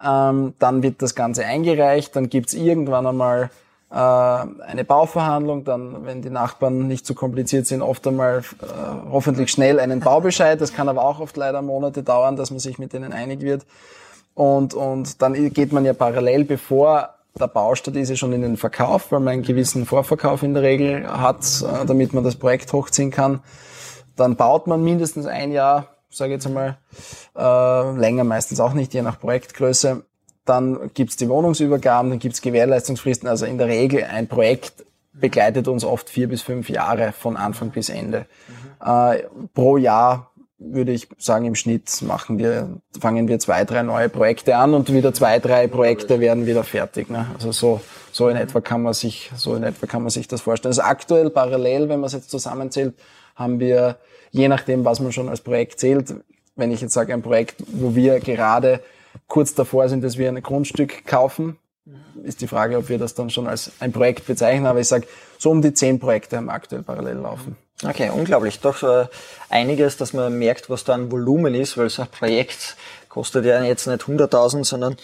ähm, 0.00 0.54
dann 0.60 0.84
wird 0.84 1.02
das 1.02 1.16
Ganze 1.16 1.44
eingereicht, 1.44 2.14
dann 2.14 2.30
gibt's 2.30 2.54
irgendwann 2.54 3.08
einmal 3.08 3.50
äh, 3.92 3.94
eine 3.94 4.84
Bauverhandlung, 4.86 5.64
dann, 5.64 6.06
wenn 6.06 6.22
die 6.22 6.30
Nachbarn 6.30 6.88
nicht 6.88 7.04
so 7.04 7.12
kompliziert 7.12 7.66
sind, 7.66 7.82
oft 7.82 8.06
einmal 8.06 8.38
äh, 8.38 8.64
hoffentlich 9.10 9.50
schnell 9.50 9.78
einen 9.78 10.00
Baubescheid. 10.00 10.60
Das 10.60 10.72
kann 10.72 10.88
aber 10.88 11.04
auch 11.04 11.20
oft 11.20 11.36
leider 11.36 11.60
Monate 11.60 12.02
dauern, 12.02 12.36
dass 12.36 12.50
man 12.50 12.58
sich 12.58 12.78
mit 12.78 12.94
denen 12.94 13.12
einig 13.12 13.42
wird. 13.42 13.66
Und, 14.34 14.72
und 14.72 15.20
dann 15.20 15.34
geht 15.52 15.72
man 15.72 15.84
ja 15.84 15.92
parallel, 15.92 16.44
bevor 16.44 17.10
der 17.38 17.48
Baustadt 17.48 17.96
ist 17.96 18.08
ja 18.08 18.16
schon 18.16 18.32
in 18.32 18.40
den 18.40 18.56
Verkauf, 18.56 19.12
weil 19.12 19.20
man 19.20 19.34
einen 19.34 19.42
gewissen 19.42 19.84
Vorverkauf 19.84 20.42
in 20.42 20.54
der 20.54 20.62
Regel 20.62 21.06
hat, 21.06 21.44
äh, 21.62 21.84
damit 21.84 22.14
man 22.14 22.24
das 22.24 22.36
Projekt 22.36 22.72
hochziehen 22.72 23.10
kann. 23.10 23.40
Dann 24.16 24.36
baut 24.36 24.66
man 24.66 24.82
mindestens 24.82 25.26
ein 25.26 25.52
Jahr, 25.52 25.88
sage 26.08 26.32
ich 26.32 26.36
jetzt 26.36 26.46
einmal, 26.46 26.78
äh, 27.36 27.98
länger 27.98 28.24
meistens 28.24 28.58
auch 28.58 28.72
nicht, 28.72 28.94
je 28.94 29.02
nach 29.02 29.20
Projektgröße 29.20 30.04
dann 30.44 30.90
gibt's 30.94 31.16
die 31.16 31.28
Wohnungsübergaben, 31.28 32.10
dann 32.10 32.18
gibt's 32.18 32.42
Gewährleistungsfristen. 32.42 33.28
Also 33.28 33.46
in 33.46 33.58
der 33.58 33.68
Regel 33.68 34.04
ein 34.04 34.26
Projekt 34.26 34.84
begleitet 35.12 35.68
uns 35.68 35.84
oft 35.84 36.08
vier 36.08 36.28
bis 36.28 36.42
fünf 36.42 36.68
Jahre 36.68 37.12
von 37.12 37.36
Anfang 37.36 37.70
bis 37.70 37.88
Ende. 37.88 38.26
Mhm. 38.80 38.88
Äh, 38.88 39.22
pro 39.54 39.76
Jahr 39.76 40.32
würde 40.64 40.92
ich 40.92 41.08
sagen, 41.18 41.44
im 41.44 41.54
Schnitt 41.54 42.02
machen 42.02 42.38
wir, 42.38 42.80
fangen 43.00 43.28
wir 43.28 43.38
zwei, 43.38 43.64
drei 43.64 43.82
neue 43.82 44.08
Projekte 44.08 44.56
an 44.56 44.74
und 44.74 44.92
wieder 44.92 45.12
zwei, 45.12 45.38
drei 45.38 45.66
Projekte 45.66 46.20
werden 46.20 46.46
wieder 46.46 46.64
fertig. 46.64 47.10
Ne? 47.10 47.26
Also 47.34 47.52
so, 47.52 47.80
so 48.12 48.28
in 48.28 48.36
etwa 48.36 48.60
kann 48.60 48.82
man 48.82 48.94
sich, 48.94 49.30
so 49.34 49.54
in 49.54 49.64
etwa 49.64 49.86
kann 49.86 50.02
man 50.02 50.10
sich 50.10 50.28
das 50.28 50.40
vorstellen. 50.40 50.70
Also 50.70 50.82
aktuell 50.82 51.30
parallel, 51.30 51.88
wenn 51.88 52.00
man 52.00 52.06
es 52.06 52.12
jetzt 52.12 52.30
zusammenzählt, 52.30 52.94
haben 53.34 53.60
wir, 53.60 53.96
je 54.30 54.48
nachdem, 54.48 54.84
was 54.84 55.00
man 55.00 55.12
schon 55.12 55.28
als 55.28 55.40
Projekt 55.40 55.80
zählt, 55.80 56.14
wenn 56.54 56.70
ich 56.70 56.80
jetzt 56.80 56.94
sage, 56.94 57.12
ein 57.12 57.22
Projekt, 57.22 57.56
wo 57.66 57.94
wir 57.94 58.20
gerade 58.20 58.80
kurz 59.26 59.54
davor 59.54 59.88
sind, 59.88 60.02
dass 60.02 60.18
wir 60.18 60.28
ein 60.28 60.42
Grundstück 60.42 61.06
kaufen. 61.06 61.56
Ist 62.22 62.40
die 62.40 62.46
Frage, 62.46 62.78
ob 62.78 62.88
wir 62.88 62.98
das 62.98 63.14
dann 63.14 63.30
schon 63.30 63.46
als 63.46 63.72
ein 63.80 63.92
Projekt 63.92 64.26
bezeichnen, 64.26 64.66
aber 64.66 64.80
ich 64.80 64.88
sage, 64.88 65.06
so 65.38 65.50
um 65.50 65.62
die 65.62 65.74
zehn 65.74 65.98
Projekte 65.98 66.36
haben 66.36 66.48
aktuell 66.48 66.82
parallel 66.82 67.16
laufen. 67.16 67.56
Okay, 67.84 68.10
unglaublich. 68.10 68.60
Doch 68.60 68.82
äh, 68.84 69.06
einiges, 69.48 69.96
dass 69.96 70.12
man 70.12 70.38
merkt, 70.38 70.70
was 70.70 70.84
da 70.84 70.94
ein 70.94 71.10
Volumen 71.10 71.54
ist, 71.54 71.76
weil 71.76 71.90
so 71.90 72.02
ein 72.02 72.08
Projekt 72.08 72.76
kostet 73.08 73.44
ja 73.44 73.62
jetzt 73.62 73.86
nicht 73.86 74.02
100.000, 74.02 74.64
sondern 74.64 74.96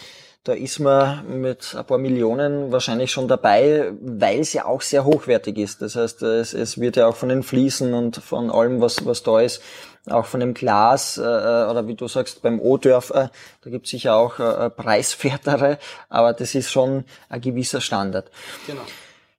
da 0.44 0.52
ist 0.52 0.78
man 0.78 1.40
mit 1.40 1.74
ein 1.76 1.84
paar 1.84 1.98
Millionen 1.98 2.72
wahrscheinlich 2.72 3.10
schon 3.10 3.28
dabei, 3.28 3.92
weil 4.00 4.40
es 4.40 4.52
ja 4.52 4.64
auch 4.64 4.80
sehr 4.80 5.04
hochwertig 5.04 5.58
ist. 5.58 5.82
Das 5.82 5.96
heißt, 5.96 6.22
es, 6.22 6.54
es 6.54 6.80
wird 6.80 6.96
ja 6.96 7.06
auch 7.06 7.16
von 7.16 7.28
den 7.28 7.42
Fliesen 7.42 7.92
und 7.92 8.16
von 8.16 8.50
allem, 8.50 8.80
was, 8.80 9.04
was 9.04 9.22
da 9.22 9.40
ist, 9.40 9.62
auch 10.08 10.26
von 10.26 10.40
dem 10.40 10.54
Glas 10.54 11.18
äh, 11.18 11.20
oder 11.20 11.86
wie 11.86 11.94
du 11.94 12.08
sagst 12.08 12.40
beim 12.42 12.60
O-Dörf, 12.60 13.10
äh, 13.10 13.28
da 13.62 13.70
gibt 13.70 13.86
es 13.86 13.90
sicher 13.90 14.16
auch 14.16 14.38
äh, 14.38 14.70
preiswertere, 14.70 15.78
aber 16.08 16.32
das 16.32 16.54
ist 16.54 16.70
schon 16.70 17.04
ein 17.28 17.40
gewisser 17.40 17.80
Standard. 17.80 18.30
Genau. 18.66 18.82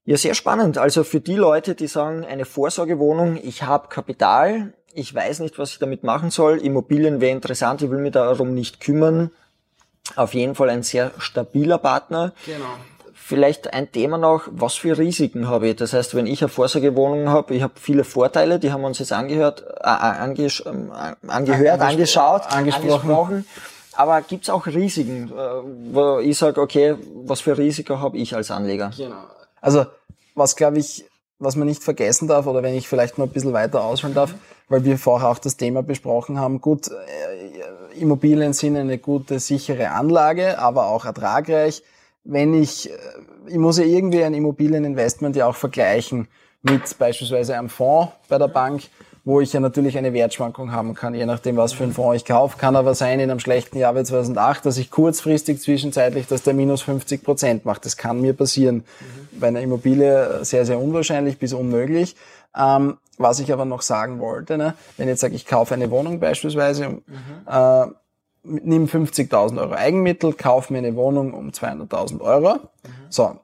Ja, 0.06 0.18
sehr 0.18 0.34
spannend. 0.34 0.78
Also 0.78 1.04
für 1.04 1.20
die 1.20 1.36
Leute, 1.36 1.76
die 1.76 1.88
sagen, 1.88 2.26
eine 2.26 2.46
Vorsorgewohnung, 2.46 3.40
ich 3.42 3.64
habe 3.64 3.90
Kapital, 3.90 4.74
ich 4.94 5.14
weiß 5.14 5.40
nicht, 5.40 5.60
was 5.60 5.72
ich 5.72 5.80
damit 5.80 6.04
machen 6.04 6.32
soll, 6.32 6.58
Immobilien 6.58 7.22
wäre 7.22 7.32
interessant, 7.32 7.82
ich 7.82 7.90
will 7.90 8.00
mich 8.00 8.14
darum 8.14 8.54
nicht 8.54 8.80
kümmern. 8.80 9.32
Auf 10.16 10.34
jeden 10.34 10.56
Fall 10.56 10.70
ein 10.70 10.84
sehr 10.84 11.12
stabiler 11.18 11.78
Partner. 11.78 12.34
Genau. 12.46 12.66
Vielleicht 13.14 13.74
ein 13.74 13.92
Thema 13.92 14.18
noch, 14.18 14.44
was 14.50 14.74
für 14.74 14.98
Risiken 14.98 15.48
habe 15.48 15.70
ich? 15.70 15.76
Das 15.76 15.94
heißt, 15.94 16.16
wenn 16.16 16.26
ich 16.26 16.42
eine 16.42 16.50
Vorsorgewohnung 16.50 17.30
habe, 17.30 17.54
ich 17.54 17.62
habe 17.62 17.74
viele 17.76 18.04
Vorteile, 18.04 18.58
die 18.58 18.72
haben 18.72 18.82
wir 18.82 18.88
uns 18.88 19.00
jetzt 19.00 19.14
angehört, 19.14 19.64
äh, 19.82 19.88
anges 19.88 20.64
ähm, 20.66 20.92
angehört, 21.28 21.80
angeschaut, 21.80 22.52
angesprochen. 22.52 22.92
angesprochen. 22.92 23.46
Aber 23.94 24.22
gibt 24.22 24.44
es 24.44 24.50
auch 24.50 24.66
Risiken, 24.66 25.32
äh, 25.32 25.94
wo 25.94 26.20
ich 26.20 26.38
sage, 26.38 26.60
okay, 26.60 26.96
was 27.26 27.42
für 27.42 27.58
Risiko 27.58 28.00
habe 28.00 28.18
ich 28.18 28.36
als 28.36 28.50
Anleger? 28.50 28.92
Genau. 28.98 29.24
Also 29.62 29.86
was 30.34 30.56
glaube 30.56 30.80
ich 30.80 31.06
was 31.40 31.56
man 31.56 31.68
nicht 31.68 31.84
vergessen 31.84 32.28
darf, 32.28 32.46
oder 32.46 32.62
wenn 32.62 32.76
ich 32.76 32.88
vielleicht 32.88 33.18
noch 33.18 33.26
ein 33.26 33.32
bisschen 33.32 33.54
weiter 33.54 33.84
ausholen 33.84 34.14
darf, 34.14 34.36
weil 34.68 34.84
wir 34.84 34.98
vorher 34.98 35.30
auch 35.30 35.40
das 35.40 35.58
Thema 35.58 35.82
besprochen 35.82 36.38
haben, 36.38 36.60
gut, 36.62 36.90
äh, 36.90 36.92
Immobilien 38.00 38.54
sind 38.54 38.78
eine 38.78 38.98
gute, 38.98 39.40
sichere 39.40 39.92
Anlage, 39.92 40.60
aber 40.60 40.88
auch 40.88 41.06
ertragreich. 41.06 41.84
Wenn 42.24 42.54
ich, 42.54 42.90
äh, 42.90 42.94
ich 43.48 43.58
muss 43.58 43.78
ja 43.78 43.86
irgendwie 43.86 44.24
ein 44.24 44.34
Immobilieninvestment 44.34 45.36
ja 45.36 45.48
auch 45.48 45.56
vergleichen 45.56 46.28
mit 46.62 46.98
beispielsweise 46.98 47.58
einem 47.58 47.70
Fonds 47.70 48.12
bei 48.28 48.38
der 48.38 48.48
Bank 48.48 48.84
wo 49.30 49.42
ich 49.42 49.54
ja 49.54 49.60
natürlich 49.60 49.98
eine 49.98 50.14
Wertschwankung 50.14 50.72
haben 50.72 50.96
kann, 50.96 51.14
je 51.14 51.26
nachdem, 51.26 51.56
was 51.56 51.74
für 51.74 51.84
einen 51.84 51.94
Fonds 51.94 52.18
ich 52.18 52.26
kaufe. 52.26 52.58
Kann 52.58 52.76
aber 52.76 52.96
sein 52.96 53.20
in 53.20 53.30
einem 53.30 53.40
schlechten 53.40 53.78
Jahr 53.78 53.96
wie 53.96 54.04
2008, 54.04 54.66
dass 54.66 54.78
ich 54.78 54.90
kurzfristig 54.90 55.62
zwischenzeitlich, 55.62 56.28
dass 56.28 56.44
der 56.44 56.54
minus 56.54 56.82
50 56.82 57.24
Prozent 57.24 57.66
macht. 57.66 57.86
Das 57.86 57.96
kann 57.96 58.22
mir 58.22 58.34
passieren. 58.34 58.84
Bei 59.40 59.48
einer 59.48 59.62
Immobilie 59.62 60.44
sehr, 60.44 60.66
sehr 60.66 60.80
unwahrscheinlich 60.80 61.38
bis 61.38 61.54
unmöglich. 61.54 62.16
Ähm, 62.56 62.98
was 63.18 63.40
ich 63.40 63.52
aber 63.52 63.66
noch 63.66 63.82
sagen 63.82 64.20
wollte, 64.20 64.58
ne, 64.58 64.76
wenn 64.98 65.08
ich 65.08 65.14
jetzt 65.14 65.22
sage, 65.22 65.36
ich 65.36 65.46
kaufe 65.46 65.74
eine 65.74 65.92
Wohnung 65.92 66.20
beispielsweise, 66.20 66.90
mhm. 66.90 67.04
äh, 67.46 67.88
nimm 68.44 68.86
50.000 68.86 69.60
Euro 69.60 69.74
Eigenmittel, 69.74 70.34
kaufe 70.34 70.72
mir 70.72 70.80
eine 70.80 70.96
Wohnung 70.96 71.34
um 71.34 71.50
200.000 71.50 72.22
Euro. 72.22 72.56
Mhm. 72.56 72.90
So, 73.10 73.38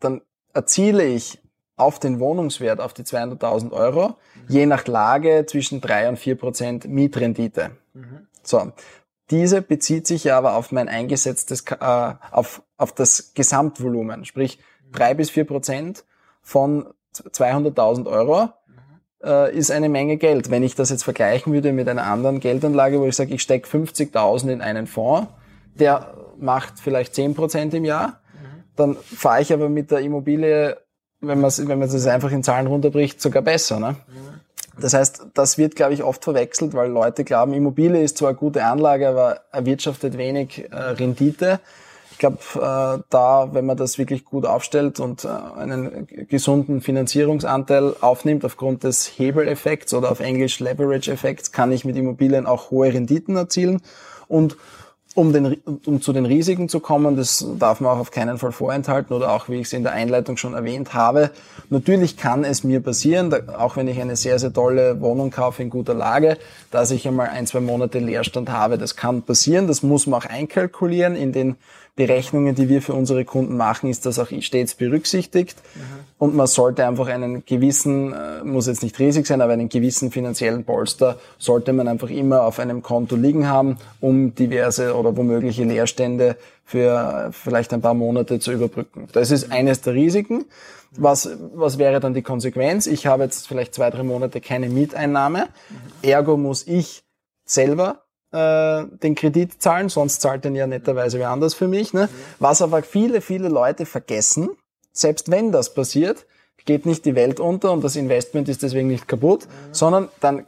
dann 0.00 0.22
erziele 0.54 1.04
ich 1.04 1.40
auf 1.76 2.00
den 2.00 2.18
Wohnungswert, 2.18 2.80
auf 2.80 2.94
die 2.94 3.04
200.000 3.04 3.72
Euro, 3.72 4.08
mhm. 4.08 4.14
je 4.48 4.66
nach 4.66 4.86
Lage 4.86 5.46
zwischen 5.46 5.80
drei 5.80 6.08
und 6.08 6.18
vier 6.18 6.36
Prozent 6.36 6.86
Mietrendite. 6.86 7.72
Mhm. 7.94 8.26
So. 8.42 8.72
Diese 9.30 9.60
bezieht 9.60 10.06
sich 10.06 10.24
ja 10.24 10.38
aber 10.38 10.54
auf 10.54 10.72
mein 10.72 10.88
eingesetztes, 10.88 11.64
äh, 11.70 12.14
auf, 12.30 12.62
auf 12.78 12.92
das 12.92 13.34
Gesamtvolumen, 13.34 14.24
sprich 14.24 14.58
mhm. 14.58 14.92
drei 14.92 15.14
bis 15.14 15.28
vier 15.28 15.44
Prozent 15.44 16.04
von 16.40 16.86
200.000 17.24 18.06
Euro 18.06 18.48
äh, 19.24 19.56
ist 19.56 19.70
eine 19.70 19.88
Menge 19.88 20.16
Geld. 20.16 20.50
Wenn 20.50 20.62
ich 20.62 20.74
das 20.74 20.90
jetzt 20.90 21.04
vergleichen 21.04 21.52
würde 21.52 21.72
mit 21.72 21.88
einer 21.88 22.04
anderen 22.04 22.40
Geldanlage, 22.40 23.00
wo 23.00 23.06
ich 23.06 23.16
sage, 23.16 23.34
ich 23.34 23.42
stecke 23.42 23.68
50.000 23.68 24.52
in 24.52 24.60
einen 24.60 24.86
Fonds, 24.86 25.28
der 25.74 26.14
macht 26.38 26.80
vielleicht 26.80 27.14
10 27.14 27.34
Prozent 27.34 27.74
im 27.74 27.84
Jahr, 27.84 28.20
dann 28.76 28.96
fahre 28.96 29.42
ich 29.42 29.52
aber 29.52 29.68
mit 29.68 29.90
der 29.90 30.00
Immobilie 30.00 30.76
wenn 31.20 31.40
man 31.40 31.50
wenn 31.56 31.78
man 31.78 31.90
das 31.90 32.06
einfach 32.06 32.30
in 32.30 32.42
Zahlen 32.42 32.66
runterbricht, 32.66 33.20
sogar 33.20 33.42
besser. 33.42 33.80
Ne? 33.80 33.96
Das 34.80 34.94
heißt, 34.94 35.26
das 35.34 35.58
wird, 35.58 35.74
glaube 35.74 35.94
ich, 35.94 36.04
oft 36.04 36.22
verwechselt, 36.22 36.74
weil 36.74 36.90
Leute 36.90 37.24
glauben, 37.24 37.52
Immobilie 37.52 38.02
ist 38.02 38.18
zwar 38.18 38.30
eine 38.30 38.38
gute 38.38 38.64
Anlage, 38.64 39.08
aber 39.08 39.40
erwirtschaftet 39.50 40.16
wenig 40.16 40.70
äh, 40.70 40.76
Rendite. 40.76 41.60
Ich 42.18 42.20
glaube, 42.20 42.38
äh, 42.56 43.00
da, 43.10 43.50
wenn 43.52 43.64
man 43.64 43.76
das 43.76 43.96
wirklich 43.96 44.24
gut 44.24 44.44
aufstellt 44.44 44.98
und 44.98 45.24
äh, 45.24 45.28
einen 45.28 46.08
gesunden 46.28 46.80
Finanzierungsanteil 46.80 47.94
aufnimmt 48.00 48.44
aufgrund 48.44 48.82
des 48.82 49.06
Hebeleffekts 49.06 49.94
oder 49.94 50.10
auf 50.10 50.18
Englisch 50.18 50.58
Leverage-Effekts, 50.58 51.52
kann 51.52 51.70
ich 51.70 51.84
mit 51.84 51.94
Immobilien 51.94 52.46
auch 52.46 52.72
hohe 52.72 52.92
Renditen 52.92 53.36
erzielen. 53.36 53.82
Und 54.26 54.56
um, 55.14 55.32
den, 55.32 55.58
um 55.86 56.02
zu 56.02 56.12
den 56.12 56.26
Risiken 56.26 56.68
zu 56.68 56.80
kommen, 56.80 57.16
das 57.16 57.46
darf 57.56 57.78
man 57.78 57.92
auch 57.92 58.00
auf 58.00 58.10
keinen 58.10 58.38
Fall 58.38 58.50
vorenthalten 58.50 59.14
oder 59.14 59.32
auch, 59.32 59.48
wie 59.48 59.60
ich 59.60 59.68
es 59.68 59.72
in 59.72 59.84
der 59.84 59.92
Einleitung 59.92 60.36
schon 60.36 60.54
erwähnt 60.54 60.94
habe, 60.94 61.30
natürlich 61.70 62.16
kann 62.16 62.44
es 62.44 62.64
mir 62.64 62.80
passieren, 62.80 63.32
auch 63.48 63.76
wenn 63.76 63.86
ich 63.86 64.00
eine 64.00 64.16
sehr, 64.16 64.40
sehr 64.40 64.52
tolle 64.52 65.00
Wohnung 65.00 65.30
kaufe 65.30 65.62
in 65.62 65.70
guter 65.70 65.94
Lage, 65.94 66.36
dass 66.72 66.90
ich 66.90 67.06
einmal 67.06 67.28
ein, 67.28 67.46
zwei 67.46 67.60
Monate 67.60 68.00
Leerstand 68.00 68.50
habe. 68.50 68.76
Das 68.76 68.96
kann 68.96 69.22
passieren, 69.22 69.68
das 69.68 69.84
muss 69.84 70.08
man 70.08 70.20
auch 70.20 70.26
einkalkulieren 70.26 71.14
in 71.14 71.32
den 71.32 71.56
Berechnungen, 71.98 72.54
die 72.54 72.68
wir 72.68 72.80
für 72.80 72.94
unsere 72.94 73.24
Kunden 73.24 73.56
machen, 73.56 73.90
ist 73.90 74.06
das 74.06 74.20
auch 74.20 74.28
stets 74.40 74.76
berücksichtigt. 74.76 75.58
Mhm. 75.74 75.80
Und 76.16 76.36
man 76.36 76.46
sollte 76.46 76.86
einfach 76.86 77.08
einen 77.08 77.44
gewissen, 77.44 78.12
äh, 78.12 78.44
muss 78.44 78.68
jetzt 78.68 78.84
nicht 78.84 78.96
riesig 79.00 79.26
sein, 79.26 79.40
aber 79.40 79.52
einen 79.52 79.68
gewissen 79.68 80.12
finanziellen 80.12 80.62
Polster 80.62 81.18
sollte 81.38 81.72
man 81.72 81.88
einfach 81.88 82.08
immer 82.08 82.44
auf 82.44 82.60
einem 82.60 82.82
Konto 82.82 83.16
liegen 83.16 83.48
haben, 83.48 83.78
um 84.00 84.32
diverse 84.32 84.94
oder 84.94 85.16
womögliche 85.16 85.64
Leerstände 85.64 86.36
für 86.64 87.30
vielleicht 87.32 87.74
ein 87.74 87.80
paar 87.80 87.94
Monate 87.94 88.38
zu 88.38 88.52
überbrücken. 88.52 89.08
Das 89.12 89.32
ist 89.32 89.50
eines 89.50 89.80
der 89.80 89.94
Risiken. 89.94 90.44
Was, 90.92 91.28
was 91.52 91.78
wäre 91.78 91.98
dann 91.98 92.14
die 92.14 92.22
Konsequenz? 92.22 92.86
Ich 92.86 93.08
habe 93.08 93.24
jetzt 93.24 93.48
vielleicht 93.48 93.74
zwei, 93.74 93.90
drei 93.90 94.04
Monate 94.04 94.40
keine 94.40 94.68
Mieteinnahme. 94.68 95.48
Ergo 96.02 96.36
muss 96.36 96.64
ich 96.64 97.02
selber 97.44 98.04
äh, 98.32 98.84
den 99.02 99.14
Kredit 99.14 99.62
zahlen, 99.62 99.88
sonst 99.88 100.20
zahlt 100.20 100.44
den 100.44 100.54
ja 100.54 100.66
netterweise 100.66 101.18
wer 101.18 101.30
anders 101.30 101.54
für 101.54 101.68
mich. 101.68 101.92
Ne? 101.92 102.08
Was 102.38 102.62
aber 102.62 102.82
viele, 102.82 103.20
viele 103.20 103.48
Leute 103.48 103.86
vergessen, 103.86 104.50
selbst 104.92 105.30
wenn 105.30 105.52
das 105.52 105.74
passiert, 105.74 106.26
geht 106.64 106.84
nicht 106.84 107.04
die 107.06 107.14
Welt 107.14 107.40
unter 107.40 107.72
und 107.72 107.82
das 107.82 107.96
Investment 107.96 108.48
ist 108.48 108.62
deswegen 108.62 108.88
nicht 108.88 109.08
kaputt, 109.08 109.46
mhm. 109.46 109.74
sondern 109.74 110.08
dann 110.20 110.44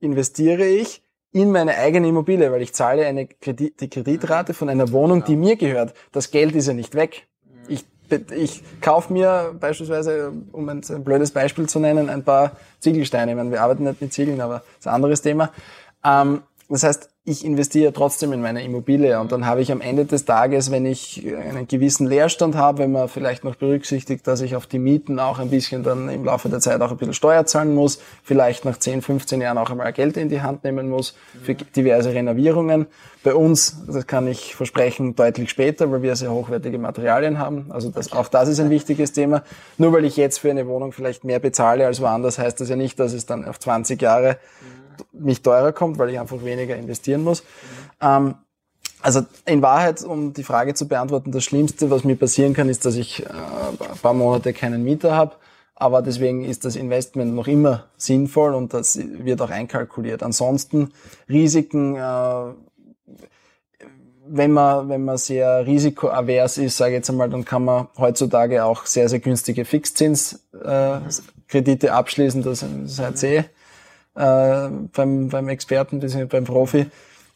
investiere 0.00 0.64
ich 0.64 1.02
in 1.32 1.50
meine 1.50 1.76
eigene 1.76 2.08
Immobilie, 2.08 2.50
weil 2.50 2.62
ich 2.62 2.72
zahle 2.72 3.04
eine 3.06 3.26
Kredit, 3.26 3.80
die 3.80 3.90
Kreditrate 3.90 4.54
von 4.54 4.68
einer 4.68 4.92
Wohnung, 4.92 5.24
die 5.24 5.36
mir 5.36 5.56
gehört. 5.56 5.92
Das 6.12 6.30
Geld 6.30 6.54
ist 6.54 6.68
ja 6.68 6.72
nicht 6.72 6.94
weg. 6.94 7.26
Ich, 7.66 7.84
ich 8.30 8.62
kaufe 8.80 9.12
mir 9.12 9.54
beispielsweise, 9.58 10.32
um 10.52 10.68
ein, 10.68 10.82
ein, 10.88 11.04
blödes 11.04 11.32
Beispiel 11.32 11.68
zu 11.68 11.80
nennen, 11.80 12.08
ein 12.08 12.22
paar 12.22 12.52
Ziegelsteine. 12.78 13.32
Ich 13.32 13.36
meine, 13.36 13.50
wir 13.50 13.62
arbeiten 13.62 13.82
nicht 13.82 14.00
mit 14.00 14.12
Ziegeln, 14.12 14.40
aber 14.40 14.58
das 14.58 14.78
ist 14.80 14.86
ein 14.86 14.94
anderes 14.94 15.22
Thema. 15.22 15.50
Ähm, 16.04 16.42
das 16.68 16.82
heißt, 16.82 17.10
ich 17.26 17.44
investiere 17.44 17.92
trotzdem 17.92 18.32
in 18.34 18.42
meine 18.42 18.62
Immobilie 18.62 19.18
und 19.18 19.32
dann 19.32 19.46
habe 19.46 19.62
ich 19.62 19.72
am 19.72 19.80
Ende 19.80 20.04
des 20.04 20.26
Tages, 20.26 20.70
wenn 20.70 20.84
ich 20.84 21.24
einen 21.26 21.66
gewissen 21.66 22.06
Leerstand 22.06 22.54
habe, 22.54 22.78
wenn 22.80 22.92
man 22.92 23.08
vielleicht 23.08 23.44
noch 23.44 23.54
berücksichtigt, 23.54 24.26
dass 24.26 24.42
ich 24.42 24.56
auf 24.56 24.66
die 24.66 24.78
Mieten 24.78 25.18
auch 25.18 25.38
ein 25.38 25.48
bisschen 25.48 25.82
dann 25.82 26.10
im 26.10 26.24
Laufe 26.26 26.50
der 26.50 26.60
Zeit 26.60 26.82
auch 26.82 26.90
ein 26.90 26.98
bisschen 26.98 27.14
Steuer 27.14 27.46
zahlen 27.46 27.74
muss, 27.74 27.98
vielleicht 28.22 28.66
nach 28.66 28.78
10, 28.78 29.00
15 29.00 29.40
Jahren 29.40 29.56
auch 29.56 29.70
einmal 29.70 29.92
Geld 29.94 30.18
in 30.18 30.28
die 30.28 30.42
Hand 30.42 30.64
nehmen 30.64 30.90
muss 30.90 31.14
für 31.42 31.54
diverse 31.54 32.12
Renovierungen. 32.12 32.86
Bei 33.22 33.34
uns, 33.34 33.78
das 33.86 34.06
kann 34.06 34.26
ich 34.26 34.54
versprechen, 34.54 35.16
deutlich 35.16 35.48
später, 35.48 35.90
weil 35.90 36.02
wir 36.02 36.14
sehr 36.16 36.30
hochwertige 36.30 36.76
Materialien 36.76 37.38
haben. 37.38 37.66
Also 37.70 37.88
das, 37.88 38.12
auch 38.12 38.28
das 38.28 38.50
ist 38.50 38.60
ein 38.60 38.68
wichtiges 38.68 39.12
Thema. 39.12 39.44
Nur 39.78 39.94
weil 39.94 40.04
ich 40.04 40.18
jetzt 40.18 40.40
für 40.40 40.50
eine 40.50 40.66
Wohnung 40.66 40.92
vielleicht 40.92 41.24
mehr 41.24 41.38
bezahle 41.38 41.86
als 41.86 42.02
woanders, 42.02 42.38
heißt 42.38 42.60
das 42.60 42.68
ja 42.68 42.76
nicht, 42.76 43.00
dass 43.00 43.14
es 43.14 43.24
dann 43.24 43.46
auf 43.46 43.58
20 43.58 44.02
Jahre 44.02 44.36
nicht 45.12 45.44
teurer 45.44 45.72
kommt, 45.72 45.98
weil 45.98 46.10
ich 46.10 46.20
einfach 46.20 46.44
weniger 46.44 46.76
investieren 46.76 47.22
muss. 47.22 47.42
Mhm. 47.42 47.46
Ähm, 48.00 48.34
also 49.04 49.20
in 49.44 49.60
Wahrheit, 49.60 50.02
um 50.02 50.32
die 50.32 50.44
Frage 50.44 50.72
zu 50.72 50.88
beantworten, 50.88 51.30
das 51.30 51.44
Schlimmste, 51.44 51.90
was 51.90 52.04
mir 52.04 52.16
passieren 52.16 52.54
kann, 52.54 52.70
ist, 52.70 52.86
dass 52.86 52.96
ich 52.96 53.22
äh, 53.22 53.26
ein 53.28 53.76
paar 54.00 54.14
Monate 54.14 54.54
keinen 54.54 54.82
Mieter 54.82 55.14
habe. 55.14 55.34
Aber 55.74 56.00
deswegen 56.00 56.42
ist 56.42 56.64
das 56.64 56.74
Investment 56.74 57.34
noch 57.34 57.46
immer 57.46 57.84
sinnvoll 57.98 58.54
und 58.54 58.72
das 58.72 58.98
wird 58.98 59.42
auch 59.42 59.50
einkalkuliert. 59.50 60.22
Ansonsten 60.22 60.90
Risiken, 61.28 61.96
äh, 61.96 62.54
wenn 64.26 64.52
man, 64.52 64.88
wenn 64.88 65.04
man 65.04 65.18
sehr 65.18 65.66
risikoavers 65.66 66.56
ist, 66.56 66.78
sage 66.78 66.92
ich 66.92 66.98
jetzt 66.98 67.10
einmal, 67.10 67.28
dann 67.28 67.44
kann 67.44 67.62
man 67.62 67.88
heutzutage 67.98 68.64
auch 68.64 68.86
sehr, 68.86 69.10
sehr 69.10 69.18
günstige 69.18 69.66
Fixzinskredite 69.66 71.88
äh, 71.88 71.90
abschließen, 71.90 72.42
das 72.42 72.62
ist 72.62 73.00
HC 73.00 73.44
äh, 74.14 74.68
beim, 74.68 75.28
beim 75.28 75.48
Experten, 75.48 76.00
beim 76.28 76.44
Profi. 76.44 76.86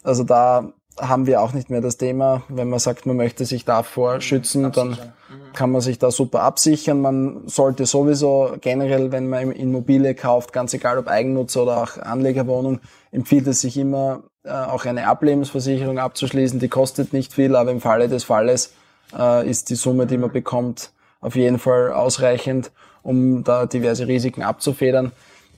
Also 0.03 0.24
da 0.24 0.72
haben 1.01 1.26
wir 1.26 1.41
auch 1.43 1.53
nicht 1.53 1.70
mehr 1.70 1.81
das 1.81 1.97
Thema, 1.97 2.43
wenn 2.49 2.68
man 2.68 2.79
sagt, 2.79 3.07
man 3.07 3.16
möchte 3.16 3.45
sich 3.45 3.64
davor 3.64 4.20
schützen, 4.20 4.72
dann 4.72 4.91
mhm. 4.91 5.53
kann 5.53 5.70
man 5.70 5.81
sich 5.81 5.99
da 5.99 6.11
super 6.11 6.43
absichern. 6.43 7.01
Man 7.01 7.47
sollte 7.47 7.87
sowieso 7.87 8.57
generell, 8.61 9.12
wenn 9.12 9.29
man 9.29 9.53
Immobilie 9.53 10.14
kauft, 10.14 10.53
ganz 10.53 10.74
egal 10.74 10.99
ob 10.99 11.09
Eigennutzer 11.09 11.62
oder 11.62 11.83
auch 11.83 11.99
Anlegerwohnung, 11.99 12.81
empfiehlt 13.12 13.47
es 13.47 13.61
sich 13.61 13.76
immer, 13.76 14.22
äh, 14.45 14.51
auch 14.51 14.85
eine 14.85 15.07
Ablebensversicherung 15.07 15.99
abzuschließen. 15.99 16.59
Die 16.59 16.68
kostet 16.68 17.12
nicht 17.12 17.33
viel, 17.33 17.55
aber 17.55 17.70
im 17.70 17.81
Falle 17.81 18.09
des 18.09 18.24
Falles 18.24 18.72
äh, 19.16 19.49
ist 19.49 19.70
die 19.70 19.76
Summe, 19.76 20.07
die 20.07 20.18
man 20.18 20.33
bekommt, 20.33 20.93
auf 21.20 21.37
jeden 21.37 21.59
Fall 21.59 21.93
ausreichend, 21.93 22.70
um 23.03 23.45
da 23.45 23.66
diverse 23.66 24.07
Risiken 24.07 24.43
abzufedern. 24.43 25.12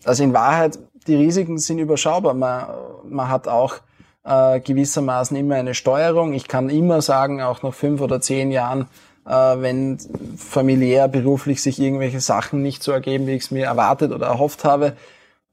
Also 0.05 0.23
in 0.23 0.33
Wahrheit 0.33 0.79
die 1.07 1.16
Risiken 1.16 1.59
sind 1.59 1.78
überschaubar. 1.78 2.34
Man, 2.34 2.66
man 3.09 3.28
hat 3.28 3.48
auch 3.48 3.76
äh, 4.24 4.61
gewissermaßen 4.61 5.36
immer 5.36 5.57
eine 5.57 5.74
Steuerung. 5.74 6.32
Ich 6.32 6.48
kann 6.48 6.68
immer 6.68 7.03
sagen, 7.03 7.42
auch 7.42 7.62
nach 7.62 7.74
fünf 7.74 8.01
oder 8.01 8.20
zehn 8.20 8.51
Jahren, 8.51 8.86
äh, 9.26 9.32
wenn 9.32 9.98
familiär, 10.36 11.09
beruflich 11.09 11.62
sich 11.62 11.80
irgendwelche 11.80 12.20
Sachen 12.20 12.62
nicht 12.62 12.82
so 12.82 12.92
ergeben, 12.92 13.26
wie 13.26 13.32
ich 13.34 13.44
es 13.44 13.51
mir 13.51 13.66
erwartet 13.66 14.12
oder 14.12 14.26
erhofft 14.26 14.64
habe, 14.64 14.96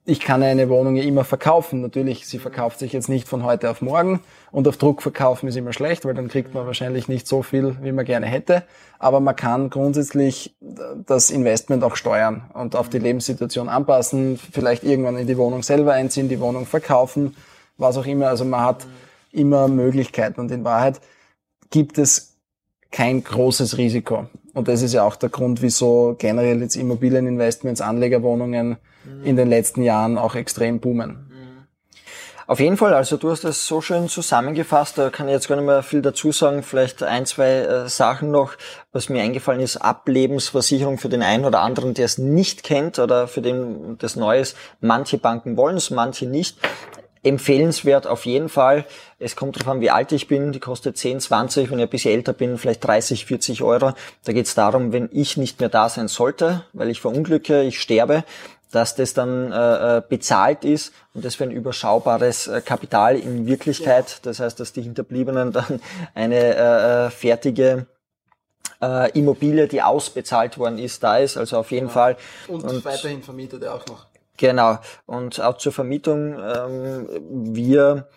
ich 0.09 0.21
kann 0.21 0.41
eine 0.41 0.69
Wohnung 0.69 0.95
ja 0.95 1.03
immer 1.03 1.25
verkaufen. 1.25 1.81
Natürlich, 1.81 2.27
sie 2.27 2.39
verkauft 2.39 2.79
sich 2.79 2.93
jetzt 2.93 3.09
nicht 3.09 3.27
von 3.27 3.43
heute 3.43 3.69
auf 3.69 3.81
morgen 3.81 4.21
und 4.51 4.65
auf 4.65 4.77
Druck 4.77 5.01
verkaufen 5.01 5.49
ist 5.49 5.57
immer 5.57 5.73
schlecht, 5.73 6.05
weil 6.05 6.13
dann 6.13 6.29
kriegt 6.29 6.53
man 6.53 6.65
wahrscheinlich 6.65 7.09
nicht 7.09 7.27
so 7.27 7.43
viel, 7.43 7.75
wie 7.81 7.91
man 7.91 8.05
gerne 8.05 8.25
hätte. 8.25 8.63
Aber 8.99 9.19
man 9.19 9.35
kann 9.35 9.69
grundsätzlich 9.69 10.55
das 10.61 11.29
Investment 11.29 11.83
auch 11.83 11.97
steuern 11.97 12.49
und 12.53 12.73
auf 12.77 12.87
die 12.87 12.99
Lebenssituation 12.99 13.67
anpassen, 13.67 14.39
vielleicht 14.53 14.85
irgendwann 14.85 15.17
in 15.17 15.27
die 15.27 15.37
Wohnung 15.37 15.61
selber 15.61 15.91
einziehen, 15.91 16.29
die 16.29 16.39
Wohnung 16.39 16.65
verkaufen, 16.65 17.35
was 17.77 17.97
auch 17.97 18.05
immer. 18.05 18.29
Also 18.29 18.45
man 18.45 18.61
hat 18.61 18.87
immer 19.33 19.67
Möglichkeiten 19.67 20.39
und 20.39 20.51
in 20.51 20.63
Wahrheit 20.63 21.01
gibt 21.69 21.97
es 21.97 22.37
kein 22.91 23.25
großes 23.25 23.77
Risiko. 23.77 24.27
Und 24.53 24.69
das 24.69 24.83
ist 24.83 24.93
ja 24.93 25.03
auch 25.03 25.17
der 25.17 25.27
Grund, 25.27 25.61
wieso 25.61 26.15
generell 26.17 26.61
jetzt 26.61 26.77
Immobilieninvestments, 26.77 27.81
Anlegerwohnungen 27.81 28.77
in 29.23 29.35
den 29.35 29.49
letzten 29.49 29.83
Jahren 29.83 30.17
auch 30.17 30.35
extrem 30.35 30.79
boomen. 30.79 31.27
Auf 32.47 32.61
jeden 32.61 32.77
Fall, 32.77 32.93
also 32.93 33.17
du 33.17 33.29
hast 33.29 33.43
das 33.43 33.67
so 33.67 33.81
schön 33.81 34.07
zusammengefasst, 34.07 34.97
da 34.97 35.09
kann 35.09 35.27
ich 35.27 35.33
jetzt 35.33 35.49
gar 35.49 35.57
nicht 35.57 35.65
mehr 35.65 35.83
viel 35.83 36.01
dazu 36.01 36.31
sagen, 36.31 36.63
vielleicht 36.63 37.03
ein, 37.03 37.25
zwei 37.25 37.49
äh, 37.49 37.89
Sachen 37.89 38.31
noch, 38.31 38.53
was 38.93 39.09
mir 39.09 39.21
eingefallen 39.21 39.59
ist, 39.59 39.75
Ablebensversicherung 39.75 40.97
für 40.97 41.09
den 41.09 41.23
einen 41.23 41.43
oder 41.43 41.59
anderen, 41.59 41.93
der 41.93 42.05
es 42.05 42.17
nicht 42.17 42.63
kennt 42.63 42.99
oder 42.99 43.27
für 43.27 43.41
den 43.41 43.97
das 43.97 44.15
Neues. 44.15 44.55
Manche 44.79 45.17
Banken 45.17 45.57
wollen 45.57 45.75
es, 45.75 45.89
manche 45.89 46.25
nicht. 46.25 46.57
Empfehlenswert 47.21 48.07
auf 48.07 48.25
jeden 48.25 48.47
Fall. 48.47 48.85
Es 49.19 49.35
kommt 49.35 49.57
darauf 49.57 49.73
an, 49.73 49.81
wie 49.81 49.89
alt 49.89 50.13
ich 50.13 50.29
bin. 50.29 50.53
Die 50.53 50.61
kostet 50.61 50.97
10, 50.97 51.19
20. 51.19 51.69
Wenn 51.69 51.79
ich 51.79 51.83
ein 51.83 51.89
bisschen 51.89 52.13
älter 52.13 52.31
bin, 52.31 52.57
vielleicht 52.57 52.85
30, 52.85 53.25
40 53.25 53.63
Euro. 53.63 53.91
Da 54.23 54.31
geht 54.31 54.45
es 54.45 54.55
darum, 54.55 54.93
wenn 54.93 55.09
ich 55.11 55.35
nicht 55.35 55.59
mehr 55.59 55.67
da 55.67 55.89
sein 55.89 56.07
sollte, 56.07 56.63
weil 56.71 56.89
ich 56.89 57.01
verunglücke, 57.01 57.63
ich 57.63 57.81
sterbe, 57.81 58.23
dass 58.71 58.95
das 58.95 59.13
dann 59.13 59.51
äh, 59.51 59.97
äh, 59.97 60.01
bezahlt 60.07 60.65
ist 60.65 60.93
und 61.13 61.23
das 61.23 61.35
für 61.35 61.43
ein 61.45 61.51
überschaubares 61.51 62.47
äh, 62.47 62.61
Kapital 62.61 63.15
in 63.15 63.45
Wirklichkeit. 63.45 64.09
Ja. 64.09 64.17
Das 64.23 64.39
heißt, 64.39 64.59
dass 64.59 64.73
die 64.73 64.81
Hinterbliebenen 64.81 65.51
dann 65.53 65.81
eine 66.13 66.35
äh, 66.35 67.05
äh, 67.05 67.09
fertige 67.09 67.87
äh, 68.81 69.11
Immobilie, 69.17 69.67
die 69.67 69.81
ausbezahlt 69.81 70.57
worden 70.57 70.79
ist, 70.79 71.03
da 71.03 71.17
ist. 71.17 71.37
Also 71.37 71.57
auf 71.57 71.71
jeden 71.71 71.87
ja. 71.87 71.93
Fall. 71.93 72.17
Und, 72.47 72.63
und 72.63 72.85
weiterhin 72.85 73.23
vermietet 73.23 73.63
er 73.63 73.75
auch 73.75 73.85
noch. 73.87 74.07
Genau. 74.37 74.77
Und 75.05 75.41
auch 75.41 75.57
zur 75.57 75.71
Vermietung, 75.71 76.37
ähm, 76.39 77.55
wir 77.55 78.07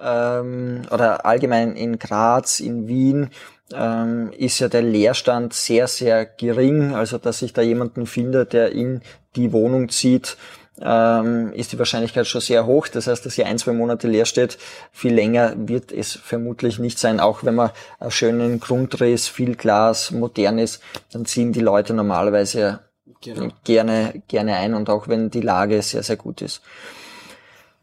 ähm, 0.00 0.82
oder 0.90 1.24
allgemein 1.24 1.76
in 1.76 1.98
Graz, 1.98 2.60
in 2.60 2.88
Wien, 2.88 3.30
ähm, 3.74 4.32
ist 4.36 4.58
ja 4.58 4.68
der 4.68 4.82
Leerstand 4.82 5.52
sehr, 5.52 5.86
sehr 5.88 6.24
gering. 6.24 6.94
Also 6.94 7.18
dass 7.18 7.40
sich 7.40 7.52
da 7.52 7.62
jemanden 7.62 8.06
findet, 8.06 8.52
der 8.52 8.72
in 8.72 9.02
die 9.36 9.52
Wohnung 9.52 9.88
zieht, 9.88 10.36
ähm, 10.80 11.52
ist 11.52 11.72
die 11.72 11.78
Wahrscheinlichkeit 11.78 12.26
schon 12.26 12.40
sehr 12.40 12.66
hoch. 12.66 12.88
Das 12.88 13.06
heißt, 13.06 13.24
dass 13.26 13.34
hier 13.34 13.46
ein, 13.46 13.58
zwei 13.58 13.72
Monate 13.72 14.08
leer 14.08 14.24
steht. 14.24 14.58
Viel 14.92 15.14
länger 15.14 15.54
wird 15.56 15.92
es 15.92 16.12
vermutlich 16.12 16.78
nicht 16.78 16.98
sein. 16.98 17.20
Auch 17.20 17.44
wenn 17.44 17.54
man 17.54 17.70
einen 17.98 18.10
schönen 18.10 18.60
Grundriss, 18.60 19.28
viel 19.28 19.56
Glas, 19.56 20.10
modern 20.10 20.58
ist, 20.58 20.82
dann 21.12 21.24
ziehen 21.24 21.52
die 21.52 21.60
Leute 21.60 21.94
normalerweise 21.94 22.80
genau. 23.20 23.48
gerne, 23.64 24.22
gerne 24.28 24.56
ein 24.56 24.74
und 24.74 24.88
auch 24.88 25.08
wenn 25.08 25.30
die 25.30 25.40
Lage 25.40 25.82
sehr, 25.82 26.02
sehr 26.02 26.16
gut 26.16 26.42
ist. 26.42 26.62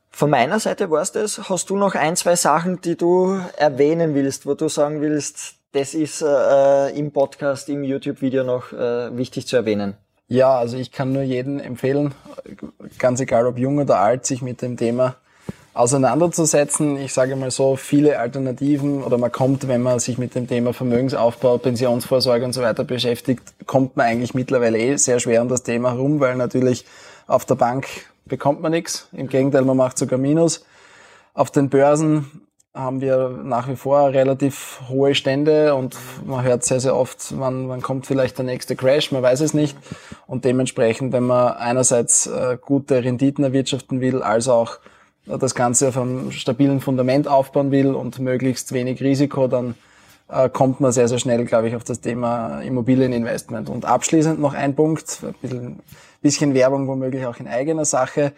Von 0.09 0.29
meiner 0.29 0.61
Seite 0.61 0.89
war's 0.89 1.11
das. 1.11 1.49
Hast 1.49 1.69
du 1.69 1.75
noch 1.75 1.93
ein, 1.93 2.15
zwei 2.15 2.37
Sachen, 2.37 2.79
die 2.79 2.95
du 2.95 3.37
erwähnen 3.57 4.15
willst, 4.15 4.45
wo 4.45 4.53
du 4.53 4.69
sagen 4.69 5.01
willst, 5.01 5.55
das 5.75 5.93
ist 5.93 6.21
äh, 6.21 6.97
im 6.97 7.11
Podcast, 7.11 7.67
im 7.67 7.83
YouTube-Video 7.83 8.45
noch 8.45 8.71
äh, 8.71 9.15
wichtig 9.17 9.45
zu 9.45 9.57
erwähnen? 9.57 9.95
Ja, 10.27 10.57
also 10.57 10.77
ich 10.77 10.91
kann 10.91 11.11
nur 11.11 11.21
jedem 11.21 11.59
empfehlen, 11.59 12.15
ganz 12.97 13.19
egal 13.19 13.45
ob 13.45 13.57
jung 13.57 13.77
oder 13.77 13.99
alt, 13.99 14.25
sich 14.25 14.41
mit 14.41 14.61
dem 14.61 14.77
Thema 14.77 15.17
auseinanderzusetzen. 15.73 16.97
Ich 16.97 17.13
sage 17.13 17.35
mal 17.35 17.51
so, 17.51 17.75
viele 17.75 18.17
Alternativen 18.17 19.03
oder 19.03 19.17
man 19.17 19.33
kommt, 19.33 19.67
wenn 19.67 19.81
man 19.81 19.99
sich 19.99 20.17
mit 20.17 20.33
dem 20.33 20.47
Thema 20.47 20.71
Vermögensaufbau, 20.71 21.57
Pensionsvorsorge 21.57 22.45
und 22.45 22.53
so 22.53 22.61
weiter 22.61 22.85
beschäftigt, 22.85 23.43
kommt 23.65 23.97
man 23.97 24.07
eigentlich 24.07 24.33
mittlerweile 24.33 24.79
eh 24.79 24.95
sehr 24.95 25.19
schwer 25.19 25.41
um 25.41 25.49
das 25.49 25.63
Thema 25.63 25.91
herum, 25.91 26.21
weil 26.21 26.37
natürlich 26.37 26.85
auf 27.27 27.43
der 27.43 27.55
Bank 27.55 27.87
bekommt 28.25 28.61
man 28.61 28.71
nichts. 28.71 29.09
Im 29.11 29.27
Gegenteil, 29.27 29.63
man 29.63 29.75
macht 29.75 29.97
sogar 29.97 30.17
Minus. 30.17 30.65
Auf 31.33 31.51
den 31.51 31.69
Börsen 31.69 32.44
haben 32.75 32.99
wir 32.99 33.29
nach 33.29 33.69
wie 33.69 33.77
vor 33.77 34.09
relativ 34.09 34.81
hohe 34.89 35.15
Stände 35.15 35.73
und 35.75 35.95
man 36.25 36.43
hört 36.43 36.65
sehr, 36.65 36.81
sehr 36.81 36.95
oft, 36.95 37.33
wann, 37.39 37.69
wann 37.69 37.81
kommt 37.81 38.05
vielleicht 38.05 38.37
der 38.37 38.45
nächste 38.45 38.75
Crash, 38.75 39.13
man 39.13 39.23
weiß 39.23 39.39
es 39.39 39.53
nicht. 39.53 39.77
Und 40.27 40.43
dementsprechend, 40.43 41.13
wenn 41.13 41.23
man 41.23 41.53
einerseits 41.53 42.27
äh, 42.27 42.57
gute 42.59 43.03
Renditen 43.03 43.45
erwirtschaften 43.45 44.01
will, 44.01 44.21
als 44.21 44.49
auch 44.49 44.79
das 45.25 45.55
Ganze 45.55 45.87
auf 45.87 45.97
einem 45.97 46.31
stabilen 46.31 46.81
Fundament 46.81 47.27
aufbauen 47.27 47.71
will 47.71 47.95
und 47.95 48.19
möglichst 48.19 48.73
wenig 48.73 49.01
Risiko, 49.01 49.47
dann 49.47 49.75
äh, 50.27 50.49
kommt 50.49 50.81
man 50.81 50.91
sehr, 50.91 51.07
sehr 51.07 51.19
schnell, 51.19 51.45
glaube 51.45 51.69
ich, 51.69 51.75
auf 51.75 51.83
das 51.83 52.01
Thema 52.01 52.61
Immobilieninvestment. 52.61 53.69
Und 53.69 53.85
abschließend 53.85 54.39
noch 54.39 54.53
ein 54.53 54.75
Punkt, 54.75 55.19
ein 55.23 55.33
bisschen, 55.41 55.79
bisschen 56.21 56.53
Werbung 56.53 56.87
womöglich 56.87 57.25
auch 57.25 57.37
in 57.37 57.47
eigener 57.47 57.85
Sache 57.85 58.33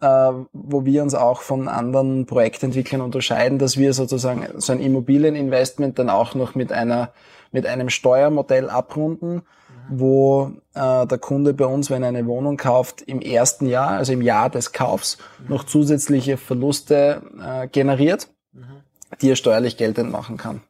äh, 0.00 0.06
wo 0.52 0.84
wir 0.84 1.02
uns 1.02 1.14
auch 1.14 1.42
von 1.42 1.68
anderen 1.68 2.26
Projektentwicklern 2.26 3.00
unterscheiden, 3.00 3.58
dass 3.58 3.76
wir 3.76 3.92
sozusagen 3.92 4.46
so 4.56 4.72
ein 4.72 4.80
Immobilieninvestment 4.80 5.98
dann 5.98 6.10
auch 6.10 6.34
noch 6.34 6.54
mit 6.54 6.72
einer 6.72 7.12
mit 7.50 7.66
einem 7.66 7.88
Steuermodell 7.88 8.68
abrunden, 8.68 9.36
mhm. 9.36 9.40
wo 9.88 10.52
äh, 10.74 11.06
der 11.06 11.18
Kunde 11.18 11.54
bei 11.54 11.64
uns, 11.64 11.90
wenn 11.90 12.02
er 12.02 12.10
eine 12.10 12.26
Wohnung 12.26 12.56
kauft, 12.56 13.02
im 13.02 13.20
ersten 13.20 13.66
Jahr, 13.66 13.92
also 13.92 14.12
im 14.12 14.22
Jahr 14.22 14.50
des 14.50 14.72
Kaufs, 14.72 15.18
mhm. 15.38 15.54
noch 15.54 15.64
zusätzliche 15.64 16.36
Verluste 16.36 17.22
äh, 17.42 17.68
generiert, 17.68 18.28
mhm. 18.52 18.82
die 19.20 19.30
er 19.30 19.36
steuerlich 19.36 19.76
geltend 19.76 20.10
machen 20.10 20.36
kann. 20.36 20.60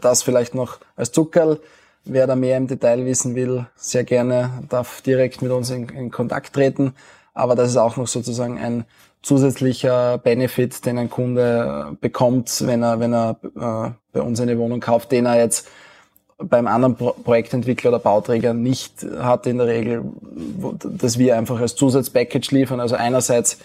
Das 0.00 0.22
vielleicht 0.22 0.54
noch 0.54 0.78
als 0.96 1.12
Zuckerl. 1.12 1.60
Wer 2.04 2.26
da 2.26 2.34
mehr 2.34 2.56
im 2.56 2.66
Detail 2.66 3.04
wissen 3.04 3.34
will, 3.34 3.66
sehr 3.76 4.04
gerne 4.04 4.62
darf 4.70 5.02
direkt 5.02 5.42
mit 5.42 5.52
uns 5.52 5.68
in, 5.68 5.88
in 5.90 6.10
Kontakt 6.10 6.54
treten 6.54 6.94
aber 7.34 7.54
das 7.54 7.70
ist 7.70 7.76
auch 7.76 7.96
noch 7.96 8.06
sozusagen 8.06 8.58
ein 8.58 8.84
zusätzlicher 9.22 10.18
Benefit, 10.18 10.84
den 10.86 10.98
ein 10.98 11.10
Kunde 11.10 11.96
bekommt, 12.00 12.66
wenn 12.66 12.82
er, 12.82 13.00
wenn 13.00 13.12
er 13.12 13.36
äh, 13.42 13.90
bei 14.12 14.22
uns 14.22 14.40
eine 14.40 14.58
Wohnung 14.58 14.80
kauft, 14.80 15.12
den 15.12 15.26
er 15.26 15.38
jetzt 15.38 15.68
beim 16.38 16.66
anderen 16.66 16.96
Pro 16.96 17.12
Projektentwickler 17.12 17.90
oder 17.90 17.98
Bauträger 17.98 18.54
nicht 18.54 19.04
hat 19.18 19.46
in 19.46 19.58
der 19.58 19.66
Regel, 19.66 20.02
wo, 20.56 20.72
dass 20.72 21.18
wir 21.18 21.36
einfach 21.36 21.60
als 21.60 21.76
Zusatzpackage 21.76 22.50
liefern. 22.50 22.80
Also 22.80 22.96
einerseits, 22.96 23.58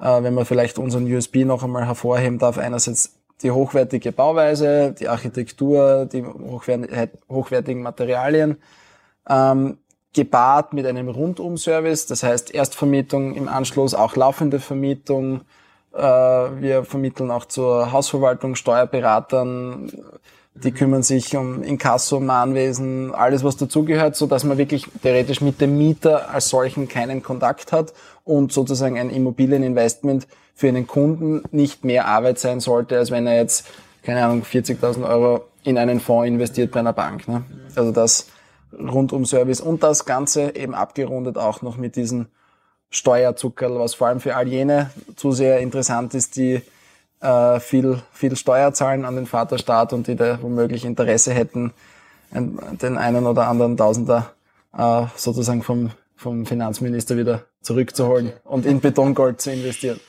äh, 0.00 0.22
wenn 0.22 0.34
man 0.34 0.46
vielleicht 0.46 0.78
unseren 0.78 1.12
USB 1.12 1.44
noch 1.44 1.62
einmal 1.62 1.86
hervorheben 1.86 2.38
darf, 2.38 2.56
einerseits 2.56 3.16
die 3.42 3.50
hochwertige 3.50 4.12
Bauweise, 4.12 4.94
die 4.98 5.08
Architektur, 5.08 6.06
die 6.06 6.24
hochwertigen 6.24 7.82
Materialien, 7.82 8.56
ähm, 9.28 9.78
gepaart 10.14 10.72
mit 10.72 10.86
einem 10.86 11.08
Rundum-Service, 11.08 12.06
das 12.06 12.22
heißt 12.22 12.54
Erstvermietung 12.54 13.34
im 13.34 13.48
Anschluss, 13.48 13.94
auch 13.94 14.16
laufende 14.16 14.60
Vermietung. 14.60 15.42
Äh, 15.92 16.00
wir 16.00 16.84
vermitteln 16.84 17.30
auch 17.30 17.44
zur 17.44 17.92
Hausverwaltung, 17.92 18.54
Steuerberatern, 18.54 19.92
die 20.54 20.70
kümmern 20.70 21.02
sich 21.02 21.36
um 21.36 21.62
Inkasso, 21.64 22.20
Mahnwesen, 22.20 23.12
alles 23.12 23.42
was 23.42 23.56
dazugehört, 23.56 24.14
so 24.14 24.26
dass 24.26 24.44
man 24.44 24.56
wirklich 24.56 24.86
theoretisch 25.02 25.40
mit 25.40 25.60
dem 25.60 25.76
Mieter 25.76 26.30
als 26.30 26.48
solchen 26.48 26.88
keinen 26.88 27.22
Kontakt 27.22 27.72
hat 27.72 27.92
und 28.22 28.52
sozusagen 28.52 28.98
ein 28.98 29.10
Immobilieninvestment 29.10 30.28
für 30.54 30.68
einen 30.68 30.86
Kunden 30.86 31.42
nicht 31.50 31.84
mehr 31.84 32.06
Arbeit 32.06 32.38
sein 32.38 32.60
sollte, 32.60 32.96
als 32.96 33.10
wenn 33.10 33.26
er 33.26 33.36
jetzt, 33.36 33.66
keine 34.04 34.24
Ahnung, 34.24 34.42
40.000 34.42 35.08
Euro 35.08 35.44
in 35.64 35.76
einen 35.76 35.98
Fonds 35.98 36.28
investiert 36.28 36.70
bei 36.70 36.80
einer 36.80 36.92
Bank. 36.92 37.26
Ne? 37.26 37.42
Also 37.74 37.90
das 37.90 38.28
Rundum-Service 38.78 39.60
und 39.60 39.82
das 39.82 40.04
Ganze 40.04 40.54
eben 40.54 40.74
abgerundet 40.74 41.38
auch 41.38 41.62
noch 41.62 41.76
mit 41.76 41.96
diesen 41.96 42.28
Steuerzuckerl, 42.90 43.78
was 43.78 43.94
vor 43.94 44.08
allem 44.08 44.20
für 44.20 44.36
all 44.36 44.48
jene 44.48 44.90
zu 45.16 45.32
sehr 45.32 45.60
interessant 45.60 46.14
ist, 46.14 46.36
die 46.36 46.62
äh, 47.20 47.60
viel, 47.60 48.00
viel 48.12 48.36
Steuer 48.36 48.72
zahlen 48.72 49.04
an 49.04 49.16
den 49.16 49.26
Vaterstaat 49.26 49.92
und 49.92 50.06
die 50.06 50.16
da 50.16 50.40
womöglich 50.42 50.84
Interesse 50.84 51.32
hätten, 51.32 51.72
den 52.30 52.98
einen 52.98 53.26
oder 53.26 53.48
anderen 53.48 53.76
Tausender 53.76 54.32
äh, 54.76 55.06
sozusagen 55.16 55.62
vom, 55.62 55.90
vom 56.16 56.46
Finanzminister 56.46 57.16
wieder 57.16 57.44
zurückzuholen 57.62 58.32
und 58.44 58.66
in 58.66 58.80
Betongold 58.80 59.40
zu 59.40 59.52
investieren. 59.52 60.00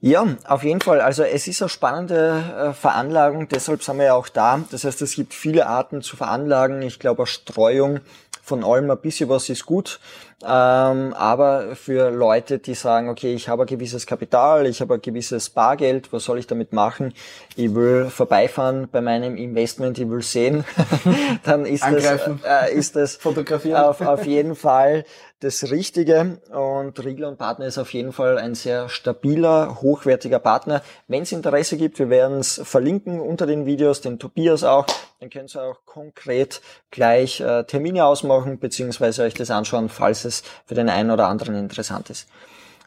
Ja, 0.00 0.36
auf 0.44 0.62
jeden 0.62 0.80
Fall. 0.80 1.00
Also 1.00 1.24
es 1.24 1.48
ist 1.48 1.60
eine 1.60 1.68
spannende 1.68 2.70
äh, 2.70 2.72
Veranlagung, 2.72 3.48
deshalb 3.48 3.82
sind 3.82 3.98
wir 3.98 4.04
ja 4.04 4.14
auch 4.14 4.28
da. 4.28 4.60
Das 4.70 4.84
heißt, 4.84 5.02
es 5.02 5.16
gibt 5.16 5.34
viele 5.34 5.66
Arten 5.66 6.02
zu 6.02 6.16
veranlagen. 6.16 6.82
Ich 6.82 7.00
glaube, 7.00 7.22
eine 7.22 7.26
Streuung 7.26 8.00
von 8.48 8.64
allem 8.64 8.90
ein 8.90 8.98
bisschen 8.98 9.28
was 9.28 9.48
ist 9.48 9.66
gut. 9.66 10.00
Ähm, 10.42 11.14
aber 11.14 11.74
für 11.74 12.10
Leute, 12.10 12.60
die 12.60 12.74
sagen, 12.74 13.08
okay, 13.08 13.34
ich 13.34 13.48
habe 13.48 13.64
ein 13.64 13.66
gewisses 13.66 14.06
Kapital, 14.06 14.66
ich 14.66 14.80
habe 14.80 14.94
ein 14.94 15.02
gewisses 15.02 15.50
Bargeld, 15.50 16.12
was 16.12 16.24
soll 16.24 16.38
ich 16.38 16.46
damit 16.46 16.72
machen? 16.72 17.12
Ich 17.56 17.74
will 17.74 18.06
vorbeifahren 18.06 18.88
bei 18.90 19.00
meinem 19.00 19.36
Investment, 19.36 19.98
ich 19.98 20.08
will 20.08 20.22
sehen, 20.22 20.64
dann 21.44 21.66
ist 21.66 21.82
Angreifen. 21.82 22.40
das, 22.42 22.70
äh, 22.70 22.74
ist 22.74 22.94
das 22.94 23.16
Fotografieren. 23.20 23.82
Auf, 23.82 24.00
auf 24.00 24.26
jeden 24.26 24.54
Fall 24.54 25.04
das 25.40 25.70
Richtige 25.70 26.38
und 26.50 27.04
Riegler 27.04 27.28
und 27.28 27.38
Partner 27.38 27.66
ist 27.66 27.78
auf 27.78 27.92
jeden 27.92 28.12
Fall 28.12 28.38
ein 28.38 28.54
sehr 28.54 28.88
stabiler, 28.88 29.78
hochwertiger 29.82 30.38
Partner. 30.38 30.82
Wenn 31.08 31.22
es 31.22 31.32
Interesse 31.32 31.76
gibt, 31.76 31.98
wir 31.98 32.10
werden 32.10 32.38
es 32.38 32.60
verlinken 32.62 33.20
unter 33.20 33.46
den 33.46 33.66
Videos, 33.66 34.00
den 34.00 34.18
Tobias 34.18 34.62
auch, 34.62 34.86
dann 35.20 35.30
könnt 35.30 35.54
ihr 35.54 35.62
auch 35.62 35.84
konkret 35.84 36.60
gleich 36.90 37.40
äh, 37.40 37.64
Termine 37.64 38.04
ausmachen, 38.04 38.58
beziehungsweise 38.58 39.24
euch 39.24 39.34
das 39.34 39.50
anschauen, 39.50 39.88
falls 39.88 40.24
es 40.24 40.42
für 40.66 40.74
den 40.74 40.88
einen 40.88 41.10
oder 41.10 41.26
anderen 41.26 41.56
interessant 41.56 42.10
ist. 42.10 42.28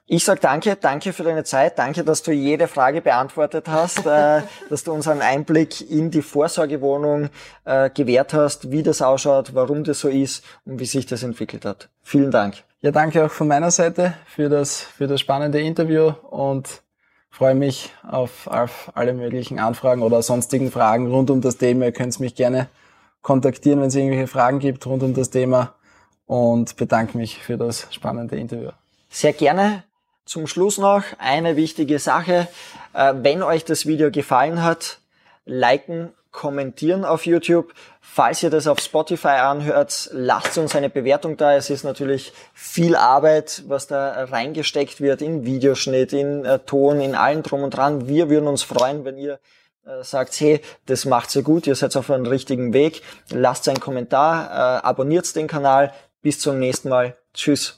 Ich 0.07 0.25
sag 0.25 0.41
danke, 0.41 0.75
danke 0.75 1.13
für 1.13 1.23
deine 1.23 1.45
Zeit, 1.45 1.79
danke, 1.79 2.03
dass 2.03 2.21
du 2.21 2.31
jede 2.31 2.67
Frage 2.67 3.01
beantwortet 3.01 3.67
hast, 3.67 4.05
äh, 4.05 4.41
dass 4.69 4.83
du 4.83 4.91
uns 4.91 5.07
einen 5.07 5.21
Einblick 5.21 5.89
in 5.89 6.11
die 6.11 6.21
Vorsorgewohnung 6.21 7.29
äh, 7.65 7.89
gewährt 7.89 8.33
hast, 8.33 8.71
wie 8.71 8.83
das 8.83 9.01
ausschaut, 9.01 9.53
warum 9.53 9.83
das 9.83 9.99
so 9.99 10.09
ist 10.09 10.43
und 10.65 10.79
wie 10.79 10.85
sich 10.85 11.05
das 11.05 11.23
entwickelt 11.23 11.65
hat. 11.65 11.89
Vielen 12.01 12.31
Dank. 12.31 12.55
Ja, 12.81 12.91
danke 12.91 13.25
auch 13.25 13.31
von 13.31 13.47
meiner 13.47 13.71
Seite 13.71 14.15
für 14.25 14.49
das, 14.49 14.81
für 14.81 15.07
das 15.07 15.21
spannende 15.21 15.61
Interview 15.61 16.13
und 16.29 16.81
freue 17.31 17.55
mich 17.55 17.91
auf, 18.07 18.45
auf 18.47 18.91
alle 18.93 19.13
möglichen 19.13 19.57
Anfragen 19.57 20.03
oder 20.03 20.21
sonstigen 20.21 20.69
Fragen 20.69 21.07
rund 21.07 21.31
um 21.31 21.41
das 21.41 21.57
Thema. 21.57 21.85
Ihr 21.85 21.91
könnt 21.91 22.19
mich 22.19 22.35
gerne 22.35 22.67
kontaktieren, 23.21 23.79
wenn 23.79 23.87
es 23.87 23.95
irgendwelche 23.95 24.27
Fragen 24.27 24.59
gibt 24.59 24.85
rund 24.85 25.01
um 25.01 25.13
das 25.13 25.29
Thema 25.29 25.73
und 26.27 26.75
bedanke 26.75 27.17
mich 27.17 27.39
für 27.39 27.57
das 27.57 27.87
spannende 27.91 28.35
Interview. 28.35 28.71
Sehr 29.09 29.33
gerne. 29.33 29.83
Zum 30.25 30.45
Schluss 30.45 30.77
noch 30.77 31.03
eine 31.17 31.55
wichtige 31.55 31.99
Sache. 31.99 32.47
Äh, 32.93 33.13
wenn 33.17 33.43
euch 33.43 33.65
das 33.65 33.85
Video 33.85 34.11
gefallen 34.11 34.63
hat, 34.63 34.99
liken, 35.45 36.13
kommentieren 36.31 37.05
auf 37.05 37.25
YouTube. 37.25 37.73
Falls 37.99 38.43
ihr 38.43 38.49
das 38.49 38.67
auf 38.67 38.79
Spotify 38.79 39.39
anhört, 39.39 40.09
lasst 40.13 40.57
uns 40.57 40.75
eine 40.75 40.89
Bewertung 40.89 41.37
da. 41.37 41.55
Es 41.55 41.69
ist 41.69 41.83
natürlich 41.83 42.33
viel 42.53 42.95
Arbeit, 42.95 43.63
was 43.67 43.87
da 43.87 44.25
reingesteckt 44.25 45.01
wird 45.01 45.21
in 45.21 45.45
Videoschnitt, 45.45 46.13
in 46.13 46.45
äh, 46.45 46.59
Ton, 46.59 46.99
in 47.01 47.15
allen 47.15 47.43
drum 47.43 47.63
und 47.63 47.71
dran. 47.71 48.07
Wir 48.07 48.29
würden 48.29 48.47
uns 48.47 48.63
freuen, 48.63 49.05
wenn 49.05 49.17
ihr 49.17 49.39
äh, 49.85 50.03
sagt, 50.03 50.39
hey, 50.39 50.61
das 50.85 51.05
macht 51.05 51.31
sehr 51.31 51.43
gut, 51.43 51.67
ihr 51.67 51.75
seid 51.75 51.95
auf 51.95 52.09
einem 52.09 52.25
richtigen 52.25 52.73
Weg. 52.73 53.01
Lasst 53.29 53.67
einen 53.67 53.79
Kommentar, 53.79 54.49
äh, 54.49 54.85
abonniert 54.85 55.35
den 55.35 55.47
Kanal. 55.47 55.93
Bis 56.21 56.39
zum 56.39 56.59
nächsten 56.59 56.89
Mal. 56.89 57.15
Tschüss. 57.33 57.77